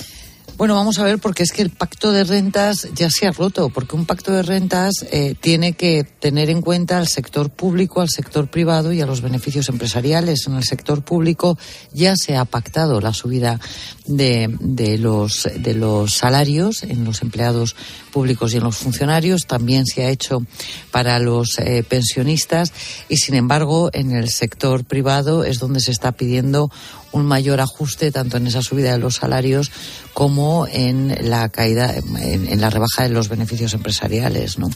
Bueno, 0.63 0.77
vamos 0.77 1.01
a 1.01 1.03
ver, 1.03 1.19
porque 1.19 1.43
es 1.43 1.51
que 1.51 1.61
el 1.61 1.71
pacto 1.71 2.13
de 2.13 2.23
rentas 2.23 2.87
ya 2.95 3.11
se 3.11 3.27
ha 3.27 3.33
roto, 3.33 3.69
porque 3.71 3.97
un 3.97 4.07
pacto 4.07 4.31
de 4.31 4.45
rentas 4.45 5.05
eh, 5.11 5.35
tiene 5.41 5.73
que 5.73 6.05
tener 6.05 6.51
en 6.51 6.61
cuenta 6.61 6.99
al 6.99 7.09
sector 7.09 7.51
público, 7.51 8.01
al 8.01 8.11
sector 8.11 8.47
privado 8.47 8.93
y 8.93 9.01
a 9.01 9.07
los 9.07 9.23
beneficios 9.23 9.69
empresariales. 9.69 10.47
En 10.47 10.55
el 10.55 10.63
sector 10.63 11.03
público 11.03 11.59
ya 11.93 12.15
se 12.15 12.37
ha 12.37 12.45
pactado 12.45 13.01
la 13.01 13.13
subida 13.13 13.59
de, 14.07 14.57
de, 14.61 14.99
los, 14.99 15.49
de 15.53 15.75
los 15.75 16.15
salarios 16.15 16.85
en 16.85 17.03
los 17.03 17.23
empleados 17.23 17.75
públicos 18.13 18.55
y 18.55 18.59
en 18.59 18.63
los 18.63 18.77
funcionarios. 18.77 19.49
También 19.49 19.85
se 19.85 20.05
ha 20.05 20.11
hecho 20.11 20.47
para 20.93 21.19
los 21.19 21.59
eh, 21.59 21.83
pensionistas 21.83 22.73
y, 23.09 23.17
sin 23.17 23.35
embargo, 23.35 23.91
en 23.93 24.13
el 24.13 24.31
sector 24.31 24.85
privado 24.85 25.43
es 25.43 25.59
donde 25.59 25.81
se 25.81 25.91
está 25.91 26.13
pidiendo 26.13 26.71
un 27.13 27.27
mayor 27.27 27.61
ajuste 27.61 28.11
tanto 28.11 28.37
en 28.37 28.47
esa 28.47 28.63
subida 28.63 28.93
de 28.93 28.99
los 28.99 29.17
salarios 29.17 29.71
como 30.13 30.67
en 30.71 31.17
la 31.31 31.49
caída, 31.49 31.95
en, 31.95 32.61
la 32.61 32.71
rebaja 32.71 33.05
de 33.05 33.11
los 33.11 33.29
beneficios 33.29 33.75
empresariales. 33.75 34.59
¿no? 34.59 34.71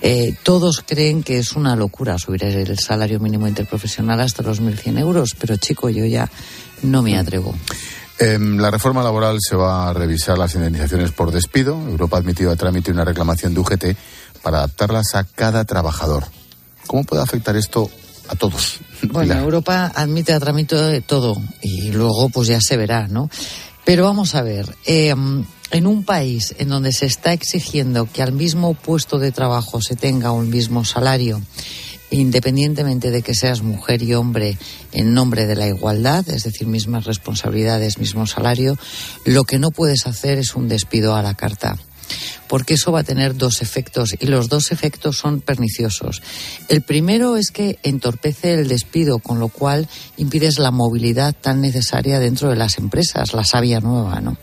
Eh, 0.00 0.34
todos 0.42 0.82
creen 0.86 1.22
que 1.22 1.38
es 1.38 1.52
una 1.52 1.76
locura 1.76 2.18
subir 2.18 2.44
el 2.44 2.78
salario 2.78 3.20
mínimo 3.20 3.46
interprofesional 3.46 4.20
hasta 4.20 4.42
los 4.42 4.60
1.100 4.62 4.98
euros, 4.98 5.34
pero 5.38 5.56
chico, 5.56 5.88
yo 5.90 6.04
ya 6.04 6.30
no 6.82 7.02
me 7.02 7.18
atrevo. 7.18 7.54
Em, 8.18 8.58
la 8.58 8.70
reforma 8.70 9.02
laboral 9.02 9.38
se 9.40 9.56
va 9.56 9.88
a 9.88 9.92
revisar 9.92 10.38
las 10.38 10.54
indemnizaciones 10.54 11.10
por 11.10 11.32
despido. 11.32 11.74
Europa 11.74 12.16
ha 12.16 12.20
admitido 12.20 12.52
a 12.52 12.56
trámite 12.56 12.92
una 12.92 13.04
reclamación 13.04 13.54
de 13.54 13.60
UGT 13.60 13.84
para 14.42 14.58
adaptarlas 14.58 15.14
a 15.14 15.24
cada 15.24 15.64
trabajador. 15.64 16.24
¿Cómo 16.86 17.04
puede 17.04 17.22
afectar 17.22 17.56
esto 17.56 17.90
a 18.28 18.36
todos? 18.36 18.78
Bueno, 19.02 19.34
Europa 19.34 19.92
admite 19.94 20.32
a 20.32 20.40
trámite 20.40 20.76
de 20.76 21.00
todo 21.00 21.40
y 21.62 21.90
luego 21.90 22.28
pues 22.30 22.48
ya 22.48 22.60
se 22.60 22.76
verá, 22.76 23.08
¿no? 23.08 23.30
Pero 23.84 24.04
vamos 24.04 24.34
a 24.34 24.42
ver, 24.42 24.74
eh, 24.86 25.14
en 25.70 25.86
un 25.86 26.04
país 26.04 26.54
en 26.58 26.68
donde 26.68 26.92
se 26.92 27.06
está 27.06 27.32
exigiendo 27.32 28.08
que 28.10 28.22
al 28.22 28.32
mismo 28.32 28.74
puesto 28.74 29.18
de 29.18 29.32
trabajo 29.32 29.80
se 29.82 29.96
tenga 29.96 30.30
un 30.30 30.48
mismo 30.48 30.84
salario, 30.84 31.42
independientemente 32.10 33.10
de 33.10 33.22
que 33.22 33.34
seas 33.34 33.62
mujer 33.62 34.02
y 34.02 34.14
hombre 34.14 34.56
en 34.92 35.14
nombre 35.14 35.46
de 35.46 35.56
la 35.56 35.66
igualdad, 35.66 36.28
es 36.28 36.44
decir, 36.44 36.66
mismas 36.66 37.04
responsabilidades, 37.04 37.98
mismo 37.98 38.26
salario, 38.26 38.78
lo 39.24 39.44
que 39.44 39.58
no 39.58 39.70
puedes 39.70 40.06
hacer 40.06 40.38
es 40.38 40.54
un 40.54 40.68
despido 40.68 41.16
a 41.16 41.22
la 41.22 41.34
carta. 41.34 41.76
Porque 42.48 42.74
eso 42.74 42.92
va 42.92 43.00
a 43.00 43.04
tener 43.04 43.36
dos 43.36 43.62
efectos 43.62 44.14
y 44.18 44.26
los 44.26 44.48
dos 44.48 44.72
efectos 44.72 45.18
son 45.18 45.40
perniciosos. 45.40 46.22
El 46.68 46.82
primero 46.82 47.36
es 47.36 47.50
que 47.50 47.78
entorpece 47.82 48.54
el 48.54 48.68
despido, 48.68 49.18
con 49.18 49.38
lo 49.38 49.48
cual 49.48 49.88
impides 50.16 50.58
la 50.58 50.70
movilidad 50.70 51.34
tan 51.34 51.60
necesaria 51.60 52.20
dentro 52.20 52.50
de 52.50 52.56
las 52.56 52.78
empresas, 52.78 53.34
la 53.34 53.44
savia 53.44 53.80
nueva, 53.80 54.20
¿no? 54.20 54.36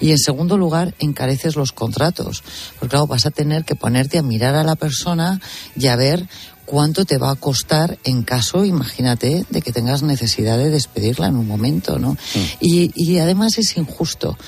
Y 0.00 0.10
en 0.10 0.18
segundo 0.18 0.56
lugar, 0.56 0.94
encareces 0.98 1.56
los 1.56 1.72
contratos, 1.72 2.42
porque 2.78 2.92
claro, 2.92 3.06
vas 3.06 3.26
a 3.26 3.30
tener 3.30 3.64
que 3.64 3.76
ponerte 3.76 4.18
a 4.18 4.22
mirar 4.22 4.54
a 4.54 4.64
la 4.64 4.76
persona 4.76 5.40
y 5.76 5.86
a 5.86 5.96
ver 5.96 6.26
cuánto 6.72 7.04
te 7.04 7.18
va 7.18 7.30
a 7.30 7.36
costar 7.36 7.98
en 8.04 8.22
caso, 8.22 8.64
imagínate, 8.64 9.44
de 9.50 9.62
que 9.62 9.72
tengas 9.72 10.02
necesidad 10.02 10.58
de 10.58 10.70
despedirla 10.70 11.26
en 11.26 11.36
un 11.36 11.46
momento, 11.46 11.98
¿no? 11.98 12.16
Y, 12.60 12.92
y 12.94 13.18
además 13.18 13.58
es 13.58 13.76
injusto. 13.76 14.38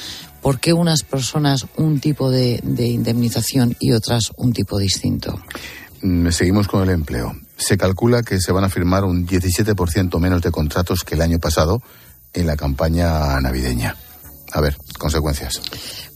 ¿Por 0.44 0.60
qué 0.60 0.74
unas 0.74 1.04
personas 1.04 1.64
un 1.78 2.00
tipo 2.00 2.30
de, 2.30 2.60
de 2.62 2.86
indemnización 2.86 3.74
y 3.80 3.92
otras 3.92 4.30
un 4.36 4.52
tipo 4.52 4.76
distinto? 4.76 5.40
Mm, 6.02 6.28
Seguimos 6.28 6.68
con 6.68 6.82
el 6.82 6.90
empleo. 6.90 7.34
Se 7.56 7.78
calcula 7.78 8.22
que 8.22 8.38
se 8.38 8.52
van 8.52 8.62
a 8.64 8.68
firmar 8.68 9.04
un 9.04 9.26
17% 9.26 10.20
menos 10.20 10.42
de 10.42 10.50
contratos 10.50 11.02
que 11.02 11.14
el 11.14 11.22
año 11.22 11.38
pasado 11.38 11.80
en 12.34 12.46
la 12.46 12.56
campaña 12.56 13.40
navideña. 13.40 13.96
A 14.56 14.60
ver, 14.60 14.76
consecuencias. 14.98 15.60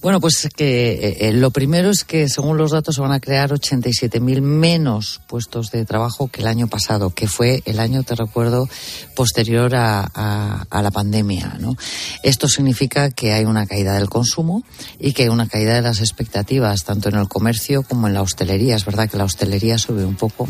Bueno, 0.01 0.21
pues 0.21 0.49
que 0.57 0.93
eh, 0.93 1.17
eh, 1.29 1.33
lo 1.33 1.51
primero 1.51 1.91
es 1.91 2.05
que 2.05 2.29
según 2.29 2.57
los 2.57 2.71
datos 2.71 2.95
se 2.95 3.01
van 3.01 3.11
a 3.11 3.19
crear 3.19 3.51
87.000 3.51 4.41
menos 4.43 5.21
puestos 5.27 5.73
de 5.73 5.85
trabajo 5.85 6.29
que 6.29 6.43
el 6.43 6.47
año 6.47 6.69
pasado, 6.69 7.11
que 7.11 7.27
fue 7.27 7.65
el 7.67 7.81
año, 7.81 8.05
te 8.05 8.15
recuerdo, 8.15 8.69
posterior 9.17 9.75
a, 9.75 10.09
a- 10.15 10.67
a 10.71 10.83
la 10.83 10.93
pandemia. 10.93 11.57
¿no? 11.59 11.75
Esto 12.23 12.47
significa 12.47 13.11
que 13.11 13.33
hay 13.33 13.45
una 13.45 13.67
caída 13.67 13.95
del 13.95 14.09
consumo 14.09 14.63
y 15.01 15.15
que 15.15 15.25
hay 15.25 15.29
una 15.31 15.49
caída 15.49 15.75
de 15.75 15.83
las 15.83 15.99
expectativas, 15.99 16.85
tanto 16.85 17.09
en 17.09 17.17
el 17.17 17.27
comercio 17.27 17.83
como 17.83 18.07
en 18.07 18.15
la 18.15 18.23
hostelería. 18.23 18.77
Es 18.77 18.85
verdad 18.85 19.11
que 19.11 19.17
la 19.17 19.25
hostelería 19.25 19.79
sube 19.79 20.05
un 20.05 20.15
poco 20.15 20.47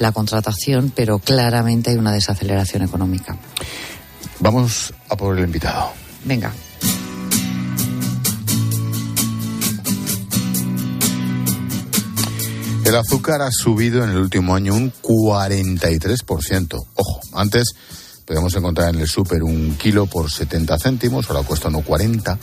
la 0.00 0.10
contratación, 0.10 0.92
pero 0.92 1.20
claramente 1.20 1.90
hay 1.90 1.96
una 1.98 2.10
desaceleración 2.10 2.82
económica. 2.82 3.36
Vamos 4.40 4.92
a 5.08 5.16
por 5.16 5.38
el 5.38 5.44
invitado. 5.44 5.92
Venga. 6.24 6.52
El 12.88 12.96
azúcar 12.96 13.42
ha 13.42 13.50
subido 13.50 14.02
en 14.02 14.08
el 14.08 14.16
último 14.16 14.54
año 14.54 14.72
un 14.72 14.90
43%. 14.90 16.86
Ojo, 16.94 17.20
antes 17.34 17.74
podíamos 18.24 18.56
encontrar 18.56 18.94
en 18.94 19.02
el 19.02 19.06
súper 19.06 19.42
un 19.42 19.76
kilo 19.76 20.06
por 20.06 20.30
70 20.30 20.78
céntimos, 20.78 21.28
ahora 21.28 21.46
cuesta 21.46 21.68
1,40. 21.68 22.38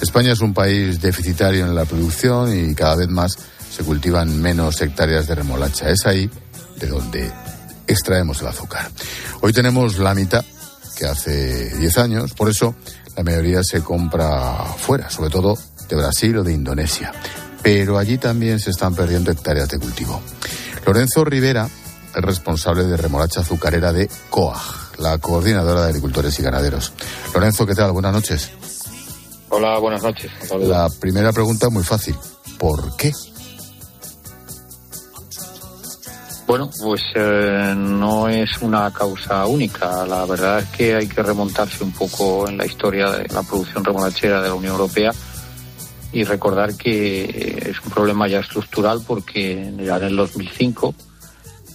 España 0.00 0.32
es 0.32 0.40
un 0.40 0.54
país 0.54 1.02
deficitario 1.02 1.66
en 1.66 1.74
la 1.74 1.84
producción 1.84 2.58
y 2.58 2.74
cada 2.74 2.96
vez 2.96 3.10
más 3.10 3.36
se 3.70 3.82
cultivan 3.84 4.40
menos 4.40 4.80
hectáreas 4.80 5.26
de 5.26 5.34
remolacha. 5.34 5.90
Es 5.90 6.06
ahí 6.06 6.30
de 6.80 6.86
donde 6.86 7.30
extraemos 7.86 8.40
el 8.40 8.46
azúcar. 8.46 8.90
Hoy 9.42 9.52
tenemos 9.52 9.98
la 9.98 10.14
mitad 10.14 10.42
que 10.96 11.04
hace 11.04 11.76
10 11.76 11.98
años, 11.98 12.32
por 12.32 12.48
eso 12.48 12.74
la 13.14 13.22
mayoría 13.22 13.62
se 13.62 13.82
compra 13.82 14.54
fuera, 14.78 15.10
sobre 15.10 15.28
todo 15.28 15.58
de 15.86 15.96
Brasil 15.96 16.38
o 16.38 16.42
de 16.42 16.54
Indonesia. 16.54 17.12
Pero 17.66 17.98
allí 17.98 18.16
también 18.16 18.60
se 18.60 18.70
están 18.70 18.94
perdiendo 18.94 19.32
hectáreas 19.32 19.68
de 19.68 19.80
cultivo. 19.80 20.22
Lorenzo 20.86 21.24
Rivera 21.24 21.68
es 22.14 22.22
responsable 22.22 22.84
de 22.84 22.96
remolacha 22.96 23.40
azucarera 23.40 23.92
de 23.92 24.08
COAG, 24.30 25.00
la 25.00 25.18
coordinadora 25.18 25.82
de 25.82 25.88
agricultores 25.88 26.38
y 26.38 26.44
ganaderos. 26.44 26.92
Lorenzo, 27.34 27.66
¿qué 27.66 27.74
tal? 27.74 27.90
Buenas 27.90 28.12
noches. 28.12 28.52
Hola, 29.48 29.80
buenas 29.80 30.00
noches. 30.00 30.30
Saludos. 30.46 30.68
La 30.68 30.88
primera 31.00 31.32
pregunta 31.32 31.68
muy 31.68 31.82
fácil. 31.82 32.14
¿Por 32.56 32.94
qué? 32.94 33.10
Bueno, 36.46 36.70
pues 36.80 37.02
eh, 37.16 37.74
no 37.76 38.28
es 38.28 38.62
una 38.62 38.92
causa 38.92 39.44
única. 39.46 40.06
La 40.06 40.24
verdad 40.24 40.60
es 40.60 40.66
que 40.66 40.94
hay 40.94 41.08
que 41.08 41.20
remontarse 41.20 41.82
un 41.82 41.90
poco 41.90 42.48
en 42.48 42.58
la 42.58 42.64
historia 42.64 43.10
de 43.10 43.26
la 43.34 43.42
producción 43.42 43.84
remolachera 43.84 44.40
de 44.40 44.50
la 44.50 44.54
Unión 44.54 44.74
Europea 44.74 45.10
y 46.12 46.24
recordar 46.24 46.76
que 46.76 47.70
es 47.70 47.80
un 47.84 47.90
problema 47.90 48.28
ya 48.28 48.40
estructural 48.40 49.02
porque 49.06 49.72
ya 49.78 49.96
en 49.96 50.04
el 50.04 50.16
2005 50.16 50.94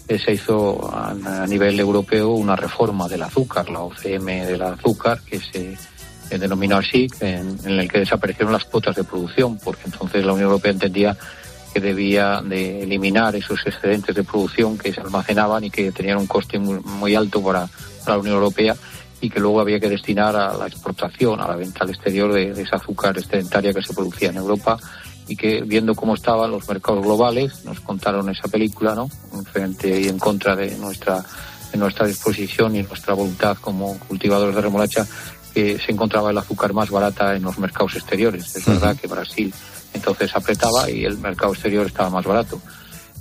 eh, 0.08 0.20
se 0.20 0.34
hizo 0.34 0.90
a, 0.94 1.14
nivel 1.48 1.80
europeo 1.80 2.30
una 2.30 2.56
reforma 2.56 3.08
del 3.08 3.24
azúcar, 3.24 3.70
la 3.70 3.82
OCM 3.82 4.26
del 4.46 4.62
azúcar, 4.62 5.22
que 5.22 5.40
se 5.40 5.78
denominó 6.38 6.78
así, 6.78 7.08
en, 7.20 7.58
en 7.66 7.80
el 7.80 7.92
que 7.92 8.00
desaparecieron 8.00 8.54
las 8.54 8.66
cuotas 8.66 8.96
de 8.96 9.04
producción, 9.04 9.58
porque 9.58 9.84
entonces 9.86 10.26
la 10.26 10.34
Unión 10.34 10.48
Europea 10.48 10.72
entendía 10.72 11.18
que 11.74 11.80
debía 11.80 12.42
de 12.42 12.84
eliminar 12.84 13.36
esos 13.36 13.66
excedentes 13.66 14.16
de 14.16 14.24
producción 14.24 14.78
que 14.78 14.94
se 14.94 15.02
almacenaban 15.02 15.64
y 15.64 15.72
que 15.72 15.92
tenían 15.92 16.18
un 16.18 16.28
coste 16.28 16.60
muy, 16.60 16.80
muy 16.80 17.16
alto 17.16 17.42
para 17.42 17.70
la 18.06 18.18
Unión 18.18 18.36
Europea 18.36 18.76
y 19.22 19.30
que 19.30 19.40
luego 19.40 19.62
había 19.62 19.80
que 19.80 19.90
destinar 19.90 20.36
a 20.36 20.58
la 20.58 20.68
exportación, 20.68 21.40
a 21.40 21.48
la 21.48 21.56
venta 21.56 21.84
al 21.84 21.92
exterior 21.92 22.34
de, 22.34 22.54
de 22.54 22.64
esa 22.64 22.78
azúcar 22.78 23.18
excedentaria 23.18 23.74
que 23.74 23.82
se 23.82 23.94
producía 23.94 24.30
en 24.30 24.38
Europa 24.38 24.78
y 25.28 25.36
que 25.36 25.62
viendo 25.62 25.96
cómo 25.96 26.16
estaban 26.16 26.52
los 26.52 26.68
mercados 26.68 27.04
globales 27.04 27.64
nos 27.64 27.80
contaron 27.80 28.30
esa 28.30 28.48
película, 28.48 28.96
¿no? 28.96 29.08
Frente 29.52 30.02
y 30.02 30.08
en 30.08 30.20
contra 30.20 30.56
de 30.56 30.76
nuestra 30.78 31.24
de 31.72 31.78
nuestra 31.78 32.06
disposición 32.06 32.76
y 32.76 32.84
nuestra 32.84 33.14
voluntad 33.14 33.56
como 33.62 33.98
cultivadores 34.00 34.56
de 34.56 34.62
remolacha 34.62 35.08
que 35.54 35.80
se 35.80 35.92
encontraba 35.92 36.32
el 36.32 36.38
azúcar 36.38 36.74
más 36.74 36.90
barata 36.90 37.36
en 37.36 37.44
los 37.44 37.58
mercados 37.60 37.96
exteriores. 37.96 38.56
Es 38.56 38.66
verdad 38.66 38.98
que 38.98 39.08
Brasil 39.08 39.54
entonces 39.94 40.36
apretaba 40.36 40.90
y 40.90 41.06
el 41.06 41.18
mercado 41.18 41.54
exterior 41.54 41.86
estaba 41.86 42.10
más 42.10 42.26
barato. 42.26 42.62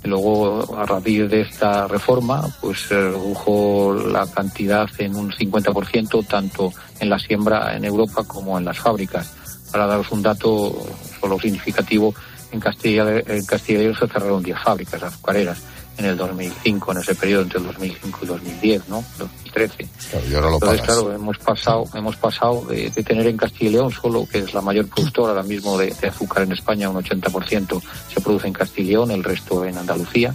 Luego, 0.03 0.75
a 0.77 0.85
raíz 0.85 1.29
de 1.29 1.41
esta 1.41 1.87
reforma, 1.87 2.43
pues 2.59 2.79
se 2.87 2.95
redujo 2.95 3.93
la 3.93 4.25
cantidad 4.27 4.89
en 4.97 5.15
un 5.15 5.31
50%, 5.31 6.25
tanto 6.27 6.73
en 6.99 7.09
la 7.09 7.19
siembra 7.19 7.75
en 7.75 7.85
Europa 7.85 8.23
como 8.25 8.57
en 8.57 8.65
las 8.65 8.79
fábricas. 8.79 9.35
Para 9.71 9.85
daros 9.85 10.11
un 10.11 10.21
dato 10.21 10.75
solo 11.19 11.39
significativo, 11.39 12.13
en 12.51 12.59
Castilla, 12.59 13.05
en 13.19 13.45
Castilla 13.45 13.79
y 13.79 13.83
León 13.83 13.95
se 13.95 14.07
cerraron 14.07 14.43
10 14.43 14.59
fábricas 14.59 15.03
azucareras 15.03 15.61
en 15.97 16.05
el 16.05 16.17
2005, 16.17 16.91
en 16.93 16.97
ese 16.97 17.15
periodo 17.15 17.43
entre 17.43 17.59
el 17.59 17.65
2005 17.67 18.19
y 18.23 18.25
2010, 18.25 18.89
¿no? 18.89 19.03
2013. 19.19 19.87
Claro, 20.09 20.25
y 20.29 20.33
ahora 20.35 20.47
lo 20.49 20.53
Entonces, 20.55 20.81
pagas. 20.81 20.95
claro, 20.95 21.13
hemos 21.13 21.37
pasado, 21.37 21.83
hemos 21.93 22.15
pasado 22.15 22.65
de, 22.65 22.89
de 22.89 23.03
tener 23.03 23.27
en 23.27 23.37
Castilla 23.37 23.69
y 23.69 23.73
León 23.73 23.91
solo, 23.91 24.25
que 24.31 24.39
es 24.39 24.53
la 24.53 24.61
mayor 24.61 24.87
productora 24.87 25.29
ahora 25.31 25.43
mismo 25.43 25.77
de, 25.77 25.93
de 26.01 26.07
azúcar 26.07 26.43
en 26.43 26.53
España, 26.53 26.89
un 26.89 27.03
80% 27.03 27.81
se 28.13 28.21
produce 28.21 28.47
en 28.47 28.53
Castilla 28.53 28.87
y 28.87 28.91
León, 28.91 29.11
el 29.11 29.23
resto 29.23 29.63
en 29.65 29.77
Andalucía. 29.77 30.33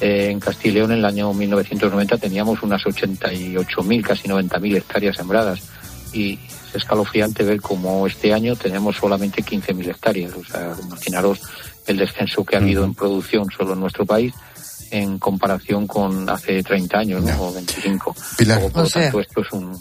Eh, 0.00 0.30
en 0.30 0.40
Castilla 0.40 0.70
y 0.72 0.74
León 0.76 0.92
en 0.92 0.98
el 0.98 1.04
año 1.04 1.32
1990 1.34 2.16
teníamos 2.16 2.62
unas 2.62 2.82
88.000, 2.82 4.02
casi 4.02 4.28
90.000 4.28 4.76
hectáreas 4.76 5.16
sembradas 5.16 5.60
y 6.12 6.38
es 6.70 6.74
escalofriante 6.76 7.44
ver 7.44 7.60
cómo 7.60 8.06
este 8.06 8.32
año 8.32 8.56
tenemos 8.56 8.96
solamente 8.96 9.44
15.000 9.44 9.90
hectáreas. 9.90 10.32
O 10.34 10.44
sea, 10.44 10.74
imaginaros 10.82 11.40
el 11.86 11.98
descenso 11.98 12.44
que 12.44 12.56
ha 12.56 12.60
habido 12.60 12.84
en 12.84 12.94
producción 12.94 13.46
solo 13.56 13.74
en 13.74 13.80
nuestro 13.80 14.06
país 14.06 14.32
en 14.90 15.18
comparación 15.18 15.86
con 15.86 16.28
hace 16.28 16.62
30 16.62 16.98
años 16.98 17.22
¿no? 17.24 17.42
o 17.42 17.52
25. 17.52 18.14
Luego, 18.46 18.68
por 18.70 18.80
O 18.80 18.84
lo 18.84 18.90
sea, 18.90 19.02
tanto, 19.04 19.20
esto 19.20 19.40
es 19.42 19.52
un... 19.52 19.78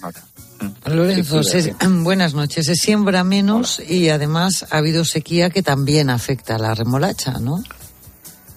Lorenzo, 0.86 1.41
Sí, 1.43 1.72
buenas 2.03 2.34
noches. 2.34 2.66
Se 2.66 2.76
siembra 2.76 3.24
menos 3.24 3.80
y 3.88 4.10
además 4.10 4.66
ha 4.72 4.78
habido 4.78 5.05
sequía 5.05 5.49
que 5.49 5.64
también 5.64 6.10
afecta 6.10 6.55
a 6.55 6.60
la 6.60 6.74
remolacha, 6.76 7.34
¿no? 7.39 7.64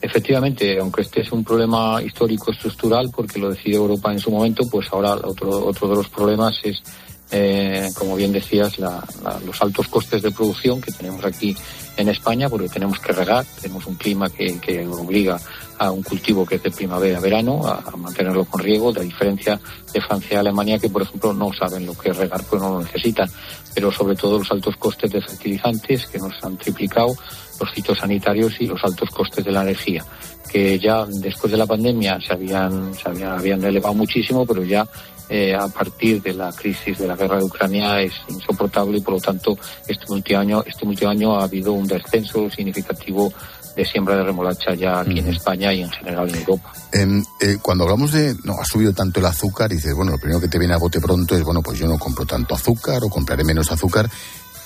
Efectivamente, 0.00 0.78
aunque 0.80 1.02
este 1.02 1.20
es 1.22 1.30
un 1.30 1.44
problema 1.44 2.02
histórico 2.02 2.50
estructural, 2.50 3.10
porque 3.14 3.38
lo 3.38 3.50
decide 3.50 3.76
Europa 3.76 4.12
en 4.12 4.18
su 4.18 4.32
momento, 4.32 4.68
pues 4.68 4.88
ahora 4.90 5.14
otro, 5.14 5.64
otro 5.64 5.88
de 5.88 5.94
los 5.94 6.08
problemas 6.08 6.56
es, 6.64 6.82
eh, 7.30 7.88
como 7.96 8.16
bien 8.16 8.32
decías, 8.32 8.80
la- 8.80 9.04
la- 9.22 9.38
los 9.46 9.62
altos 9.62 9.86
costes 9.86 10.20
de 10.22 10.32
producción 10.32 10.80
que 10.80 10.90
tenemos 10.90 11.24
aquí 11.24 11.56
en 11.96 12.08
España, 12.08 12.48
porque 12.48 12.68
tenemos 12.68 12.98
que 12.98 13.12
regar, 13.12 13.44
tenemos 13.60 13.86
un 13.86 13.94
clima 13.94 14.28
que, 14.28 14.58
que 14.58 14.84
obliga 14.88 15.40
a 15.82 15.90
un 15.90 16.02
cultivo 16.02 16.46
que 16.46 16.56
es 16.56 16.62
de 16.62 16.70
primavera 16.70 17.18
a 17.18 17.20
verano, 17.20 17.66
a, 17.66 17.96
mantenerlo 17.96 18.44
con 18.44 18.62
riego, 18.62 18.92
de 18.92 19.02
diferencia 19.02 19.58
de 19.92 20.00
Francia 20.00 20.34
y 20.34 20.36
Alemania, 20.36 20.78
que 20.78 20.88
por 20.88 21.02
ejemplo 21.02 21.32
no 21.32 21.52
saben 21.52 21.86
lo 21.86 21.94
que 21.94 22.10
es 22.10 22.16
regar, 22.16 22.42
pues 22.48 22.62
no 22.62 22.70
lo 22.70 22.82
necesitan. 22.82 23.28
Pero 23.74 23.90
sobre 23.90 24.14
todo 24.14 24.38
los 24.38 24.50
altos 24.52 24.76
costes 24.76 25.10
de 25.10 25.20
fertilizantes 25.20 26.06
que 26.06 26.18
nos 26.18 26.32
han 26.44 26.56
triplicado, 26.56 27.14
los 27.58 27.70
fitosanitarios 27.72 28.60
y 28.60 28.66
los 28.66 28.82
altos 28.84 29.10
costes 29.10 29.44
de 29.44 29.50
la 29.50 29.62
energía, 29.62 30.04
que 30.50 30.78
ya 30.78 31.04
después 31.06 31.50
de 31.50 31.58
la 31.58 31.66
pandemia 31.66 32.20
se 32.20 32.32
habían, 32.32 32.94
se 32.94 33.08
habían, 33.08 33.32
habían 33.32 33.64
elevado 33.64 33.94
muchísimo, 33.94 34.46
pero 34.46 34.62
ya 34.62 34.86
eh, 35.28 35.54
a 35.54 35.66
partir 35.66 36.20
de 36.20 36.34
la 36.34 36.52
crisis 36.52 36.98
de 36.98 37.06
la 37.06 37.16
guerra 37.16 37.38
de 37.38 37.44
Ucrania 37.44 38.00
es 38.02 38.12
insoportable 38.28 38.98
y 38.98 39.00
por 39.00 39.14
lo 39.14 39.20
tanto 39.20 39.56
este 39.88 40.04
último 40.12 40.40
año, 40.40 40.62
este 40.66 40.86
último 40.86 41.10
año 41.10 41.40
ha 41.40 41.44
habido 41.44 41.72
un 41.72 41.86
descenso 41.86 42.50
significativo 42.50 43.32
de 43.76 43.84
siembra 43.84 44.16
de 44.16 44.24
remolacha 44.24 44.74
ya 44.74 45.00
aquí 45.00 45.18
en 45.18 45.28
España 45.28 45.72
y 45.72 45.82
en 45.82 45.90
general 45.90 46.28
en 46.28 46.36
Europa. 46.36 46.72
En, 46.92 47.24
eh, 47.40 47.58
cuando 47.60 47.84
hablamos 47.84 48.12
de, 48.12 48.36
no, 48.44 48.54
ha 48.60 48.64
subido 48.64 48.92
tanto 48.92 49.20
el 49.20 49.26
azúcar, 49.26 49.72
y 49.72 49.76
dices, 49.76 49.94
bueno, 49.94 50.12
lo 50.12 50.18
primero 50.18 50.40
que 50.40 50.48
te 50.48 50.58
viene 50.58 50.74
a 50.74 50.78
bote 50.78 51.00
pronto 51.00 51.36
es, 51.36 51.42
bueno, 51.42 51.62
pues 51.62 51.78
yo 51.78 51.86
no 51.86 51.98
compro 51.98 52.26
tanto 52.26 52.54
azúcar 52.54 53.02
o 53.02 53.08
compraré 53.08 53.44
menos 53.44 53.70
azúcar. 53.72 54.10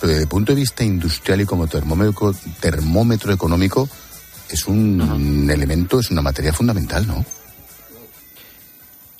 pero 0.00 0.10
desde 0.10 0.22
el 0.22 0.28
punto 0.28 0.52
de 0.52 0.56
vista 0.56 0.84
industrial 0.84 1.40
y 1.40 1.46
como 1.46 1.66
termómetro, 1.66 2.34
termómetro 2.60 3.32
económico, 3.32 3.88
es 4.48 4.66
un 4.66 5.48
elemento, 5.50 6.00
es 6.00 6.10
una 6.10 6.22
materia 6.22 6.52
fundamental, 6.52 7.06
¿no? 7.06 7.24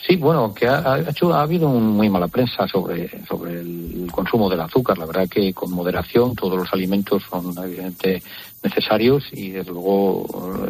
Sí, 0.07 0.15
bueno, 0.15 0.55
que 0.55 0.69
ha, 0.69 1.01
hecho, 1.01 1.35
ha 1.35 1.43
habido 1.43 1.69
muy 1.69 2.09
mala 2.09 2.29
prensa 2.29 2.69
sobre, 2.69 3.11
sobre 3.27 3.61
el 3.61 4.09
consumo 4.13 4.49
del 4.49 4.61
azúcar. 4.61 4.97
La 4.99 5.07
verdad 5.07 5.29
que 5.29 5.53
con 5.53 5.73
moderación 5.73 6.37
todos 6.37 6.57
los 6.57 6.73
alimentos 6.73 7.25
son 7.29 7.47
evidentemente 7.59 8.23
necesarios 8.63 9.25
y 9.33 9.51
desde 9.51 9.73
luego 9.73 10.27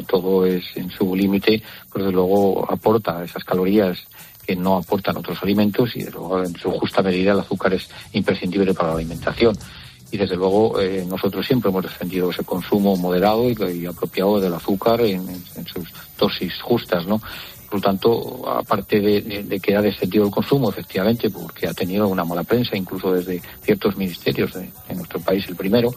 todo 0.06 0.46
es 0.46 0.64
en 0.76 0.90
su 0.90 1.14
límite, 1.14 1.62
pues 1.92 2.04
desde 2.04 2.14
luego 2.14 2.66
aporta 2.70 3.22
esas 3.24 3.44
calorías 3.44 3.98
que 4.46 4.56
no 4.56 4.76
aportan 4.76 5.18
otros 5.18 5.42
alimentos 5.42 5.94
y 5.96 5.98
desde 5.98 6.12
luego 6.12 6.42
en 6.42 6.56
su 6.56 6.70
justa 6.70 7.02
medida 7.02 7.32
el 7.32 7.40
azúcar 7.40 7.74
es 7.74 7.90
imprescindible 8.12 8.72
para 8.72 8.90
la 8.90 8.94
alimentación 8.96 9.56
y 10.10 10.16
desde 10.16 10.36
luego 10.36 10.80
eh, 10.80 11.04
nosotros 11.08 11.46
siempre 11.46 11.70
hemos 11.70 11.82
defendido 11.82 12.30
ese 12.30 12.44
consumo 12.44 12.96
moderado 12.96 13.50
y, 13.50 13.86
apropiado 13.86 14.40
del 14.40 14.54
azúcar 14.54 15.00
en, 15.00 15.26
sus 15.66 15.88
dosis 16.18 16.60
justas, 16.62 17.06
¿no? 17.06 17.20
Por 17.66 17.76
lo 17.76 17.80
tanto, 17.80 18.48
aparte 18.48 19.00
de, 19.00 19.60
que 19.60 19.74
ha 19.74 19.82
descendido 19.82 20.24
el 20.24 20.30
consumo, 20.30 20.70
efectivamente, 20.70 21.30
porque 21.30 21.66
ha 21.66 21.74
tenido 21.74 22.08
una 22.08 22.24
mala 22.24 22.44
prensa, 22.44 22.76
incluso 22.76 23.12
desde 23.12 23.42
ciertos 23.62 23.96
ministerios 23.96 24.54
de, 24.54 24.70
nuestro 24.94 25.20
país, 25.20 25.44
el 25.48 25.56
primero, 25.56 25.92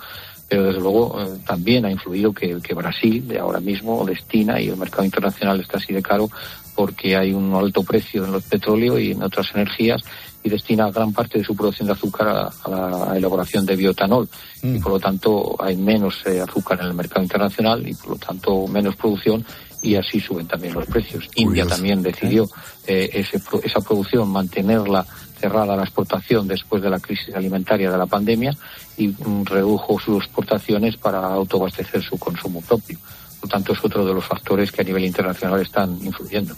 pero 0.47 0.63
desde 0.63 0.79
luego 0.79 1.21
eh, 1.21 1.39
también 1.45 1.85
ha 1.85 1.91
influido 1.91 2.33
que, 2.33 2.57
que 2.61 2.73
Brasil 2.73 3.27
de 3.27 3.37
ahora 3.37 3.59
mismo 3.59 4.03
destina 4.03 4.59
y 4.59 4.67
el 4.67 4.77
mercado 4.77 5.05
internacional 5.05 5.59
está 5.59 5.77
así 5.77 5.93
de 5.93 6.01
caro 6.01 6.29
porque 6.75 7.15
hay 7.15 7.33
un 7.33 7.53
alto 7.53 7.83
precio 7.83 8.25
en 8.25 8.31
los 8.31 8.45
petróleos 8.45 8.99
y 8.99 9.11
en 9.11 9.21
otras 9.21 9.53
energías 9.53 10.01
y 10.41 10.49
destina 10.49 10.89
gran 10.91 11.11
parte 11.11 11.39
de 11.39 11.43
su 11.43 11.55
producción 11.55 11.87
de 11.87 11.93
azúcar 11.93 12.27
a, 12.29 12.69
la 12.69 13.17
elaboración 13.17 13.65
de 13.65 13.75
bioetanol 13.75 14.29
y 14.63 14.67
mm. 14.67 14.81
por 14.81 14.93
lo 14.93 14.99
tanto 14.99 15.55
hay 15.59 15.75
menos 15.75 16.25
eh, 16.25 16.39
azúcar 16.39 16.79
en 16.79 16.87
el 16.87 16.93
mercado 16.93 17.21
internacional 17.21 17.85
y 17.87 17.93
por 17.93 18.11
lo 18.11 18.15
tanto 18.15 18.65
menos 18.67 18.95
producción 18.95 19.45
y 19.81 19.95
así 19.95 20.19
suben 20.19 20.47
también 20.47 20.73
los 20.73 20.85
precios. 20.85 21.29
India 21.35 21.65
también 21.65 22.01
decidió 22.01 22.49
eh, 22.85 23.09
ese, 23.13 23.41
esa 23.63 23.81
producción 23.81 24.29
mantenerla 24.29 25.05
cerrada 25.39 25.75
la 25.75 25.83
exportación 25.83 26.47
después 26.47 26.83
de 26.83 26.89
la 26.89 26.99
crisis 26.99 27.33
alimentaria 27.33 27.89
de 27.89 27.97
la 27.97 28.05
pandemia 28.05 28.55
y 28.97 29.07
mm, 29.07 29.45
redujo 29.45 29.99
sus 29.99 30.23
exportaciones 30.23 30.97
para 30.97 31.19
autoabastecer 31.19 32.03
su 32.03 32.17
consumo 32.17 32.61
propio. 32.61 32.97
Por 33.39 33.49
lo 33.49 33.53
tanto, 33.53 33.73
es 33.73 33.79
otro 33.83 34.05
de 34.05 34.13
los 34.13 34.25
factores 34.25 34.71
que 34.71 34.81
a 34.81 34.83
nivel 34.83 35.05
internacional 35.05 35.61
están 35.61 35.97
influyendo. 36.03 36.55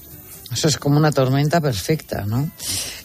Eso 0.52 0.68
es 0.68 0.78
como 0.78 0.98
una 0.98 1.12
tormenta 1.12 1.62
perfecta, 1.62 2.26
¿no? 2.26 2.52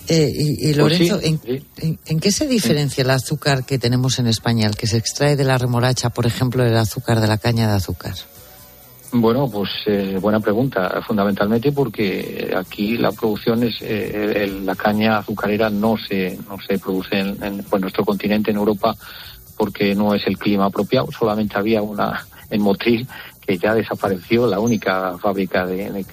Eh, 0.09 0.33
y, 0.35 0.75
pues 0.75 0.77
Lorenzo, 0.77 1.21
¿en, 1.23 2.21
qué 2.21 2.33
se 2.33 2.47
diferencia 2.47 3.03
el 3.03 3.11
azúcar 3.11 3.65
que 3.65 3.79
tenemos 3.79 4.19
en 4.19 4.27
España, 4.27 4.67
el 4.67 4.77
que 4.77 4.87
se 4.87 4.97
extrae 4.97 5.37
de 5.37 5.45
la 5.45 5.59
remolacha, 5.59 6.11
por 6.11 6.27
ejemplo, 6.27 6.65
del 6.65 6.77
azúcar 6.77 7.21
de 7.21 7.29
la 7.29 7.39
caña 7.39 7.69
de 7.69 7.75
azúcar? 7.75 8.15
Bueno, 9.13 9.49
pues 9.51 9.71
eh, 9.87 10.19
buena 10.21 10.41
pregunta. 10.41 11.01
Fundamentalmente 11.07 11.73
porque 11.73 12.53
aquí 12.57 12.97
la 12.97 13.13
producción 13.13 13.63
es 13.63 13.77
eh, 13.81 14.61
la 14.63 14.75
caña 14.75 15.19
azucarera 15.19 15.71
no 15.71 15.97
se 15.97 16.39
no 16.49 16.59
se 16.61 16.79
produce 16.79 17.19
en, 17.19 17.65
nuestro 17.81 18.05
continente 18.05 18.51
en 18.51 18.57
Europa 18.57 18.95
porque 19.57 19.95
no 19.95 20.15
es 20.15 20.27
el 20.27 20.37
clima 20.37 20.67
apropiado. 20.67 21.09
Solamente 21.13 21.57
había 21.57 21.83
una 21.83 22.27
en 22.51 22.63
Motril 22.63 23.07
que 23.47 23.59
ya 23.59 23.75
desapareció 23.75 24.47
la 24.47 24.59
única 24.59 25.17
fábrica 25.19 25.67
de, 25.67 26.05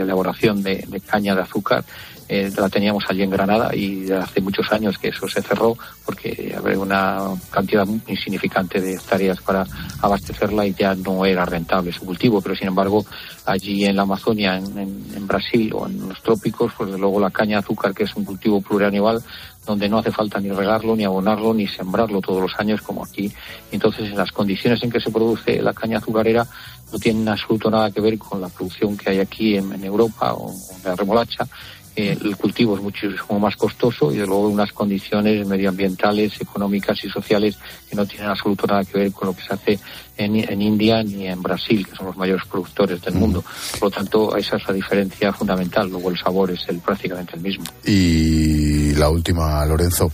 elaboración 0.00 0.62
de, 0.62 1.02
caña 1.06 1.34
de 1.34 1.42
azúcar 1.42 1.84
eh, 2.28 2.50
la 2.56 2.68
teníamos 2.70 3.04
allí 3.08 3.22
en 3.22 3.30
Granada 3.30 3.74
y 3.74 4.10
hace 4.10 4.40
muchos 4.40 4.70
años 4.72 4.96
que 4.96 5.08
eso 5.08 5.28
se 5.28 5.42
cerró 5.42 5.76
porque 6.04 6.54
había 6.56 6.78
una 6.78 7.18
cantidad 7.50 7.86
insignificante 8.06 8.80
de 8.80 8.94
hectáreas 8.94 9.40
para 9.42 9.66
abastecerla 10.00 10.64
y 10.66 10.72
ya 10.72 10.94
no 10.94 11.26
era 11.26 11.44
rentable 11.44 11.92
su 11.92 12.06
cultivo. 12.06 12.40
Pero 12.40 12.56
sin 12.56 12.68
embargo, 12.68 13.04
allí 13.44 13.84
en 13.84 13.96
la 13.96 14.02
Amazonia, 14.02 14.56
en, 14.56 15.26
Brasil 15.26 15.72
o 15.74 15.86
en 15.86 16.08
los 16.08 16.22
trópicos, 16.22 16.72
pues 16.76 16.90
luego 16.90 17.20
la 17.20 17.30
caña 17.30 17.56
de 17.56 17.64
azúcar, 17.64 17.92
que 17.92 18.04
es 18.04 18.14
un 18.14 18.24
cultivo 18.24 18.60
plurianual, 18.62 19.22
donde 19.66 19.88
no 19.88 19.98
hace 19.98 20.10
falta 20.10 20.40
ni 20.40 20.50
regarlo, 20.50 20.96
ni 20.96 21.04
abonarlo, 21.04 21.54
ni 21.54 21.66
sembrarlo 21.66 22.20
todos 22.20 22.42
los 22.42 22.52
años 22.58 22.82
como 22.82 23.04
aquí. 23.04 23.32
Entonces, 23.70 24.10
en 24.10 24.16
las 24.16 24.32
condiciones 24.32 24.82
en 24.82 24.90
que 24.90 25.00
se 25.00 25.10
produce 25.10 25.62
la 25.62 25.72
caña 25.72 25.98
azucarera, 25.98 26.46
no 26.92 26.98
tienen 26.98 27.28
absoluto 27.28 27.70
nada 27.70 27.90
que 27.90 28.00
ver 28.00 28.18
con 28.18 28.40
la 28.40 28.48
producción 28.48 28.96
que 28.96 29.10
hay 29.10 29.20
aquí 29.20 29.56
en, 29.56 29.72
en 29.72 29.84
Europa 29.84 30.34
o 30.34 30.52
de 30.82 30.88
la 30.88 30.96
remolacha 30.96 31.46
eh, 31.94 32.16
el 32.24 32.36
cultivo 32.36 32.76
es 32.76 32.82
muchísimo 32.82 33.38
más 33.38 33.54
costoso 33.56 34.12
y 34.12 34.16
de 34.16 34.26
luego 34.26 34.48
unas 34.48 34.72
condiciones 34.72 35.46
medioambientales, 35.46 36.40
económicas 36.40 37.04
y 37.04 37.10
sociales 37.10 37.58
que 37.88 37.96
no 37.96 38.06
tienen 38.06 38.30
absoluto 38.30 38.66
nada 38.66 38.84
que 38.84 38.98
ver 38.98 39.12
con 39.12 39.28
lo 39.28 39.36
que 39.36 39.42
se 39.42 39.52
hace 39.52 39.78
en, 40.16 40.62
India 40.62 41.02
ni 41.02 41.26
en 41.26 41.42
Brasil, 41.42 41.86
que 41.86 41.94
son 41.94 42.06
los 42.06 42.16
mayores 42.16 42.46
productores 42.46 43.02
del 43.02 43.14
mundo. 43.14 43.44
Por 43.78 43.90
lo 43.90 43.90
tanto, 43.90 44.36
esa 44.36 44.56
es 44.56 44.66
la 44.66 44.74
diferencia 44.74 45.32
fundamental. 45.32 45.90
Luego 45.90 46.10
el 46.10 46.18
sabor 46.18 46.50
es 46.50 46.60
el 46.68 46.78
prácticamente 46.78 47.36
el 47.36 47.42
mismo. 47.42 47.64
Y 47.84 48.94
la 48.94 49.10
última, 49.10 49.64
Lorenzo, 49.66 50.10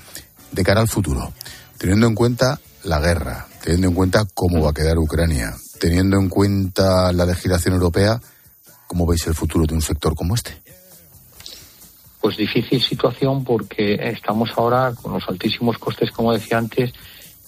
de 0.50 0.64
cara 0.64 0.80
al 0.80 0.88
futuro, 0.88 1.32
teniendo 1.76 2.08
en 2.08 2.14
cuenta 2.14 2.58
la 2.84 2.98
guerra, 2.98 3.46
teniendo 3.62 3.88
en 3.88 3.94
cuenta 3.94 4.26
cómo 4.34 4.62
va 4.62 4.70
a 4.70 4.74
quedar 4.74 4.98
Ucrania, 4.98 5.54
teniendo 5.78 6.18
en 6.18 6.28
cuenta 6.28 7.12
la 7.12 7.24
legislación 7.24 7.74
europea, 7.74 8.20
¿cómo 8.88 9.06
veis 9.06 9.26
el 9.28 9.34
futuro 9.34 9.64
de 9.66 9.74
un 9.74 9.82
sector 9.82 10.16
como 10.16 10.34
este? 10.34 10.60
Pues 12.28 12.36
difícil 12.36 12.82
situación 12.82 13.42
porque 13.42 13.94
estamos 13.94 14.50
ahora 14.54 14.92
con 15.00 15.14
los 15.14 15.26
altísimos 15.30 15.78
costes, 15.78 16.10
como 16.10 16.30
decía 16.30 16.58
antes, 16.58 16.92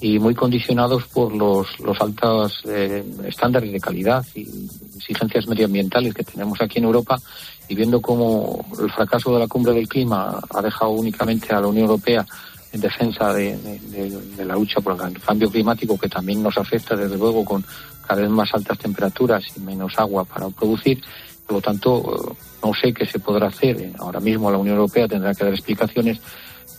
y 0.01 0.19
muy 0.19 0.35
condicionados 0.35 1.05
por 1.09 1.35
los, 1.35 1.79
los 1.81 2.01
altos 2.01 2.63
eh, 2.67 3.05
estándares 3.27 3.73
de 3.73 3.79
calidad 3.79 4.25
y 4.35 4.49
exigencias 4.97 5.47
medioambientales 5.49 6.15
que 6.15 6.25
tenemos 6.25 6.63
aquí 6.63 6.79
en 6.79 6.85
Europa. 6.85 7.21
Y 7.69 7.75
viendo 7.75 8.01
cómo 8.01 8.65
el 8.81 8.91
fracaso 8.91 9.35
de 9.35 9.41
la 9.41 9.49
cumbre 9.49 9.75
del 9.75 9.87
clima 9.87 10.41
ha 10.49 10.63
dejado 10.63 10.93
únicamente 10.93 11.53
a 11.53 11.61
la 11.61 11.67
Unión 11.67 11.85
Europea 11.85 12.25
en 12.73 12.81
defensa 12.81 13.35
de, 13.35 13.59
de 13.59 14.45
la 14.47 14.55
lucha 14.55 14.81
por 14.81 14.95
el 14.95 15.21
cambio 15.21 15.51
climático 15.51 15.99
que 15.99 16.09
también 16.09 16.43
nos 16.43 16.57
afecta 16.57 16.97
desde 16.97 17.19
luego 17.19 17.45
con 17.45 17.63
cada 18.09 18.23
vez 18.23 18.31
más 18.31 18.49
altas 18.55 18.79
temperaturas 18.79 19.45
y 19.55 19.61
menos 19.61 19.93
agua 19.99 20.25
para 20.25 20.49
producir, 20.49 21.03
por 21.47 21.57
lo 21.57 21.61
tanto, 21.61 22.35
no 22.63 22.73
sé 22.75 22.93
qué 22.93 23.07
se 23.07 23.19
podrá 23.19 23.49
hacer. 23.49 23.93
Ahora 23.99 24.21
mismo 24.21 24.51
la 24.51 24.59
Unión 24.59 24.77
Europea 24.77 25.09
tendrá 25.09 25.35
que 25.35 25.45
dar 25.45 25.53
explicaciones 25.53 26.21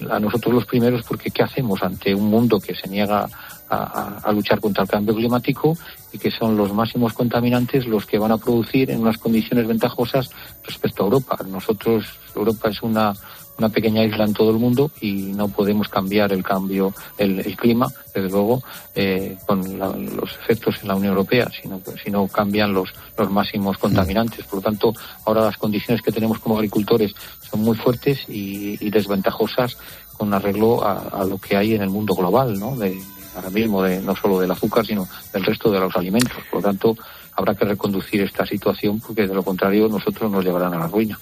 a 0.09 0.19
nosotros 0.19 0.53
los 0.53 0.65
primeros 0.65 1.03
porque 1.03 1.29
¿qué 1.29 1.43
hacemos 1.43 1.83
ante 1.83 2.15
un 2.15 2.29
mundo 2.29 2.59
que 2.59 2.73
se 2.73 2.87
niega 2.87 3.27
a, 3.69 4.31
luchar 4.33 4.59
contra 4.59 4.83
el 4.83 4.89
cambio 4.89 5.15
climático 5.15 5.77
y 6.11 6.17
que 6.17 6.29
son 6.29 6.57
los 6.57 6.73
máximos 6.73 7.13
contaminantes 7.13 7.85
los 7.85 8.05
que 8.05 8.17
van 8.17 8.31
a 8.31 8.37
producir 8.37 8.91
en 8.91 8.99
unas 8.99 9.17
condiciones 9.17 9.65
ventajosas 9.65 10.29
respecto 10.65 11.03
a 11.03 11.05
Europa? 11.05 11.37
Nosotros, 11.47 12.05
Europa 12.35 12.69
es 12.69 12.81
una 12.81 13.13
una 13.57 13.69
pequeña 13.69 14.03
isla 14.03 14.25
en 14.25 14.33
todo 14.33 14.51
el 14.51 14.57
mundo 14.57 14.91
y 15.01 15.33
no 15.33 15.47
podemos 15.47 15.87
cambiar 15.87 16.33
el 16.33 16.43
cambio, 16.43 16.93
el, 17.17 17.55
clima, 17.55 17.87
desde 18.13 18.29
luego, 18.29 18.63
eh, 18.95 19.37
con 19.45 19.61
los 19.77 20.31
efectos 20.41 20.77
en 20.81 20.87
la 20.87 20.95
Unión 20.95 21.11
Europea, 21.11 21.49
sino 21.61 21.81
si 22.03 22.09
no 22.09 22.27
cambian 22.27 22.73
los, 22.73 22.89
los 23.17 23.29
máximos 23.29 23.77
contaminantes. 23.77 24.45
Por 24.45 24.55
lo 24.55 24.61
tanto, 24.61 24.93
ahora 25.25 25.45
las 25.45 25.57
condiciones 25.57 26.01
que 26.01 26.11
tenemos 26.11 26.39
como 26.39 26.55
agricultores 26.55 27.13
son 27.49 27.61
muy 27.61 27.77
fuertes 27.77 28.25
y, 28.27 28.89
desventajosas 28.89 29.77
con 30.17 30.33
arreglo 30.33 30.85
a, 30.85 31.23
lo 31.23 31.37
que 31.37 31.55
hay 31.55 31.73
en 31.75 31.81
el 31.81 31.89
mundo 31.89 32.13
global, 32.13 32.59
¿no? 32.59 32.75
De, 32.75 32.99
ahora 33.35 33.49
mismo, 33.49 33.81
de, 33.83 34.01
no 34.01 34.15
solo 34.15 34.39
del 34.39 34.51
azúcar, 34.51 34.85
sino 34.85 35.07
del 35.31 35.45
resto 35.45 35.71
de 35.71 35.79
los 35.79 35.95
alimentos. 35.95 36.37
Por 36.49 36.61
lo 36.61 36.67
tanto, 36.67 36.97
habrá 37.35 37.55
que 37.55 37.65
reconducir 37.65 38.21
esta 38.21 38.45
situación 38.45 38.99
porque 38.99 39.27
de 39.27 39.33
lo 39.33 39.43
contrario 39.43 39.87
nosotros 39.87 40.29
nos 40.31 40.43
llevarán 40.43 40.73
a 40.73 40.79
la 40.79 40.87
ruina. 40.87 41.17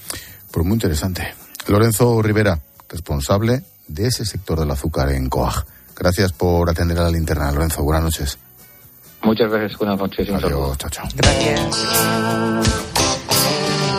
Pues 0.52 0.66
muy 0.66 0.74
interesante. 0.74 1.34
Lorenzo 1.70 2.20
Rivera, 2.24 2.60
responsable 2.90 3.62
de 3.88 4.08
ese 4.08 4.26
sector 4.26 4.60
del 4.60 4.72
azúcar 4.72 5.12
en 5.12 5.30
COAG. 5.30 5.66
Gracias 5.96 6.32
por 6.32 6.68
atender 6.68 6.98
a 6.98 7.04
la 7.04 7.12
linterna, 7.12 7.52
Lorenzo. 7.52 7.84
Buenas 7.84 8.04
noches. 8.04 8.40
Muchas 9.22 9.52
gracias, 9.52 9.78
buenas 9.78 10.00
noches. 10.00 10.30
Adiós, 10.30 10.78
chao, 10.80 10.90
chao. 10.90 11.06
Gracias. 11.14 11.86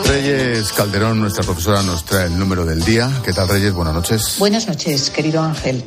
Reyes 0.05 0.73
Calderón, 0.73 1.21
nuestra 1.21 1.43
profesora, 1.43 1.81
nos 1.83 2.03
trae 2.03 2.25
el 2.25 2.37
número 2.37 2.65
del 2.65 2.83
día. 2.83 3.09
¿Qué 3.23 3.31
tal, 3.31 3.47
Reyes? 3.47 3.73
Buenas 3.73 3.93
noches. 3.93 4.35
Buenas 4.37 4.67
noches, 4.67 5.09
querido 5.09 5.41
Ángel. 5.41 5.81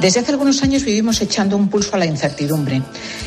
Desde 0.00 0.20
hace 0.20 0.32
algunos 0.32 0.62
años 0.62 0.84
vivimos 0.84 1.20
echando 1.20 1.58
un 1.58 1.68
pulso 1.68 1.96
a 1.96 1.98
la 1.98 2.06
incertidumbre. 2.06 2.80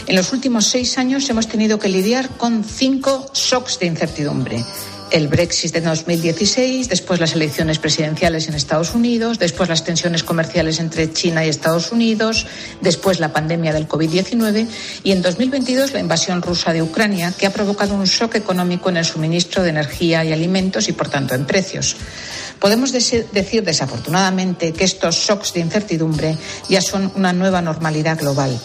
En 0.08 0.16
los 0.16 0.34
últimos 0.34 0.66
seis 0.66 0.98
años 0.98 1.30
hemos 1.30 1.48
tenido 1.48 1.78
que 1.78 1.90
lidiar 1.90 2.30
con 2.30 2.64
cinco 2.64 3.30
shocks 3.36 3.78
de 3.78 3.86
incertidumbre 3.86 4.66
el 5.14 5.28
Brexit 5.28 5.72
de 5.74 5.82
2016, 5.82 6.90
después 6.90 7.20
las 7.20 7.36
elecciones 7.36 7.78
presidenciales 7.78 8.48
en 8.48 8.56
Estados 8.56 8.96
Unidos, 8.96 9.38
después 9.38 9.70
las 9.70 9.84
tensiones 9.84 10.24
comerciales 10.24 10.80
entre 10.80 11.14
China 11.14 11.46
y 11.46 11.50
Estados 11.50 11.92
Unidos, 11.92 12.48
después 12.82 13.20
la 13.20 13.32
pandemia 13.32 13.74
del 13.74 13.88
COVID-19 13.88 14.68
y 15.04 15.12
en 15.12 15.22
2022 15.22 15.94
la 15.94 16.00
invasión 16.00 16.42
rusa 16.42 16.74
de 16.74 16.82
Ucrania, 16.82 17.32
que 17.38 17.46
ha 17.46 17.54
provocado 17.54 17.94
un 17.94 18.06
shock 18.06 18.34
económico 18.34 18.90
en 18.90 18.98
el 18.98 19.06
suministro 19.06 19.62
de 19.62 19.70
energía 19.70 20.26
y 20.26 20.34
alimentos 20.34 20.90
y, 20.90 20.94
por 20.94 21.10
tanto, 21.10 21.36
en 21.36 21.46
precios. 21.46 21.96
Podemos 22.58 22.92
decir 22.92 23.64
desafortunadamente 23.64 24.74
que 24.74 24.84
estos 24.84 25.16
shocks 25.16 25.54
de 25.54 25.60
incertidumbre 25.60 26.36
ya 26.70 26.82
son 26.82 27.12
una 27.16 27.34
nueva 27.34 27.62
normalidad 27.62 28.18
global. 28.18 28.60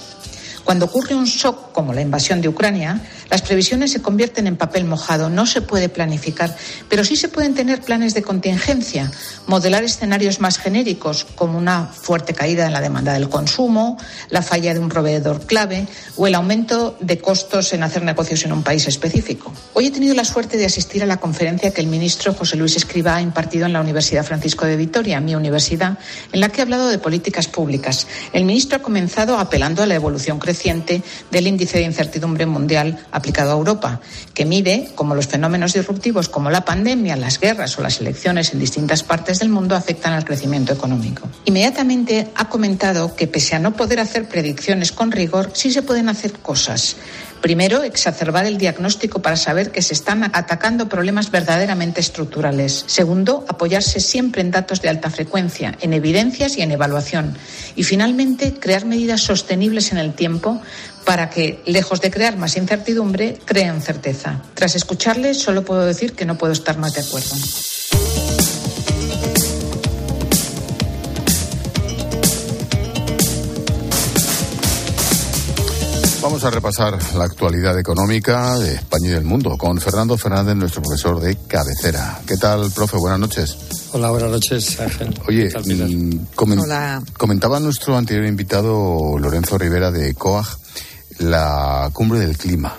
Cuando 0.69 0.85
ocurre 0.85 1.15
un 1.15 1.25
shock 1.25 1.73
como 1.73 1.95
la 1.95 2.03
invasión 2.03 2.43
de 2.43 2.49
Ucrania, 2.51 3.01
las 3.31 3.41
previsiones 3.41 3.91
se 3.91 4.03
convierten 4.03 4.47
en 4.47 4.59
papel 4.59 4.85
mojado. 4.85 5.31
No 5.31 5.47
se 5.47 5.63
puede 5.63 5.89
planificar, 5.89 6.55
pero 6.91 7.05
sí 7.05 7.17
se 7.17 7.31
pueden 7.31 7.55
tener 7.55 7.81
planes 7.81 8.13
de 8.13 8.21
contingencia, 8.21 9.11
modelar 9.47 9.83
escenarios 9.83 10.41
más 10.41 10.59
genéricos, 10.59 11.25
como 11.37 11.57
una 11.57 11.87
fuerte 11.87 12.35
caída 12.35 12.67
en 12.67 12.75
la 12.75 12.83
demanda 12.83 13.15
del 13.15 13.31
consumo, 13.31 13.97
la 14.29 14.43
falla 14.43 14.75
de 14.75 14.81
un 14.81 14.91
proveedor 14.91 15.47
clave 15.47 15.87
o 16.17 16.27
el 16.27 16.35
aumento 16.35 16.99
de 17.01 17.17
costos 17.19 17.73
en 17.73 17.83
hacer 17.83 18.03
negocios 18.03 18.45
en 18.45 18.53
un 18.53 18.63
país 18.63 18.87
específico. 18.89 19.51
Hoy 19.73 19.87
he 19.87 19.91
tenido 19.91 20.15
la 20.15 20.27
suerte 20.27 20.59
de 20.59 20.67
asistir 20.67 21.03
a 21.03 21.07
la 21.07 21.17
conferencia 21.17 21.71
que 21.71 21.81
el 21.81 21.87
ministro 21.87 22.35
José 22.35 22.59
Luis 22.59 22.77
Escriba 22.77 23.17
ha 23.17 23.23
impartido 23.23 23.65
en 23.65 23.73
la 23.73 23.81
Universidad 23.81 24.23
Francisco 24.23 24.67
de 24.67 24.77
Vitoria, 24.77 25.19
mi 25.23 25.35
universidad, 25.35 25.99
en 26.31 26.41
la 26.41 26.51
que 26.51 26.61
ha 26.61 26.65
hablado 26.65 26.89
de 26.89 26.99
políticas 26.99 27.49
públicas. 27.49 28.07
El 28.35 28.45
ministro 28.45 28.77
ha 28.77 28.83
comenzado 28.83 29.39
apelando 29.39 29.83
a 29.83 29.87
la 29.87 29.95
evolución 29.95 30.39
creciente 30.39 30.58
del 31.31 31.47
índice 31.47 31.79
de 31.79 31.85
incertidumbre 31.85 32.47
mundial 32.47 32.99
aplicado 33.13 33.53
a 33.53 33.57
Europa, 33.57 34.01
que 34.35 34.45
mide 34.45 34.91
cómo 34.95 35.15
los 35.15 35.27
fenómenos 35.27 35.73
disruptivos 35.73 36.29
como 36.29 36.51
la 36.51 36.65
pandemia, 36.65 37.17
las 37.17 37.39
guerras 37.39 37.79
o 37.79 37.83
las 37.83 38.01
elecciones 38.01 38.53
en 38.53 38.59
distintas 38.59 39.03
partes 39.03 39.39
del 39.39 39.49
mundo 39.49 39.77
afectan 39.77 40.13
al 40.13 40.25
crecimiento 40.25 40.73
económico. 40.73 41.29
Inmediatamente 41.45 42.29
ha 42.35 42.49
comentado 42.49 43.15
que 43.15 43.27
pese 43.27 43.57
a 43.57 43.59
no 43.59 43.75
poder 43.75 44.01
hacer 44.01 44.29
predicciones 44.29 44.93
con 44.93 45.13
rigor, 45.13 45.51
sí 45.55 45.71
se 45.71 45.83
pueden 45.83 46.09
hacer 46.09 46.33
cosas. 46.33 46.97
Primero, 47.41 47.85
exacerbar 47.85 48.47
el 48.47 48.59
diagnóstico 48.59 49.23
para 49.23 49.37
saber 49.37 49.71
que 49.71 49.83
se 49.83 49.95
están 49.95 50.25
atacando 50.25 50.89
problemas 50.89 51.31
verdaderamente 51.31 52.01
estructurales. 52.01 52.85
Segundo, 52.87 53.45
apoyarse 53.49 54.01
siempre 54.01 54.43
en 54.43 54.51
datos 54.51 54.83
de 54.83 54.89
alta 54.89 55.09
frecuencia, 55.09 55.77
en 55.81 55.93
evidencias 55.93 56.59
y 56.59 56.63
en 56.63 56.73
evaluación. 56.73 57.37
Y 57.77 57.85
finalmente, 57.85 58.55
crear 58.55 58.85
medidas 58.85 59.21
sostenibles 59.21 59.93
en 59.93 59.99
el 59.99 60.15
tiempo 60.15 60.61
para 61.05 61.31
que, 61.31 61.63
lejos 61.65 62.01
de 62.01 62.11
crear 62.11 62.37
más 62.37 62.57
incertidumbre, 62.57 63.39
creen 63.45 63.81
certeza. 63.81 64.43
Tras 64.55 64.75
escucharle, 64.75 65.35
solo 65.35 65.65
puedo 65.65 65.87
decir 65.87 66.15
que 66.15 66.27
no 66.27 66.37
puedo 66.37 66.53
estar 66.53 66.77
más 66.77 66.95
de 66.95 67.03
acuerdo. 67.03 67.37
Vamos 76.21 76.43
a 76.45 76.51
repasar 76.51 76.99
la 77.15 77.25
actualidad 77.25 77.79
económica 77.79 78.59
de 78.59 78.75
España 78.75 79.09
y 79.09 79.11
del 79.11 79.25
mundo 79.25 79.57
con 79.57 79.81
Fernando 79.81 80.19
Fernández, 80.19 80.57
nuestro 80.57 80.83
profesor 80.83 81.21
de 81.21 81.37
cabecera. 81.47 82.21
¿Qué 82.27 82.37
tal, 82.37 82.71
profe? 82.73 82.97
Buenas 82.97 83.21
noches. 83.21 83.57
Hola, 83.93 84.11
buenas 84.11 84.31
noches, 84.31 84.81
Ángel. 84.81 85.15
Oye, 85.29 85.49
mm, 85.49 86.27
comentaba 87.17 87.61
nuestro 87.61 87.97
anterior 87.97 88.27
invitado, 88.27 89.17
Lorenzo 89.19 89.57
Rivera, 89.59 89.93
de 89.93 90.13
COAG, 90.15 90.47
la 91.21 91.89
cumbre 91.93 92.19
del 92.19 92.37
clima 92.37 92.77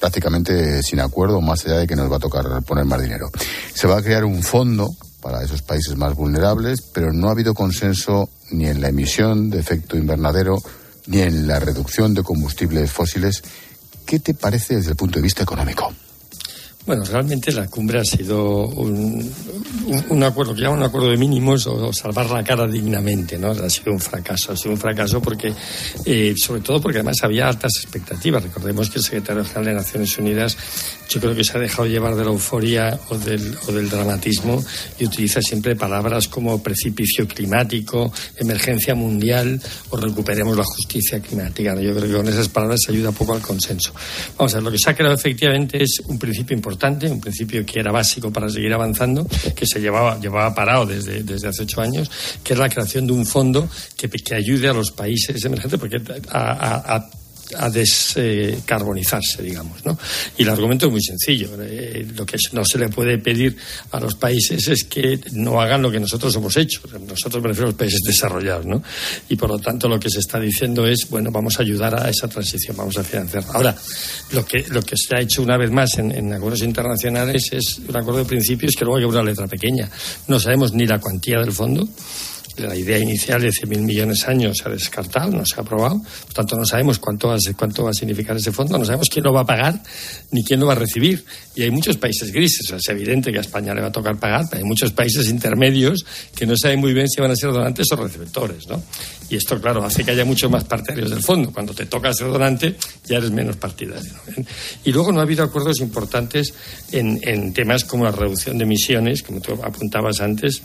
prácticamente 0.00 0.82
sin 0.82 0.98
acuerdo, 0.98 1.40
más 1.42 1.64
allá 1.66 1.76
de 1.76 1.86
que 1.86 1.94
nos 1.94 2.10
va 2.10 2.16
a 2.16 2.20
tocar 2.20 2.44
poner 2.62 2.86
más 2.86 3.02
dinero. 3.02 3.30
Se 3.74 3.86
va 3.86 3.98
a 3.98 4.02
crear 4.02 4.24
un 4.24 4.42
fondo 4.42 4.88
para 5.20 5.42
esos 5.44 5.62
países 5.62 5.94
más 5.96 6.14
vulnerables, 6.16 6.80
pero 6.80 7.12
no 7.12 7.28
ha 7.28 7.32
habido 7.32 7.52
consenso 7.52 8.30
ni 8.50 8.66
en 8.66 8.80
la 8.80 8.88
emisión 8.88 9.50
de 9.50 9.60
efecto 9.60 9.96
invernadero 9.96 10.56
ni 11.10 11.20
en 11.22 11.48
la 11.48 11.58
reducción 11.58 12.14
de 12.14 12.22
combustibles 12.22 12.92
fósiles. 12.92 13.42
¿Qué 14.06 14.20
te 14.20 14.32
parece 14.32 14.76
desde 14.76 14.90
el 14.90 14.96
punto 14.96 15.18
de 15.18 15.22
vista 15.22 15.42
económico? 15.42 15.92
Bueno, 16.90 17.04
realmente 17.04 17.52
la 17.52 17.68
cumbre 17.68 18.00
ha 18.00 18.04
sido 18.04 18.66
un, 18.66 19.32
un, 20.08 20.24
acuerdo, 20.24 20.56
que 20.56 20.66
un 20.66 20.82
acuerdo 20.82 21.08
de 21.08 21.16
mínimos 21.16 21.64
o, 21.68 21.92
salvar 21.92 22.28
la 22.28 22.42
cara 22.42 22.66
dignamente, 22.66 23.38
¿no? 23.38 23.52
Ha 23.52 23.70
sido 23.70 23.92
un 23.92 24.00
fracaso, 24.00 24.50
ha 24.50 24.56
sido 24.56 24.72
un 24.72 24.76
fracaso 24.76 25.22
porque, 25.22 25.52
eh, 26.04 26.34
sobre 26.36 26.62
todo 26.62 26.80
porque 26.80 26.98
además 26.98 27.18
había 27.22 27.46
altas 27.46 27.70
expectativas. 27.76 28.42
Recordemos 28.42 28.90
que 28.90 28.98
el 28.98 29.04
secretario 29.04 29.44
general 29.44 29.66
de 29.66 29.74
Naciones 29.74 30.18
Unidas, 30.18 30.56
yo 31.08 31.20
creo 31.20 31.32
que 31.32 31.44
se 31.44 31.56
ha 31.56 31.60
dejado 31.60 31.86
llevar 31.86 32.16
de 32.16 32.24
la 32.24 32.30
euforia 32.32 32.98
o 33.08 33.16
del, 33.16 33.56
o 33.68 33.72
del 33.72 33.88
dramatismo 33.88 34.60
y 34.98 35.04
utiliza 35.04 35.40
siempre 35.40 35.76
palabras 35.76 36.26
como 36.26 36.60
precipicio 36.60 37.28
climático, 37.28 38.12
emergencia 38.36 38.96
mundial 38.96 39.62
o 39.90 39.96
recuperemos 39.96 40.56
la 40.56 40.64
justicia 40.64 41.20
climática. 41.20 41.80
Yo 41.80 41.94
creo 41.94 42.08
que 42.08 42.16
con 42.16 42.26
esas 42.26 42.48
palabras 42.48 42.80
se 42.84 42.90
ayuda 42.90 43.12
poco 43.12 43.32
al 43.32 43.40
consenso. 43.40 43.94
Vamos 44.36 44.54
a 44.54 44.56
ver, 44.56 44.64
lo 44.64 44.72
que 44.72 44.78
se 44.78 44.90
ha 44.90 44.94
creado 44.96 45.14
efectivamente 45.14 45.80
es 45.80 46.02
un 46.08 46.18
principio 46.18 46.56
importante 46.56 46.79
un 46.88 47.20
principio 47.20 47.64
que 47.64 47.80
era 47.80 47.92
básico 47.92 48.32
para 48.32 48.48
seguir 48.48 48.72
avanzando, 48.72 49.26
que 49.54 49.66
se 49.66 49.80
llevaba, 49.80 50.18
llevaba 50.18 50.54
parado 50.54 50.86
desde, 50.86 51.22
desde 51.22 51.48
hace 51.48 51.62
ocho 51.62 51.80
años, 51.80 52.10
que 52.42 52.54
es 52.54 52.58
la 52.58 52.68
creación 52.68 53.06
de 53.06 53.12
un 53.12 53.26
fondo 53.26 53.68
que, 53.96 54.08
que 54.08 54.34
ayude 54.34 54.68
a 54.68 54.72
los 54.72 54.90
países 54.90 55.44
emergentes 55.44 55.78
porque 55.78 56.00
a 56.30 57.06
descarbonizarse, 57.70 59.42
digamos. 59.42 59.84
¿no? 59.84 59.98
Y 60.36 60.42
el 60.42 60.48
argumento 60.48 60.86
es 60.86 60.92
muy 60.92 61.02
sencillo. 61.02 61.50
Eh, 61.60 62.06
lo 62.14 62.24
que 62.26 62.36
no 62.52 62.64
se 62.64 62.78
le 62.78 62.88
puede 62.88 63.18
pedir 63.18 63.56
a 63.92 64.00
los 64.00 64.14
países 64.14 64.66
es 64.68 64.84
que 64.84 65.18
no 65.32 65.60
hagan 65.60 65.82
lo 65.82 65.90
que 65.90 66.00
nosotros 66.00 66.34
hemos 66.36 66.56
hecho. 66.56 66.80
Nosotros 67.06 67.42
me 67.42 67.50
a 67.50 67.66
los 67.66 67.74
países 67.74 68.00
desarrollados. 68.04 68.66
¿no? 68.66 68.82
Y 69.28 69.36
por 69.36 69.50
lo 69.50 69.58
tanto 69.58 69.88
lo 69.88 69.98
que 69.98 70.10
se 70.10 70.20
está 70.20 70.38
diciendo 70.38 70.86
es, 70.86 71.08
bueno, 71.08 71.30
vamos 71.30 71.58
a 71.58 71.62
ayudar 71.62 71.94
a 71.94 72.08
esa 72.08 72.28
transición, 72.28 72.76
vamos 72.76 72.96
a 72.98 73.04
financiar. 73.04 73.44
Ahora, 73.52 73.74
lo 74.32 74.44
que, 74.44 74.64
lo 74.68 74.82
que 74.82 74.96
se 74.96 75.16
ha 75.16 75.20
hecho 75.20 75.42
una 75.42 75.56
vez 75.56 75.70
más 75.70 75.98
en, 75.98 76.12
en 76.12 76.32
acuerdos 76.32 76.62
internacionales 76.62 77.50
es 77.52 77.80
un 77.86 77.96
acuerdo 77.96 78.20
de 78.20 78.26
principios 78.26 78.74
que 78.76 78.84
luego 78.84 78.98
hay 78.98 79.04
una 79.04 79.22
letra 79.22 79.46
pequeña. 79.46 79.90
No 80.28 80.38
sabemos 80.38 80.72
ni 80.72 80.86
la 80.86 80.98
cuantía 80.98 81.38
del 81.38 81.52
fondo 81.52 81.88
la 82.66 82.76
idea 82.76 82.98
inicial 82.98 83.40
de 83.40 83.50
100.000 83.50 83.78
millones 83.80 84.20
de 84.20 84.32
años 84.32 84.58
se 84.58 84.68
ha 84.68 84.72
descartado, 84.72 85.30
no 85.30 85.44
se 85.44 85.56
ha 85.56 85.62
aprobado. 85.62 86.00
Por 86.00 86.34
tanto, 86.34 86.56
no 86.56 86.64
sabemos 86.64 86.98
cuánto 86.98 87.28
va, 87.28 87.36
cuánto 87.56 87.84
va 87.84 87.90
a 87.90 87.94
significar 87.94 88.36
ese 88.36 88.52
fondo, 88.52 88.78
no 88.78 88.84
sabemos 88.84 89.08
quién 89.10 89.24
lo 89.24 89.32
va 89.32 89.42
a 89.42 89.46
pagar 89.46 89.80
ni 90.30 90.44
quién 90.44 90.60
lo 90.60 90.66
va 90.66 90.72
a 90.72 90.76
recibir. 90.76 91.24
Y 91.54 91.62
hay 91.62 91.70
muchos 91.70 91.96
países 91.96 92.32
grises. 92.32 92.70
es 92.70 92.88
evidente 92.88 93.32
que 93.32 93.38
a 93.38 93.40
España 93.40 93.74
le 93.74 93.80
va 93.80 93.88
a 93.88 93.92
tocar 93.92 94.18
pagar, 94.18 94.46
pero 94.48 94.62
hay 94.62 94.68
muchos 94.68 94.92
países 94.92 95.28
intermedios 95.28 96.04
que 96.34 96.46
no 96.46 96.56
saben 96.56 96.80
muy 96.80 96.92
bien 96.92 97.08
si 97.08 97.20
van 97.20 97.30
a 97.30 97.36
ser 97.36 97.52
donantes 97.52 97.86
o 97.92 97.96
receptores. 97.96 98.68
¿no? 98.68 98.82
Y 99.28 99.36
esto, 99.36 99.60
claro, 99.60 99.84
hace 99.84 100.04
que 100.04 100.10
haya 100.12 100.24
muchos 100.24 100.50
más 100.50 100.64
partidarios 100.64 101.10
del 101.10 101.22
fondo. 101.22 101.52
Cuando 101.52 101.74
te 101.74 101.86
toca 101.86 102.12
ser 102.12 102.28
donante, 102.28 102.76
ya 103.06 103.18
eres 103.18 103.30
menos 103.30 103.56
partidario. 103.56 104.12
Y 104.84 104.92
luego 104.92 105.12
no 105.12 105.20
ha 105.20 105.22
habido 105.22 105.44
acuerdos 105.44 105.80
importantes 105.80 106.54
en, 106.92 107.20
en 107.22 107.52
temas 107.52 107.84
como 107.84 108.04
la 108.04 108.12
reducción 108.12 108.58
de 108.58 108.64
emisiones, 108.64 109.22
como 109.22 109.40
tú 109.40 109.52
apuntabas 109.62 110.20
antes 110.20 110.62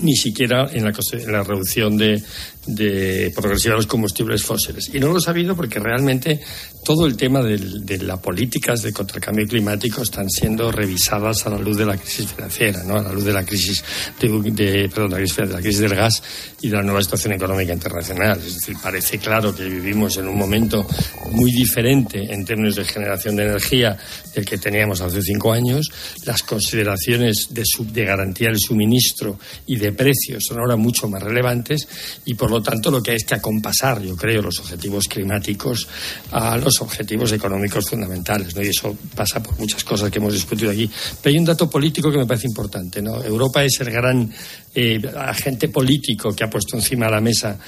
ni 0.00 0.16
siquiera 0.16 0.68
en 0.72 0.84
la, 0.84 0.92
en 1.12 1.32
la 1.32 1.42
reducción 1.42 1.96
de, 1.96 2.22
de 2.66 3.32
progresiva 3.34 3.74
de 3.74 3.78
los 3.78 3.86
combustibles 3.86 4.42
fósiles. 4.42 4.90
Y 4.92 5.00
no 5.00 5.08
lo 5.08 5.18
he 5.18 5.20
sabido 5.20 5.54
porque 5.54 5.78
realmente 5.78 6.40
todo 6.84 7.06
el 7.06 7.16
tema 7.16 7.42
de 7.42 7.98
las 7.98 8.18
políticas 8.18 8.82
de 8.82 8.92
contracambio 8.92 9.46
climático 9.46 10.02
están 10.02 10.30
siendo 10.30 10.70
revisadas 10.70 11.46
a 11.46 11.50
la 11.50 11.58
luz 11.58 11.76
de 11.76 11.86
la 11.86 11.96
crisis 11.96 12.32
financiera, 12.32 12.84
¿no? 12.84 12.96
a 12.96 13.02
la 13.02 13.12
luz 13.12 13.24
de 13.24 13.32
la 13.32 13.44
crisis, 13.44 13.82
de, 14.20 14.88
perdón, 14.88 15.10
la 15.10 15.16
crisis, 15.16 15.36
de 15.36 15.46
la 15.46 15.60
crisis 15.60 15.80
del 15.80 15.94
gas 15.94 16.22
y 16.60 16.68
de 16.68 16.76
la 16.76 16.82
nueva 16.82 17.02
situación 17.02 17.34
económica 17.34 17.72
internacional. 17.72 18.38
Es 18.38 18.54
decir, 18.54 18.76
parece 18.82 19.18
claro 19.18 19.54
que 19.54 19.64
vivimos 19.64 20.16
en 20.16 20.28
un 20.28 20.38
momento 20.38 20.86
muy 21.32 21.50
diferente 21.50 22.32
en 22.32 22.44
términos 22.44 22.76
de 22.76 22.84
generación 22.84 23.36
de 23.36 23.44
energía 23.44 23.96
del 24.34 24.44
que 24.44 24.58
teníamos 24.58 25.00
hace 25.00 25.22
cinco 25.22 25.52
años. 25.52 25.90
Las 26.24 26.42
consideraciones 26.42 27.48
de, 27.50 28.04
garantía 28.04 28.48
del 28.48 28.58
suministro 28.58 29.38
y 29.66 29.76
de 29.76 29.92
precios 29.92 30.44
son 30.44 30.58
ahora 30.58 30.76
mucho 30.76 31.08
más 31.08 31.22
relevantes 31.22 31.88
y 32.24 32.34
por 32.34 32.50
tanto 32.62 32.90
lo 32.90 33.02
que 33.02 33.12
hay 33.12 33.16
es 33.16 33.24
que 33.24 33.34
acompasar, 33.34 34.02
yo 34.02 34.16
creo, 34.16 34.42
los 34.42 34.58
objetivos 34.60 35.04
climáticos 35.08 35.86
a 36.32 36.56
los 36.56 36.80
objetivos 36.80 37.32
económicos 37.32 37.88
fundamentales, 37.88 38.54
¿no? 38.54 38.62
Y 38.62 38.68
eso 38.68 38.96
pasa 39.14 39.42
por 39.42 39.58
muchas 39.58 39.84
cosas 39.84 40.10
que 40.10 40.18
hemos 40.18 40.32
discutido 40.32 40.70
aquí. 40.70 40.90
Pero 41.22 41.32
hay 41.32 41.38
un 41.38 41.44
dato 41.44 41.68
político 41.68 42.10
que 42.10 42.18
me 42.18 42.26
parece 42.26 42.46
importante, 42.46 43.02
¿no? 43.02 43.22
Europa 43.22 43.64
es 43.64 43.80
el 43.80 43.90
gran 43.90 44.30
eh, 44.74 45.00
agente 45.16 45.68
político 45.68 46.34
que 46.34 46.44
ha 46.44 46.50
puesto 46.50 46.76
encima 46.76 47.06
de 47.06 47.12
la 47.12 47.20
mesa 47.20 47.58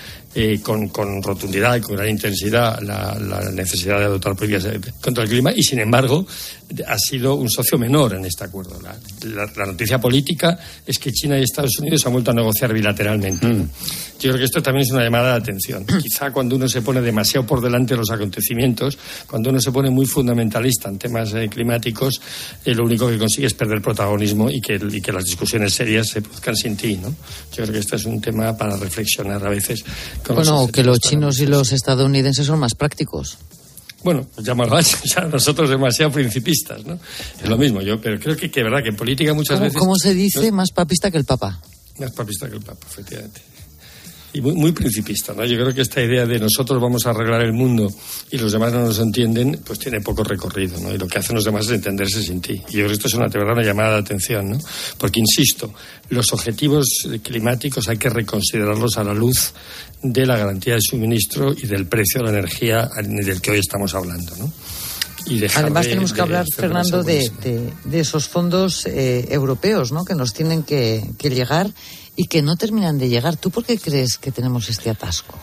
eh, 0.41 0.61
con, 0.63 0.89
rotundidad 1.21 1.75
y 1.75 1.81
con 1.81 1.97
gran 1.97 2.11
intensidad 2.11 2.81
la, 2.81 3.51
necesidad 3.53 3.99
de 3.99 4.05
adoptar 4.05 4.37
políticas 4.37 4.73
contra 5.01 5.25
el 5.25 5.29
clima 5.29 5.51
y, 5.53 5.65
sin 5.65 5.81
embargo, 5.81 6.25
ha 6.87 6.97
sido 6.97 7.35
un 7.35 7.51
socio 7.51 7.77
menor 7.77 8.15
en 8.15 8.25
este 8.25 8.45
acuerdo. 8.45 8.79
La, 8.81 9.51
la, 9.57 9.67
noticia 9.67 9.99
política 9.99 10.57
es 10.87 10.97
que 11.01 11.11
China 11.13 11.37
y 11.37 11.43
Estados 11.43 11.77
Unidos 11.81 12.07
han 12.07 12.13
vuelto 12.13 12.31
a 12.31 12.35
negociar 12.35 12.73
bilateralmente. 12.73 13.49
Mm. 13.49 13.69
Yo 14.21 14.31
creo 14.31 14.39
que 14.39 14.45
esto 14.45 14.63
también 14.63 14.85
es 14.85 14.93
una 14.93 15.03
llamada 15.03 15.33
de 15.33 15.39
atención. 15.39 15.85
Quizá 16.03 16.31
cuando 16.31 16.57
uno 16.57 16.69
se 16.69 16.83
pone 16.83 17.01
demasiado 17.01 17.47
por 17.47 17.61
delante 17.61 17.95
de 17.95 17.99
los 17.99 18.11
acontecimientos, 18.11 18.99
cuando 19.27 19.51
uno 19.51 19.61
se 19.61 19.73
pone 19.73 19.91
muy 19.91 20.07
fundamentalista 20.07 20.89
en 20.89 20.99
temas 20.99 21.35
eh, 21.35 21.49
climáticos, 21.49 22.21
eh, 22.65 22.75
lo 22.75 22.85
único 22.85 23.09
que 23.09 23.19
consigue 23.19 23.47
es 23.47 23.55
perder 23.55 23.81
protagonismo 23.81 24.51
y 24.51 24.61
que, 24.61 24.75
y 24.75 25.01
que 25.01 25.13
las 25.13 25.25
discusiones 25.25 25.73
serias 25.73 26.09
se 26.09 26.21
produzcan 26.21 26.55
sin 26.57 26.77
ti. 26.77 26.97
¿no? 26.97 27.09
Yo 27.09 27.63
creo 27.63 27.73
que 27.73 27.79
este 27.79 27.97
es 27.97 28.05
un 28.05 28.21
tema 28.21 28.57
para 28.57 28.77
reflexionar 28.77 29.45
a 29.45 29.51
veces. 29.51 29.85
Bueno, 30.35 30.69
que 30.73 30.83
los 30.83 30.99
chinos 31.01 31.41
y 31.41 31.47
los 31.47 31.73
estadounidenses 31.73 32.47
son 32.47 32.59
más 32.61 32.75
prácticos. 32.75 33.39
bueno, 34.03 34.27
pues 34.35 34.47
llámalo 34.47 34.77
así, 34.79 34.97
ya 35.09 35.23
nosotros 35.23 35.71
demasiado 35.71 36.13
principistas, 36.13 36.85
¿no? 36.85 36.99
Es 37.43 37.49
lo 37.49 37.57
mismo, 37.59 37.81
yo, 37.83 38.01
pero 38.01 38.19
creo 38.19 38.37
que, 38.37 38.51
que 38.51 38.63
verdad 38.63 38.83
que 38.83 38.91
en 38.91 38.97
política 38.97 39.35
muchas 39.35 39.57
¿Cómo, 39.57 39.65
veces... 39.65 39.79
cómo 39.79 39.95
se 39.97 40.15
dice? 40.15 40.53
Más 40.53 40.71
papista 40.71 41.11
que 41.11 41.19
el 41.19 41.25
papa. 41.25 41.61
Más 41.99 42.13
papista 42.13 42.49
que 42.49 42.55
el 42.57 42.63
Papa, 42.63 42.87
efectivamente. 42.89 43.41
Y 44.39 44.41
muy, 44.41 44.53
muy 44.55 44.71
principista, 44.71 45.33
¿no? 45.35 45.45
Yo 45.45 45.57
creo 45.57 45.75
que 45.75 45.81
esta 45.83 46.01
idea 46.01 46.25
de 46.25 46.39
nosotros 46.39 46.81
vamos 46.81 47.05
a 47.07 47.11
arreglar 47.11 47.41
el 47.43 47.53
mundo 47.53 47.91
y 48.31 48.39
los 48.39 48.53
demás 48.53 48.73
no 48.73 48.83
nos 48.85 49.01
entienden, 49.01 49.61
pues 49.65 49.81
tiene 49.81 50.01
poco 50.01 50.23
recorrido, 50.23 50.79
¿no? 50.81 50.95
Y 50.95 50.99
lo 50.99 51.09
que 51.09 51.19
hacen 51.19 51.35
los 51.35 51.45
demás 51.45 51.65
es 51.67 51.73
entenderse 51.73 52.23
sin 52.23 52.41
ti. 52.41 52.53
Y 52.69 52.73
yo 52.75 52.79
creo 52.79 52.87
que 52.89 52.93
esto 52.95 53.09
es 53.09 53.15
una, 53.15 53.27
verdad, 53.27 53.55
una 53.55 53.65
llamada 53.65 53.95
de 53.95 53.99
atención, 53.99 54.51
¿no? 54.51 54.59
Porque, 54.97 55.19
insisto, 55.19 55.75
los 56.11 56.33
objetivos 56.33 56.87
climáticos 57.23 57.89
hay 57.89 57.97
que 57.99 58.11
reconsiderarlos 58.11 58.97
a 58.97 59.03
la 59.03 59.13
luz 59.13 59.55
de 60.03 60.25
la 60.25 60.37
garantía 60.39 60.75
de 60.75 60.83
suministro 60.83 61.53
y 61.53 61.67
del 61.67 61.87
precio 61.87 62.21
de 62.21 62.31
la 62.31 62.39
energía 62.39 62.89
del 63.03 63.41
que 63.41 63.51
hoy 63.51 63.59
estamos 63.59 63.93
hablando, 63.97 64.37
¿no? 64.37 64.53
Y 65.27 65.45
Además 65.57 65.85
de- 65.85 65.91
tenemos 65.91 66.13
que 66.13 66.17
de 66.17 66.23
hablar, 66.23 66.47
Fernando, 66.55 67.03
de- 67.03 67.73
de 67.85 68.01
esos 68.01 68.29
fondos 68.29 68.87
eh, 68.87 69.27
europeos, 69.31 69.91
¿no? 69.91 70.05
Que 70.05 70.15
nos 70.15 70.33
tienen 70.33 70.63
que, 70.63 71.03
que 71.19 71.29
llegar 71.29 71.71
y 72.19 72.27
que 72.27 72.43
no 72.43 72.57
terminan 72.57 72.99
de 72.99 73.09
llegar. 73.09 73.37
¿Tú 73.37 73.53
por 73.53 73.65
qué 73.65 73.79
crees 73.79 74.19
que 74.19 74.33
tenemos 74.33 74.69
este 74.69 74.91
atasco? 74.91 75.39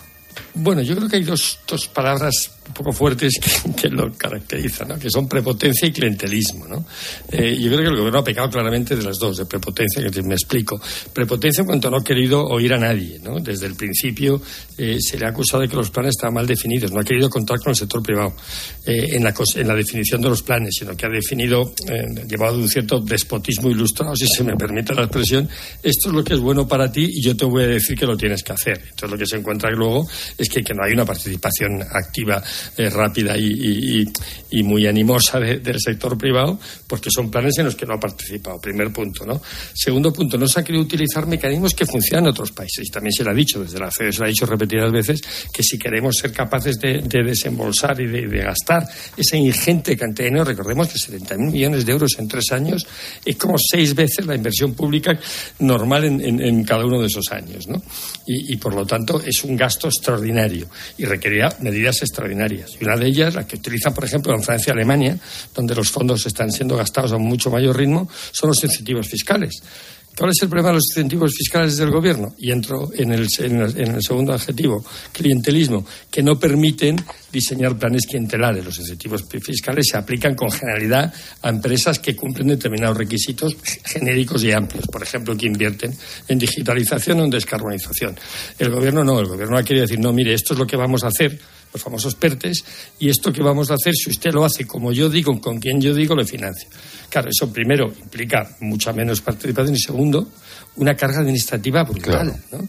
Bueno, 0.54 0.82
yo 0.82 0.94
creo 0.98 1.08
que 1.08 1.16
hay 1.16 1.24
dos, 1.24 1.60
dos 1.66 1.88
palabras 1.88 2.52
un 2.68 2.74
poco 2.74 2.92
fuertes 2.92 3.34
que, 3.76 3.90
lo 3.90 4.12
caracterizan, 4.14 4.90
¿no? 4.90 5.00
que 5.00 5.10
son 5.10 5.28
prepotencia 5.28 5.88
y 5.88 5.92
clientelismo. 5.92 6.68
¿no? 6.68 6.86
Eh, 7.32 7.58
yo 7.60 7.68
creo 7.68 7.82
que 7.82 7.88
el 7.88 7.98
gobierno 7.98 8.20
ha 8.20 8.24
pecado 8.24 8.50
claramente 8.50 8.96
de 8.96 9.04
las 9.04 9.18
dos, 9.18 9.38
de 9.38 9.46
prepotencia, 9.46 10.04
que 10.10 10.22
me 10.24 10.36
explico. 10.36 10.80
Prepotencia 11.14 11.62
en 11.62 11.68
cuanto 11.68 11.90
no 11.90 11.98
ha 11.98 12.04
querido 12.04 12.44
oír 12.44 12.74
a 12.74 12.78
nadie. 12.78 13.20
¿no? 13.22 13.40
Desde 13.40 13.68
el 13.68 13.76
principio 13.76 14.42
eh, 14.78 14.98
se 15.00 15.18
le 15.18 15.26
ha 15.26 15.30
acusado 15.30 15.62
de 15.62 15.70
que 15.70 15.76
los 15.76 15.90
planes 15.90 16.12
estaban 16.18 16.34
mal 16.34 16.48
definidos, 16.48 16.92
no 16.92 17.00
ha 17.00 17.04
querido 17.04 17.30
contar 17.30 17.60
con 17.60 17.70
el 17.70 17.76
sector 17.76 18.02
privado 18.02 18.34
eh, 18.86 19.16
en, 19.16 19.24
la, 19.24 19.34
en 19.56 19.68
la 19.68 19.76
definición 19.76 20.22
de 20.22 20.30
los 20.30 20.44
planes, 20.44 20.76
sino 20.80 20.96
que 20.96 21.06
ha 21.06 21.10
definido, 21.10 21.74
eh, 21.88 22.26
llevado 22.28 22.58
un 22.58 22.68
cierto 22.68 23.00
despotismo 23.00 23.70
ilustrado, 23.70 24.16
si 24.16 24.28
se 24.28 24.44
me 24.44 24.56
permite 24.56 24.94
la 24.94 25.04
expresión, 25.04 25.48
esto 25.84 26.10
es 26.10 26.16
lo 26.16 26.24
que 26.24 26.34
es 26.34 26.40
bueno 26.40 26.68
para 26.68 26.92
ti 26.92 27.08
y 27.10 27.22
yo 27.22 27.36
te 27.36 27.46
voy 27.46 27.64
a 27.64 27.68
decir 27.68 27.98
que 27.98 28.06
lo 28.06 28.18
tienes 28.18 28.44
que 28.44 28.54
hacer. 28.54 28.78
Entonces 28.78 29.10
lo 29.10 29.18
que 29.18 29.26
se 29.26 29.38
encuentra 29.38 29.70
luego 29.72 30.08
es 30.38 30.50
que 30.50 30.62
no 30.74 30.84
hay 30.84 30.94
una 30.94 31.06
participación 31.06 31.82
activa, 31.82 32.42
rápida 32.78 33.38
y, 33.38 34.06
muy 34.64 34.88
animosa 34.88 35.40
de- 35.40 35.60
del 35.60 35.80
sector 35.80 36.18
privado, 36.18 36.58
porque 36.88 37.10
son 37.12 37.30
planes 37.30 37.58
en 37.58 37.66
los 37.66 37.76
que 37.76 37.86
no 37.86 37.94
ha 37.96 38.00
participado. 38.00 38.60
Primer 38.60 38.92
punto, 38.94 39.26
¿no? 39.26 39.42
Segundo 39.74 40.12
punto, 40.14 40.38
no 40.38 40.48
se 40.48 40.60
ha 40.60 40.64
querido 40.64 40.84
utilizar 40.84 41.28
mecanismos 41.28 41.74
que 41.74 41.86
funcionan 41.86 42.26
en 42.26 42.30
otros 42.32 42.52
países. 42.52 42.88
Y 42.88 42.92
también 42.92 43.12
se 43.14 43.24
le 43.24 43.32
ha 43.32 43.34
dicho, 43.34 43.62
desde 43.62 43.80
la 43.80 43.92
FED 43.92 44.12
se 44.12 44.20
le 44.20 44.26
ha 44.26 44.30
dicho 44.30 44.46
repetidas 44.46 44.92
veces, 44.92 45.22
que 45.54 45.62
si 45.62 45.78
queremos 45.78 46.16
ser 46.16 46.32
capaces 46.32 46.78
de, 46.80 47.02
de 47.02 47.24
desembolsar 47.24 48.00
y 48.00 48.08
de, 48.08 48.26
gastar 48.46 48.88
esa 49.18 49.38
ingente 49.38 49.98
cantidad 49.98 50.26
de 50.26 50.30
dinero, 50.30 50.46
recordemos 50.46 50.88
que 50.88 51.00
70.000 51.00 51.52
millones 51.52 51.86
de 51.86 51.92
euros 51.92 52.12
en 52.18 52.28
tres 52.28 52.52
años 52.52 52.86
es 53.26 53.36
como 53.36 53.56
seis 53.58 53.94
veces 53.94 54.26
la 54.26 54.36
inversión 54.36 54.74
pública 54.74 55.20
normal 55.60 56.06
en, 56.06 56.22
en- 56.42 56.64
cada 56.64 56.86
uno 56.86 57.02
de 57.02 57.08
esos 57.08 57.32
años, 57.32 57.68
¿no? 57.68 57.82
Y, 58.26 58.54
y, 58.54 58.58
por 58.58 58.74
lo 58.74 58.86
tanto 58.86 59.22
es 59.22 59.44
un 59.44 59.56
gasto 59.56 59.88
extraordinario 59.88 60.68
y 60.98 61.06
requería 61.06 61.50
medidas 61.62 62.02
extraordinarias. 62.02 62.45
Y 62.80 62.84
una 62.84 62.96
de 62.98 63.08
ellas, 63.08 63.36
la 63.36 63.46
que 63.48 63.56
utilizan, 63.58 63.94
por 63.94 64.06
ejemplo, 64.06 64.34
en 64.34 64.44
Francia 64.44 64.72
y 64.72 64.74
Alemania, 64.74 65.18
donde 65.54 65.76
los 65.76 65.90
fondos 65.92 66.26
están 66.26 66.52
siendo 66.52 66.76
gastados 66.78 67.12
a 67.14 67.18
mucho 67.18 67.50
mayor 67.50 67.78
ritmo, 67.78 68.10
son 68.32 68.50
los 68.50 68.64
incentivos 68.64 69.08
fiscales. 69.08 69.62
¿Cuál 70.18 70.30
es 70.30 70.42
el 70.44 70.48
problema 70.48 70.70
de 70.70 70.76
los 70.76 70.86
incentivos 70.92 71.34
fiscales 71.36 71.76
del 71.76 71.92
gobierno? 71.92 72.36
Y 72.40 72.50
entro 72.50 72.90
en 72.96 73.12
el, 73.12 73.28
en 73.40 73.62
el- 73.62 73.78
en 73.78 73.96
el 73.96 74.02
segundo 74.02 74.32
adjetivo, 74.32 74.86
clientelismo, 75.12 75.86
que 76.10 76.24
no 76.24 76.40
permiten 76.40 76.96
diseñar 77.34 77.78
planes 77.78 78.06
clientelares. 78.08 78.64
Los 78.64 78.80
incentivos 78.80 79.26
fiscales 79.44 79.88
se 79.92 79.98
aplican 79.98 80.34
con 80.36 80.50
generalidad 80.52 81.14
a 81.42 81.50
empresas 81.50 82.00
que 82.00 82.16
cumplen 82.16 82.48
determinados 82.48 82.96
requisitos 82.96 83.58
genéricos 83.84 84.42
y 84.46 84.54
amplios, 84.54 84.88
por 84.88 85.04
ejemplo, 85.04 85.36
que 85.36 85.48
invierten 85.48 85.94
en 86.30 86.40
digitalización 86.40 87.20
o 87.20 87.26
en 87.26 87.30
descarbonización. 87.32 88.18
El 88.58 88.70
gobierno 88.70 89.04
no, 89.04 89.20
el 89.20 89.26
gobierno 89.28 89.58
ha 89.58 89.64
querido 89.64 89.82
decir, 89.86 90.00
no, 90.00 90.14
mire, 90.14 90.34
esto 90.34 90.54
es 90.54 90.60
lo 90.60 90.66
que 90.66 90.78
vamos 90.78 91.04
a 91.04 91.08
hacer, 91.08 91.38
los 91.76 91.84
famosos 91.84 92.16
PERTES, 92.16 92.64
y 93.00 93.10
esto 93.10 93.32
que 93.32 93.42
vamos 93.44 93.70
a 93.70 93.76
hacer, 93.76 93.94
si 93.94 94.10
usted 94.10 94.32
lo 94.34 94.44
hace 94.46 94.66
como 94.66 94.92
yo 94.92 95.10
digo, 95.10 95.40
con 95.42 95.60
quien 95.60 95.80
yo 95.82 95.94
digo, 95.94 96.16
lo 96.16 96.26
financia. 96.26 96.68
Claro, 97.10 97.30
eso 97.30 97.52
primero 97.52 97.94
implica 98.02 98.50
mucha 98.62 98.92
menos 98.94 99.22
participación 99.22 99.76
y 99.76 99.80
segundo, 99.80 100.30
una 100.78 100.96
carga 100.96 101.20
administrativa 101.20 101.84
brutal. 101.84 102.36
¿no? 102.52 102.68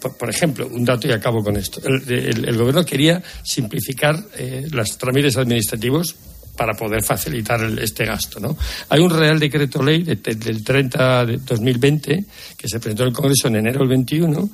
Por, 0.00 0.16
por 0.16 0.28
ejemplo, 0.30 0.66
un 0.66 0.84
dato 0.84 1.06
y 1.06 1.12
acabo 1.12 1.42
con 1.42 1.56
esto. 1.56 1.80
El, 1.84 2.02
el- 2.12 2.48
el 2.48 2.56
gobierno 2.56 2.84
quería 2.84 3.22
simplificar 3.44 4.16
eh, 4.36 4.66
los 4.70 4.96
trámites 4.98 5.36
administrativos 5.36 6.16
para 6.56 6.74
poder 6.74 7.02
facilitar 7.02 7.60
el- 7.62 7.78
este 7.78 8.04
gasto. 8.04 8.40
¿no? 8.40 8.56
Hay 8.88 9.00
un 9.00 9.10
Real 9.10 9.38
Decreto 9.38 9.82
Ley 9.82 10.02
de- 10.02 10.16
de- 10.16 10.34
del 10.34 10.64
30 10.64 11.26
de 11.26 11.36
2020 11.38 12.24
que 12.56 12.68
se 12.68 12.78
presentó 12.80 13.02
en 13.04 13.08
el 13.10 13.14
Congreso 13.14 13.48
en 13.48 13.56
enero 13.56 13.80
del 13.80 13.88
21 13.88 14.50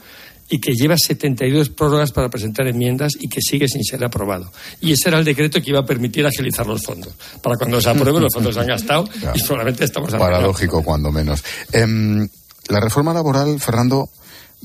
y 0.51 0.59
que 0.59 0.75
lleva 0.75 0.97
72 0.99 1.71
prórrogas 1.71 2.11
para 2.11 2.29
presentar 2.29 2.67
enmiendas 2.67 3.13
y 3.19 3.29
que 3.29 3.41
sigue 3.41 3.69
sin 3.69 3.85
ser 3.85 4.05
aprobado. 4.05 4.53
Y 4.81 4.93
ese 4.93 5.09
era 5.09 5.19
el 5.21 5.25
decreto 5.25 5.63
que 5.63 5.71
iba 5.71 5.79
a 5.79 5.87
permitir 5.87 6.27
agilizar 6.27 6.67
los 6.67 6.83
fondos. 6.83 7.15
Para 7.41 7.57
cuando 7.57 7.81
se 7.81 7.89
aprueben, 7.89 8.21
los 8.21 8.35
fondos 8.35 8.55
se 8.55 8.61
han 8.61 8.67
gastado 8.67 9.09
y 9.33 9.43
probablemente 9.43 9.85
estamos. 9.85 10.11
Paradójico, 10.11 10.83
cuando 10.83 11.13
menos. 11.13 11.45
Em, 11.73 12.29
la 12.69 12.81
reforma 12.81 13.15
laboral, 13.15 13.61
Fernando, 13.61 14.11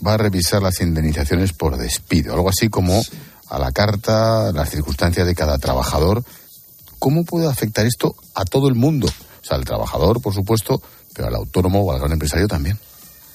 va 0.06 0.16
a 0.16 0.18
revisar 0.18 0.62
las 0.62 0.82
indemnizaciones 0.82 1.54
por 1.54 1.78
despido, 1.78 2.34
algo 2.34 2.50
así 2.50 2.68
como 2.68 3.02
a 3.50 3.60
la 3.60 3.72
carta, 3.72 4.52
las 4.52 4.72
circunstancias 4.72 5.28
de 5.28 5.36
cada 5.36 5.60
trabajador. 5.60 6.24
¿Cómo 6.98 7.26
puede 7.26 7.48
afectar 7.48 7.86
esto 7.86 8.16
a 8.34 8.44
todo 8.44 8.68
el 8.68 8.76
mundo? 8.76 9.08
O 9.08 9.46
sea, 9.46 9.58
al 9.58 9.66
trabajador, 9.66 10.20
por 10.20 10.34
supuesto, 10.34 10.82
pero 11.14 11.28
al 11.28 11.36
autónomo 11.36 11.82
o 11.82 11.92
al 11.92 12.00
gran 12.00 12.14
empresario 12.14 12.48
también. 12.48 12.80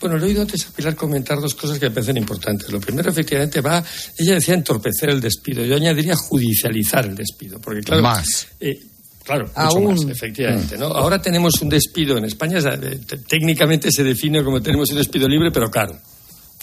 Bueno, 0.01 0.16
le 0.16 0.24
he 0.24 0.28
oído 0.30 0.42
antes 0.42 0.66
a 0.66 0.70
Pilar 0.70 0.94
comentar 0.96 1.38
dos 1.40 1.55
cosas 1.55 1.78
que 1.78 1.86
me 1.88 1.94
parecen 1.94 2.16
importantes. 2.16 2.70
Lo 2.72 2.80
primero, 2.80 3.11
efectivamente, 3.11 3.61
va, 3.61 3.84
ella 4.18 4.34
decía 4.34 4.55
entorpecer 4.55 5.11
el 5.11 5.20
despido. 5.20 5.64
Yo 5.64 5.76
añadiría 5.76 6.16
judicializar 6.16 7.05
el 7.07 7.14
despido, 7.14 7.59
porque 7.61 7.80
claro, 7.82 8.03
Más. 8.03 8.46
eh, 8.61 8.80
claro, 9.22 9.44
mucho 9.46 9.61
Aún. 9.61 10.07
más, 10.07 10.16
efectivamente. 10.16 10.78
¿no? 10.78 10.86
Ahora 10.86 11.20
tenemos 11.20 11.61
un 11.61 11.68
despido 11.68 12.16
en 12.16 12.24
España, 12.24 12.59
eh, 12.59 12.98
te- 13.07 13.18
técnicamente 13.18 13.90
se 13.92 14.03
define 14.03 14.42
como 14.42 14.62
tenemos 14.62 14.90
un 14.90 14.96
despido 14.96 15.28
libre, 15.28 15.51
pero 15.53 15.70
caro. 15.70 15.98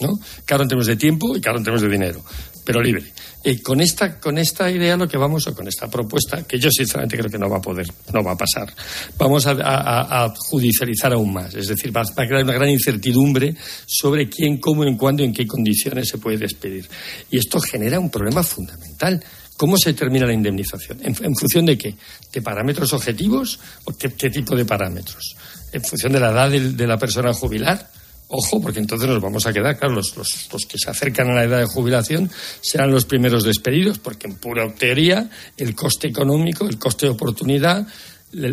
¿No? 0.00 0.18
Caro 0.44 0.62
en 0.62 0.68
términos 0.68 0.86
de 0.86 0.96
tiempo 0.96 1.36
y 1.36 1.40
caro 1.40 1.58
en 1.58 1.64
términos 1.64 1.82
de 1.82 1.88
dinero, 1.88 2.24
pero 2.64 2.80
libre. 2.80 3.12
Eh, 3.44 3.62
con, 3.62 3.80
esta, 3.80 4.18
con 4.18 4.36
esta 4.36 4.70
idea 4.70 4.96
lo 4.96 5.08
que 5.08 5.16
vamos, 5.16 5.46
o 5.46 5.54
con 5.54 5.66
esta 5.68 5.88
propuesta, 5.88 6.42
que 6.42 6.58
yo 6.58 6.70
sinceramente 6.70 7.16
creo 7.16 7.30
que 7.30 7.38
no 7.38 7.48
va 7.48 7.58
a 7.58 7.62
poder, 7.62 7.86
no 8.12 8.22
va 8.22 8.32
a 8.32 8.36
pasar, 8.36 8.72
vamos 9.16 9.46
a, 9.46 10.34
judicializar 10.36 11.12
aún 11.12 11.32
más. 11.32 11.54
Es 11.54 11.68
decir, 11.68 11.96
va, 11.96 12.02
a 12.02 12.26
crear 12.26 12.42
una 12.42 12.54
gran 12.54 12.68
incertidumbre 12.68 13.54
sobre 13.86 14.28
quién, 14.28 14.58
cómo, 14.58 14.84
en 14.84 14.96
cuándo 14.96 15.22
y 15.22 15.26
en 15.26 15.32
qué 15.32 15.46
condiciones 15.46 16.08
se 16.08 16.18
puede 16.18 16.36
despedir. 16.38 16.88
Y 17.30 17.38
esto 17.38 17.60
genera 17.60 18.00
un 18.00 18.10
problema 18.10 18.42
fundamental. 18.42 19.22
¿Cómo 19.56 19.76
se 19.76 19.92
determina 19.92 20.26
la 20.26 20.34
indemnización? 20.34 20.98
¿En, 21.02 21.34
función 21.34 21.66
de 21.66 21.76
qué? 21.76 21.96
¿De 22.32 22.42
parámetros 22.42 22.92
objetivos 22.92 23.58
o 23.84 23.92
qué, 23.92 24.08
tipo 24.30 24.54
de 24.54 24.64
parámetros? 24.64 25.34
¿En 25.72 25.82
función 25.82 26.12
de 26.12 26.20
la 26.20 26.30
edad 26.30 26.50
del- 26.50 26.76
de 26.76 26.86
la 26.86 26.96
persona 26.96 27.32
jubilar? 27.32 27.90
Ojo, 28.28 28.60
porque 28.60 28.78
entonces 28.78 29.08
nos 29.08 29.22
vamos 29.22 29.46
a 29.46 29.52
quedar, 29.52 29.78
claro, 29.78 29.94
los, 29.94 30.14
los- 30.16 30.48
los 30.52 30.66
que 30.66 30.76
se 30.78 30.90
acercan 30.90 31.30
a 31.30 31.34
la 31.34 31.44
edad 31.44 31.58
de 31.60 31.64
jubilación 31.66 32.30
serán 32.60 32.90
los 32.90 33.06
primeros 33.06 33.42
despedidos, 33.42 33.98
porque 33.98 34.26
en 34.28 34.34
pura 34.34 34.70
teoría 34.74 35.30
el 35.56 35.74
coste 35.74 36.08
económico, 36.08 36.68
el 36.68 36.78
coste 36.78 37.06
de 37.06 37.12
oportunidad, 37.12 37.86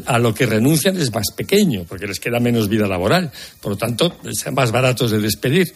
a 0.06 0.20
lo 0.20 0.34
que 0.34 0.46
renuncian 0.46 0.96
es 0.96 1.14
más 1.14 1.28
pequeño, 1.36 1.84
porque 1.84 2.08
les 2.08 2.22
queda 2.22 2.40
menos 2.40 2.70
vida 2.70 2.88
laboral. 2.88 3.30
Por 3.60 3.74
lo 3.74 3.78
tanto, 3.78 4.18
sean 4.32 4.56
más 4.56 4.72
baratos 4.72 5.12
de 5.12 5.20
despedir. 5.20 5.74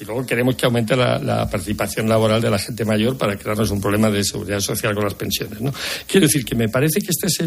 Y 0.00 0.04
luego 0.04 0.24
queremos 0.24 0.54
que 0.54 0.66
aumente 0.66 0.94
la, 0.94 1.48
participación 1.50 2.08
laboral 2.08 2.40
de 2.40 2.48
la 2.48 2.58
gente 2.58 2.84
mayor 2.84 3.18
para 3.18 3.36
crearnos 3.36 3.70
un 3.72 3.80
problema 3.80 4.08
de 4.08 4.22
seguridad 4.22 4.60
social 4.60 4.94
con 4.94 5.02
las 5.02 5.14
pensiones. 5.14 5.60
¿no? 5.60 5.72
Quiero 6.06 6.26
decir 6.26 6.44
que 6.44 6.54
me 6.54 6.68
parece 6.68 7.00
que 7.00 7.08
esta 7.10 7.26
es 7.26 7.42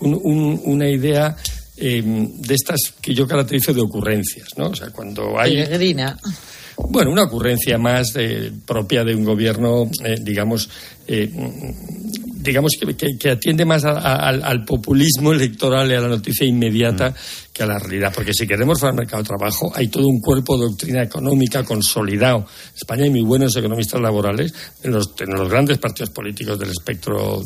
una 0.00 0.90
idea 0.90 1.36
eh, 1.76 2.02
de 2.04 2.54
estas 2.54 2.94
que 3.00 3.14
yo 3.14 3.26
caracterizo 3.26 3.72
de 3.72 3.82
ocurrencias. 3.82 4.48
¿no? 4.56 4.68
O 4.68 4.74
sea, 4.74 4.90
cuando 4.90 5.38
hay 5.38 5.56
Peregrina. 5.56 6.16
bueno, 6.88 7.10
una 7.10 7.24
ocurrencia 7.24 7.78
más 7.78 8.14
eh, 8.16 8.52
propia 8.64 9.04
de 9.04 9.14
un 9.14 9.24
gobierno, 9.24 9.90
eh, 10.04 10.16
digamos, 10.20 10.68
eh, 11.06 11.30
digamos 12.46 12.72
que, 12.78 13.16
que, 13.18 13.30
atiende 13.30 13.64
más 13.64 13.84
al, 13.84 14.64
populismo 14.64 15.32
electoral 15.32 15.90
y 15.90 15.94
a 15.94 16.00
la 16.00 16.08
noticia 16.08 16.46
inmediata 16.46 17.10
mm. 17.10 17.14
que 17.52 17.62
a 17.62 17.66
la 17.66 17.78
realidad. 17.78 18.12
Porque 18.14 18.32
si 18.32 18.46
queremos 18.46 18.78
fuera 18.78 18.92
el 18.92 18.98
mercado 18.98 19.22
de 19.22 19.28
trabajo, 19.28 19.72
hay 19.74 19.88
todo 19.88 20.06
un 20.06 20.20
cuerpo 20.20 20.56
de 20.56 20.66
doctrina 20.66 21.02
económica 21.02 21.64
consolidado. 21.64 22.38
En 22.38 22.76
España 22.76 23.04
hay 23.04 23.10
muy 23.10 23.22
buenos 23.22 23.56
economistas 23.56 24.00
laborales 24.00 24.54
en 24.82 24.92
los, 24.92 25.12
en 25.18 25.30
los 25.30 25.48
grandes 25.48 25.78
partidos 25.78 26.10
políticos 26.10 26.58
del 26.58 26.70
espectro 26.70 27.42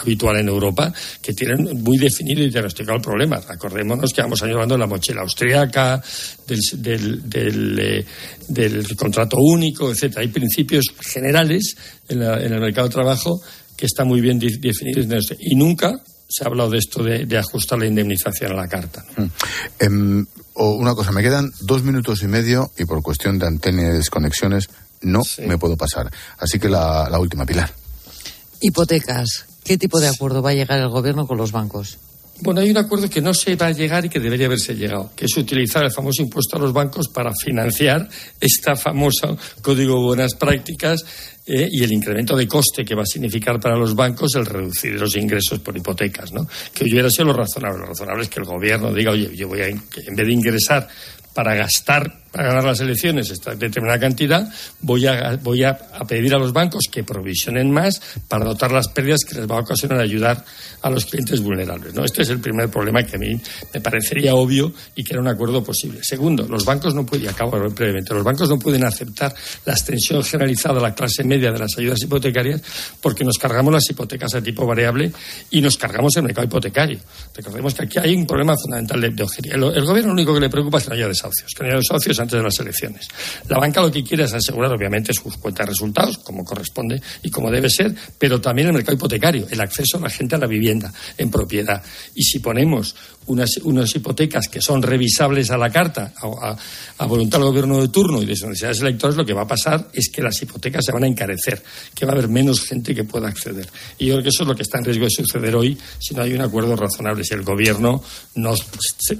habitual 0.00 0.36
en 0.36 0.48
Europa 0.48 0.92
que 1.22 1.32
tienen 1.32 1.82
muy 1.82 1.96
definido 1.96 2.42
y 2.42 2.50
diagnosticado 2.50 2.96
el 2.96 3.02
problema. 3.02 3.40
Acordémonos 3.48 4.12
que 4.12 4.22
vamos 4.22 4.42
años 4.42 4.54
hablando 4.54 4.74
de 4.74 4.80
la 4.80 4.86
mochila 4.86 5.22
austriaca, 5.22 6.02
del, 6.46 6.60
del, 6.82 7.30
del, 7.30 7.78
eh, 7.78 8.06
del 8.48 8.96
contrato 8.96 9.36
único, 9.38 9.90
etcétera. 9.90 10.22
Hay 10.22 10.28
principios 10.28 10.84
generales 11.00 11.76
en, 12.08 12.22
el 12.22 12.60
mercado 12.60 12.88
de 12.88 12.94
trabajo 12.94 13.40
que 13.76 13.86
están 13.86 14.08
muy 14.08 14.20
bien 14.20 14.38
definidos 14.38 15.34
y 15.38 15.54
nunca 15.54 16.00
se 16.28 16.44
ha 16.44 16.46
hablado 16.46 16.70
de 16.70 16.78
esto 16.78 17.02
de, 17.02 17.38
ajustar 17.38 17.78
la 17.78 17.86
indemnización 17.86 18.52
a 18.52 18.54
la 18.54 18.68
carta. 18.68 19.04
Mm. 19.16 19.24
Em, 19.78 20.26
o 20.54 20.74
una 20.74 20.94
cosa, 20.94 21.12
me 21.12 21.22
quedan 21.22 21.52
dos 21.60 21.82
minutos 21.82 22.22
y 22.22 22.28
medio 22.28 22.70
y 22.78 22.84
por 22.84 23.02
cuestión 23.02 23.38
de 23.38 23.46
antena 23.46 23.82
y 23.82 23.92
desconexiones 23.92 24.68
no 25.02 25.22
me 25.46 25.58
puedo 25.58 25.76
pasar. 25.76 26.10
Así 26.38 26.58
que 26.58 26.68
la, 26.68 27.08
la 27.10 27.18
última, 27.18 27.44
Pilar. 27.44 27.72
Hipotecas. 28.60 29.46
¿Qué 29.64 29.78
tipo 29.78 30.00
de 30.00 30.08
acuerdo 30.08 30.42
va 30.42 30.50
a 30.50 30.54
llegar 30.54 30.78
el 30.78 30.88
gobierno 30.88 31.26
con 31.26 31.38
los 31.38 31.52
bancos? 31.52 31.98
Bueno, 32.40 32.60
hay 32.60 32.70
un 32.70 32.76
acuerdo 32.76 33.08
que 33.08 33.20
no 33.20 33.32
se 33.32 33.54
va 33.54 33.66
a 33.66 33.70
llegar 33.70 34.04
y 34.04 34.08
que 34.08 34.18
debería 34.18 34.46
haberse 34.46 34.74
llegado, 34.74 35.12
que 35.14 35.26
es 35.26 35.36
utilizar 35.36 35.84
el 35.84 35.92
famoso 35.92 36.20
impuesto 36.20 36.56
a 36.56 36.60
los 36.60 36.72
bancos 36.72 37.08
para 37.08 37.32
financiar 37.32 38.08
esta 38.40 38.74
famosa 38.74 39.36
código 39.62 39.94
de 39.94 40.04
buenas 40.04 40.34
prácticas 40.34 41.04
eh, 41.46 41.68
y 41.70 41.84
el 41.84 41.92
incremento 41.92 42.36
de 42.36 42.48
coste 42.48 42.84
que 42.84 42.94
va 42.94 43.02
a 43.02 43.06
significar 43.06 43.60
para 43.60 43.76
los 43.76 43.94
bancos 43.94 44.34
el 44.34 44.46
reducir 44.46 44.98
los 44.98 45.14
ingresos 45.16 45.60
por 45.60 45.76
hipotecas, 45.76 46.32
¿no? 46.32 46.46
Que 46.72 46.84
hubiera 46.84 47.08
sido 47.08 47.26
lo 47.26 47.34
razonable. 47.34 47.78
Lo 47.78 47.86
razonable 47.86 48.24
es 48.24 48.28
que 48.28 48.40
el 48.40 48.46
gobierno 48.46 48.92
diga, 48.92 49.12
oye, 49.12 49.30
yo 49.36 49.46
voy 49.46 49.60
a, 49.60 49.68
en 49.68 49.80
vez 50.16 50.26
de 50.26 50.32
ingresar 50.32 50.88
para 51.34 51.54
gastar, 51.54 52.23
para 52.34 52.48
ganar 52.48 52.64
las 52.64 52.80
elecciones 52.80 53.30
esta 53.30 53.54
determinada 53.54 54.00
cantidad, 54.00 54.52
voy 54.80 55.06
a, 55.06 55.38
voy 55.40 55.62
a, 55.62 55.78
pedir 56.08 56.34
a 56.34 56.38
los 56.38 56.52
bancos 56.52 56.88
que 56.90 57.04
provisionen 57.04 57.70
más 57.70 58.02
para 58.26 58.44
dotar 58.44 58.72
las 58.72 58.88
pérdidas 58.88 59.20
que 59.24 59.36
les 59.36 59.48
va 59.48 59.58
a 59.58 59.60
ocasionar 59.60 60.00
ayudar 60.00 60.44
a 60.82 60.90
los 60.90 61.04
clientes 61.04 61.40
vulnerables. 61.40 61.94
¿no? 61.94 62.04
Este 62.04 62.22
es 62.22 62.30
el 62.30 62.40
primer 62.40 62.68
problema 62.70 63.04
que 63.04 63.14
a 63.14 63.18
mí 63.20 63.40
me 63.72 63.80
parecería 63.80 64.34
obvio 64.34 64.74
y 64.96 65.04
que 65.04 65.12
era 65.12 65.20
un 65.20 65.28
acuerdo 65.28 65.62
posible. 65.62 66.00
Segundo, 66.02 66.44
los 66.48 66.64
bancos 66.64 66.92
no 66.92 67.06
pueden, 67.06 67.26
y 67.26 67.28
acabo 67.28 67.52
brevemente, 67.52 68.12
los 68.12 68.24
bancos 68.24 68.48
no 68.48 68.58
pueden 68.58 68.82
aceptar 68.82 69.32
la 69.64 69.74
extensión 69.74 70.24
generalizada 70.24 70.80
a 70.80 70.82
la 70.82 70.92
clase 70.92 71.22
media 71.22 71.52
de 71.52 71.58
las 71.60 71.78
ayudas 71.78 72.02
hipotecarias 72.02 72.60
porque 73.00 73.22
nos 73.22 73.38
cargamos 73.38 73.72
las 73.72 73.88
hipotecas 73.88 74.34
a 74.34 74.42
tipo 74.42 74.66
variable 74.66 75.12
y 75.52 75.60
nos 75.60 75.76
cargamos 75.76 76.16
el 76.16 76.24
mercado 76.24 76.48
hipotecario. 76.48 76.98
Recordemos 77.32 77.74
que 77.74 77.84
aquí 77.84 77.98
hay 78.00 78.16
un 78.16 78.26
problema 78.26 78.56
fundamental 78.56 79.00
de, 79.00 79.10
de 79.10 79.24
El, 79.52 79.84
gobierno 79.84 80.08
lo 80.08 80.14
único 80.14 80.34
que 80.34 80.40
le 80.40 80.50
preocupa 80.50 80.78
es 80.78 80.88
que 80.88 80.94
desahucios, 81.06 81.52
que 81.54 81.62
no 81.62 81.68
haya 81.68 81.78
desahucios 81.78 82.23
antes 82.24 82.38
de 82.38 82.42
las 82.42 82.58
elecciones. 82.58 83.08
La 83.48 83.58
banca 83.58 83.80
lo 83.80 83.90
que 83.90 84.02
quiere 84.02 84.24
es 84.24 84.34
asegurar, 84.34 84.72
obviamente, 84.72 85.12
sus 85.14 85.36
cuentas 85.36 85.66
de 85.66 85.70
resultados, 85.70 86.18
como 86.18 86.44
corresponde 86.44 87.00
y 87.22 87.30
como 87.30 87.50
debe 87.50 87.70
ser, 87.70 87.94
pero 88.18 88.40
también 88.40 88.68
el 88.68 88.74
mercado 88.74 88.96
hipotecario, 88.96 89.46
el 89.50 89.60
acceso 89.60 89.98
a 89.98 90.00
la 90.00 90.10
gente 90.10 90.34
a 90.34 90.38
la 90.38 90.46
vivienda 90.46 90.92
en 91.16 91.30
propiedad. 91.30 91.82
Y 92.14 92.22
si 92.22 92.40
ponemos 92.40 92.94
unas, 93.26 93.50
unas 93.64 93.94
hipotecas 93.94 94.48
que 94.48 94.60
son 94.60 94.82
revisables 94.82 95.50
a 95.50 95.56
la 95.56 95.70
carta, 95.70 96.12
a, 96.20 97.06
voluntad 97.06 97.38
del 97.38 97.48
gobierno 97.48 97.80
de 97.80 97.88
turno 97.88 98.22
y 98.22 98.26
de 98.26 98.34
sus 98.34 98.44
universidades 98.44 98.80
electorales, 98.80 99.16
lo 99.16 99.24
que 99.24 99.32
va 99.32 99.42
a 99.42 99.46
pasar 99.46 99.88
es 99.92 100.10
que 100.12 100.22
las 100.22 100.40
hipotecas 100.42 100.84
se 100.84 100.92
van 100.92 101.04
a 101.04 101.06
encarecer, 101.06 101.62
que 101.94 102.06
va 102.06 102.12
a 102.12 102.14
haber 102.14 102.28
menos 102.28 102.60
gente 102.62 102.94
que 102.94 103.04
pueda 103.04 103.28
acceder. 103.28 103.68
Y 103.98 104.06
yo 104.06 104.14
creo 104.14 104.22
que 104.24 104.28
eso 104.30 104.42
es 104.42 104.48
lo 104.48 104.54
que 104.54 104.62
está 104.62 104.78
en 104.78 104.84
riesgo 104.84 105.04
de 105.04 105.10
suceder 105.10 105.54
hoy 105.56 105.78
si 105.98 106.14
no 106.14 106.22
hay 106.22 106.32
un 106.34 106.40
acuerdo 106.40 106.76
razonable, 106.76 107.24
si 107.24 107.34
el 107.34 107.42
gobierno 107.42 108.02
no 108.36 108.54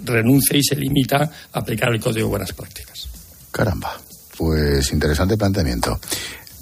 renuncia 0.04 0.56
y 0.56 0.62
se 0.62 0.76
limita 0.76 1.30
a 1.52 1.58
aplicar 1.58 1.92
el 1.92 2.00
Código 2.00 2.26
de 2.26 2.30
Buenas 2.30 2.52
Prácticas. 2.52 3.08
Caramba, 3.50 3.98
pues 4.36 4.92
interesante 4.92 5.36
planteamiento. 5.36 5.98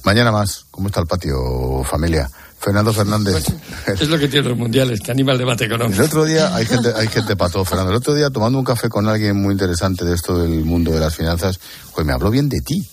Mañana 0.05 0.33
más, 0.33 0.67
¿cómo 0.71 0.89
está 0.89 1.01
el 1.01 1.07
patio, 1.07 1.83
familia? 1.85 2.29
Fernando 2.63 2.93
Fernández. 2.93 3.45
es 3.89 4.09
lo 4.09 4.19
que 4.19 4.29
tienen 4.29 4.51
los 4.51 4.59
mundiales, 4.59 5.01
que 5.01 5.11
anima 5.11 5.33
el 5.33 5.39
debate 5.39 5.65
económico. 5.65 6.01
El 6.01 6.07
otro 6.07 6.25
día 6.25 6.55
hay 6.55 6.65
gente, 6.65 6.93
hay 6.95 7.09
gente 7.09 7.35
para 7.35 7.51
todo, 7.51 7.65
Fernando. 7.65 7.91
El 7.91 7.97
otro 7.97 8.15
día 8.15 8.31
tomando 8.31 8.59
un 8.59 8.65
café 8.65 8.89
con 8.89 9.09
alguien 9.09 9.37
muy 9.37 9.53
interesante 9.53 10.05
de 10.05 10.15
esto 10.15 10.39
del 10.39 10.65
mundo 10.65 10.93
de 10.93 11.01
las 11.01 11.15
finanzas, 11.15 11.59
pues 11.93 12.07
me 12.07 12.13
habló 12.13 12.31
bien 12.31 12.49
de 12.49 12.61
ti. 12.61 12.87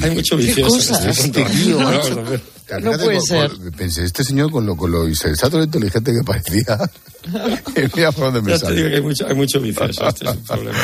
hay 0.00 0.10
mucho 0.12 0.36
vicioso. 0.36 0.98
Este 1.08 1.44
tío, 1.44 1.80
no, 2.80 2.92
puede 2.92 3.20
ser. 3.20 3.50
pensé, 3.76 4.04
este 4.04 4.22
señor 4.24 4.50
con 4.50 4.64
lo, 4.64 4.76
con 4.76 4.90
lo 4.90 5.08
insensato 5.08 5.60
e 5.60 5.64
inteligente 5.64 6.12
que 6.12 6.22
parecía, 6.22 6.78
mira 7.96 8.12
por 8.12 8.32
dónde 8.32 8.40
me 8.40 8.56
ya 8.56 8.66
te 8.66 8.72
digo 8.72 8.88
que 8.88 8.94
hay 8.94 9.02
mucho, 9.02 9.26
hay 9.26 9.34
mucho 9.34 9.60
vicioso, 9.60 10.08
este 10.08 10.24
es 10.24 10.30
el 10.30 10.38
problema. 10.38 10.78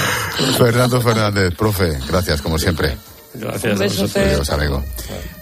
Fernando 0.58 1.00
Fernández, 1.00 1.54
profe, 1.56 1.98
gracias 2.08 2.42
como 2.42 2.58
siempre. 2.58 2.96
Gracias 3.34 3.72
Un 3.74 3.78
beso, 3.78 4.18
a 4.18 4.22
Adiós, 4.22 4.50
amigo. 4.50 4.84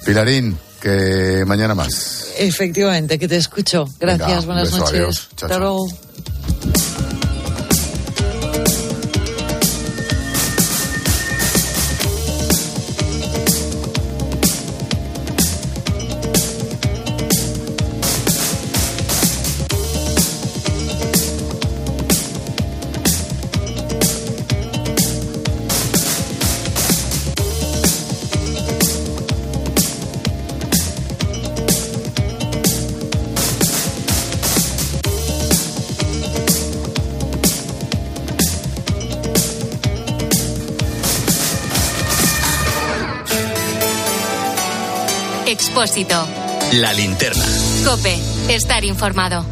Pilarín, 0.05 0.57
que 0.81 1.45
mañana 1.47 1.75
más. 1.75 2.29
Efectivamente, 2.39 3.19
que 3.19 3.29
te 3.29 3.37
escucho. 3.37 3.87
Gracias, 3.99 4.47
buenas 4.47 4.73
noches. 4.73 5.29
Chao, 5.37 5.49
chao. 5.49 5.87
Expósito. 45.87 46.27
La 46.73 46.93
linterna. 46.93 47.45
Cope. 47.85 48.19
Estar 48.49 48.85
informado. 48.85 49.47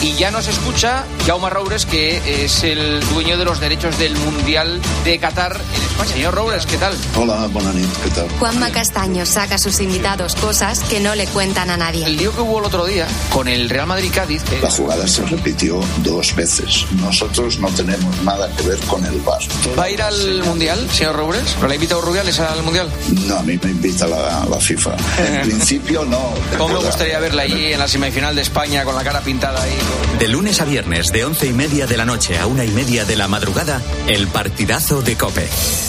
Y 0.00 0.14
ya 0.14 0.30
nos 0.30 0.48
escucha 0.48 1.04
Jaume 1.26 1.50
Roures, 1.50 1.84
que 1.84 2.42
es 2.42 2.64
el 2.64 3.06
dueño 3.10 3.36
de 3.36 3.44
los 3.44 3.60
derechos 3.60 3.98
del 3.98 4.16
Mundial 4.16 4.80
de 5.04 5.18
Qatar. 5.18 5.60
Señor 6.06 6.34
Roures, 6.34 6.66
¿qué 6.66 6.76
tal? 6.78 6.94
Hola, 7.16 7.46
buenas 7.48 7.74
¿qué 8.02 8.10
tal? 8.10 8.28
Juanma 8.38 8.70
Castaño 8.70 9.24
saca 9.26 9.54
a 9.56 9.58
sus 9.58 9.78
invitados 9.80 10.34
cosas 10.36 10.80
que 10.80 10.98
no 11.00 11.14
le 11.14 11.26
cuentan 11.26 11.70
a 11.70 11.76
nadie. 11.76 12.06
El 12.06 12.16
lío 12.16 12.34
que 12.34 12.40
hubo 12.40 12.58
el 12.58 12.64
otro 12.64 12.86
día 12.86 13.06
con 13.32 13.46
el 13.46 13.68
Real 13.70 13.86
Madrid-Cádiz... 13.86 14.42
Eh, 14.50 14.58
La 14.62 14.70
jugada 14.70 15.06
se 15.06 15.22
repitió 15.26 15.80
dos 15.98 16.34
veces. 16.34 16.86
Nosotros 17.00 17.58
no 17.60 17.68
tenemos 17.68 18.16
nada 18.22 18.48
que 18.56 18.62
ver 18.64 18.78
con 18.80 19.04
el 19.04 19.20
VAR. 19.20 19.40
¿Va 19.78 19.84
a 19.84 19.90
ir 19.90 20.02
al 20.02 20.42
Mundial, 20.44 20.88
señor 20.90 21.16
Roures? 21.16 21.56
¿Lo 21.60 21.68
ha 21.70 21.74
invitado 21.74 22.00
Rubiales 22.00 22.40
al 22.40 22.62
Mundial? 22.62 22.88
No, 23.26 23.36
a 23.36 23.42
mí 23.42 23.58
me 23.62 23.70
invita 23.70 24.06
la, 24.08 24.44
la 24.48 24.58
FIFA. 24.58 24.96
En 25.18 25.42
principio, 25.48 26.04
no. 26.04 26.32
¿Cómo 26.56 26.80
me 26.80 26.84
gustaría 26.86 27.18
verla 27.20 27.42
allí 27.42 27.72
en 27.72 27.78
la 27.78 27.86
semifinal 27.86 28.34
de 28.34 28.42
España 28.42 28.82
con 28.84 28.94
la 28.96 29.04
cara 29.04 29.20
pintada 29.20 29.62
ahí? 29.62 29.76
De 30.18 30.26
lunes 30.26 30.60
a 30.60 30.64
viernes, 30.64 31.12
de 31.12 31.24
once 31.24 31.46
y 31.46 31.52
media 31.52 31.86
de 31.86 31.96
la 31.96 32.06
noche 32.06 32.38
a 32.38 32.46
una 32.46 32.64
y 32.64 32.70
media 32.70 33.04
de 33.04 33.14
la 33.14 33.28
madrugada, 33.28 33.80
el 34.08 34.26
partidazo 34.28 35.02
de 35.02 35.16
Cope. 35.16 35.48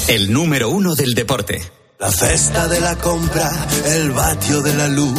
El 0.10 0.34
número 0.34 0.72
uno 0.72 0.96
del 0.96 1.14
deporte. 1.14 1.62
La 2.00 2.12
cesta 2.12 2.68
de 2.68 2.82
la 2.82 2.96
compra, 2.96 3.48
el 3.86 4.10
vatio 4.10 4.64
de 4.64 4.74
la 4.74 4.88
luz, 4.88 5.14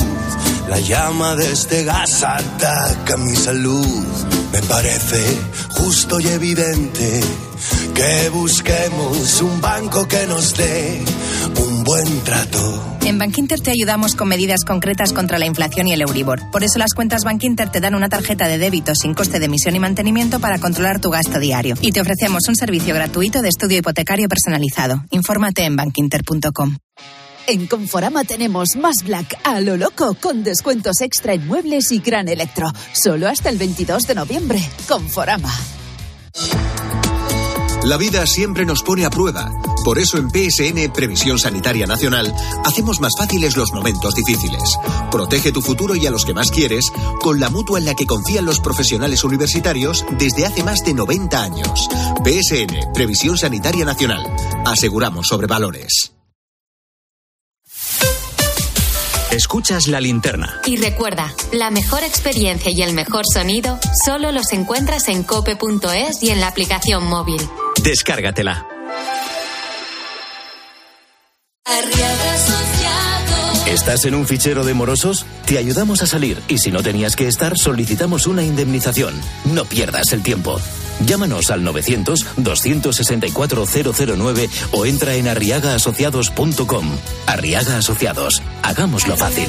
la 0.68 0.80
llama 0.80 1.36
de 1.36 1.52
este 1.52 1.84
gas 1.84 2.24
ataca 2.24 3.16
mi 3.16 3.36
salud. 3.36 3.86
Me 4.52 4.60
parece 4.62 5.38
justo 5.70 6.18
y 6.18 6.26
evidente 6.26 7.20
que 8.00 8.30
busquemos 8.30 9.42
un 9.42 9.60
banco 9.60 10.08
que 10.08 10.26
nos 10.26 10.56
dé 10.56 11.02
un 11.60 11.84
buen 11.84 12.20
trato. 12.24 12.96
En 13.04 13.18
Bankinter 13.18 13.60
te 13.60 13.72
ayudamos 13.72 14.14
con 14.14 14.26
medidas 14.26 14.64
concretas 14.64 15.12
contra 15.12 15.38
la 15.38 15.44
inflación 15.44 15.86
y 15.86 15.92
el 15.92 16.00
Euribor. 16.00 16.50
Por 16.50 16.64
eso 16.64 16.78
las 16.78 16.94
cuentas 16.94 17.24
Bankinter 17.24 17.68
te 17.68 17.78
dan 17.78 17.94
una 17.94 18.08
tarjeta 18.08 18.48
de 18.48 18.56
débito 18.56 18.94
sin 18.94 19.12
coste 19.12 19.38
de 19.38 19.44
emisión 19.44 19.76
y 19.76 19.80
mantenimiento 19.80 20.40
para 20.40 20.58
controlar 20.58 20.98
tu 21.02 21.10
gasto 21.10 21.38
diario. 21.38 21.74
Y 21.82 21.92
te 21.92 22.00
ofrecemos 22.00 22.48
un 22.48 22.56
servicio 22.56 22.94
gratuito 22.94 23.42
de 23.42 23.50
estudio 23.50 23.76
hipotecario 23.76 24.28
personalizado. 24.28 25.04
Infórmate 25.10 25.64
en 25.64 25.76
bankinter.com. 25.76 26.78
En 27.48 27.66
Conforama 27.66 28.24
tenemos 28.24 28.76
más 28.76 29.04
Black 29.04 29.38
a 29.44 29.60
lo 29.60 29.76
loco 29.76 30.14
con 30.14 30.42
descuentos 30.42 31.02
extra 31.02 31.34
en 31.34 31.46
muebles 31.46 31.92
y 31.92 31.98
gran 31.98 32.28
electro. 32.28 32.72
Solo 32.94 33.28
hasta 33.28 33.50
el 33.50 33.58
22 33.58 34.04
de 34.04 34.14
noviembre. 34.14 34.62
Conforama. 34.88 35.52
La 37.84 37.96
vida 37.96 38.26
siempre 38.26 38.66
nos 38.66 38.82
pone 38.82 39.04
a 39.04 39.10
prueba. 39.10 39.50
Por 39.84 39.98
eso 39.98 40.18
en 40.18 40.28
PSN 40.28 40.92
Previsión 40.92 41.38
Sanitaria 41.38 41.86
Nacional 41.86 42.34
hacemos 42.64 43.00
más 43.00 43.14
fáciles 43.18 43.56
los 43.56 43.72
momentos 43.72 44.14
difíciles. 44.14 44.76
Protege 45.10 45.50
tu 45.50 45.62
futuro 45.62 45.96
y 45.96 46.06
a 46.06 46.10
los 46.10 46.26
que 46.26 46.34
más 46.34 46.50
quieres 46.50 46.84
con 47.20 47.40
la 47.40 47.48
mutua 47.48 47.78
en 47.78 47.86
la 47.86 47.94
que 47.94 48.06
confían 48.06 48.44
los 48.44 48.60
profesionales 48.60 49.24
universitarios 49.24 50.04
desde 50.18 50.44
hace 50.44 50.62
más 50.62 50.84
de 50.84 50.92
90 50.92 51.42
años. 51.42 51.88
PSN 52.22 52.92
Previsión 52.92 53.38
Sanitaria 53.38 53.84
Nacional. 53.86 54.24
Aseguramos 54.66 55.26
sobre 55.26 55.46
valores. 55.46 56.12
Escuchas 59.30 59.86
la 59.86 60.00
linterna. 60.00 60.60
Y 60.66 60.76
recuerda, 60.76 61.32
la 61.52 61.70
mejor 61.70 62.02
experiencia 62.02 62.72
y 62.72 62.82
el 62.82 62.92
mejor 62.92 63.22
sonido 63.32 63.78
solo 64.04 64.32
los 64.32 64.52
encuentras 64.52 65.08
en 65.08 65.22
cope.es 65.22 66.22
y 66.22 66.30
en 66.30 66.40
la 66.40 66.48
aplicación 66.48 67.06
móvil. 67.06 67.40
Descárgatela. 67.82 68.66
¿Estás 73.66 74.04
en 74.04 74.14
un 74.16 74.26
fichero 74.26 74.64
de 74.64 74.74
morosos? 74.74 75.24
Te 75.46 75.56
ayudamos 75.56 76.02
a 76.02 76.06
salir 76.06 76.42
y 76.48 76.58
si 76.58 76.70
no 76.70 76.82
tenías 76.82 77.16
que 77.16 77.28
estar, 77.28 77.56
solicitamos 77.56 78.26
una 78.26 78.42
indemnización. 78.42 79.14
No 79.44 79.64
pierdas 79.64 80.12
el 80.12 80.22
tiempo. 80.22 80.60
Llámanos 81.06 81.50
al 81.50 81.62
900-264-009 81.62 84.50
o 84.72 84.84
entra 84.86 85.14
en 85.14 85.28
arriagaasociados.com. 85.28 86.90
Arriaga 87.26 87.78
Asociados. 87.78 88.42
Hagámoslo 88.62 89.16
fácil. 89.16 89.48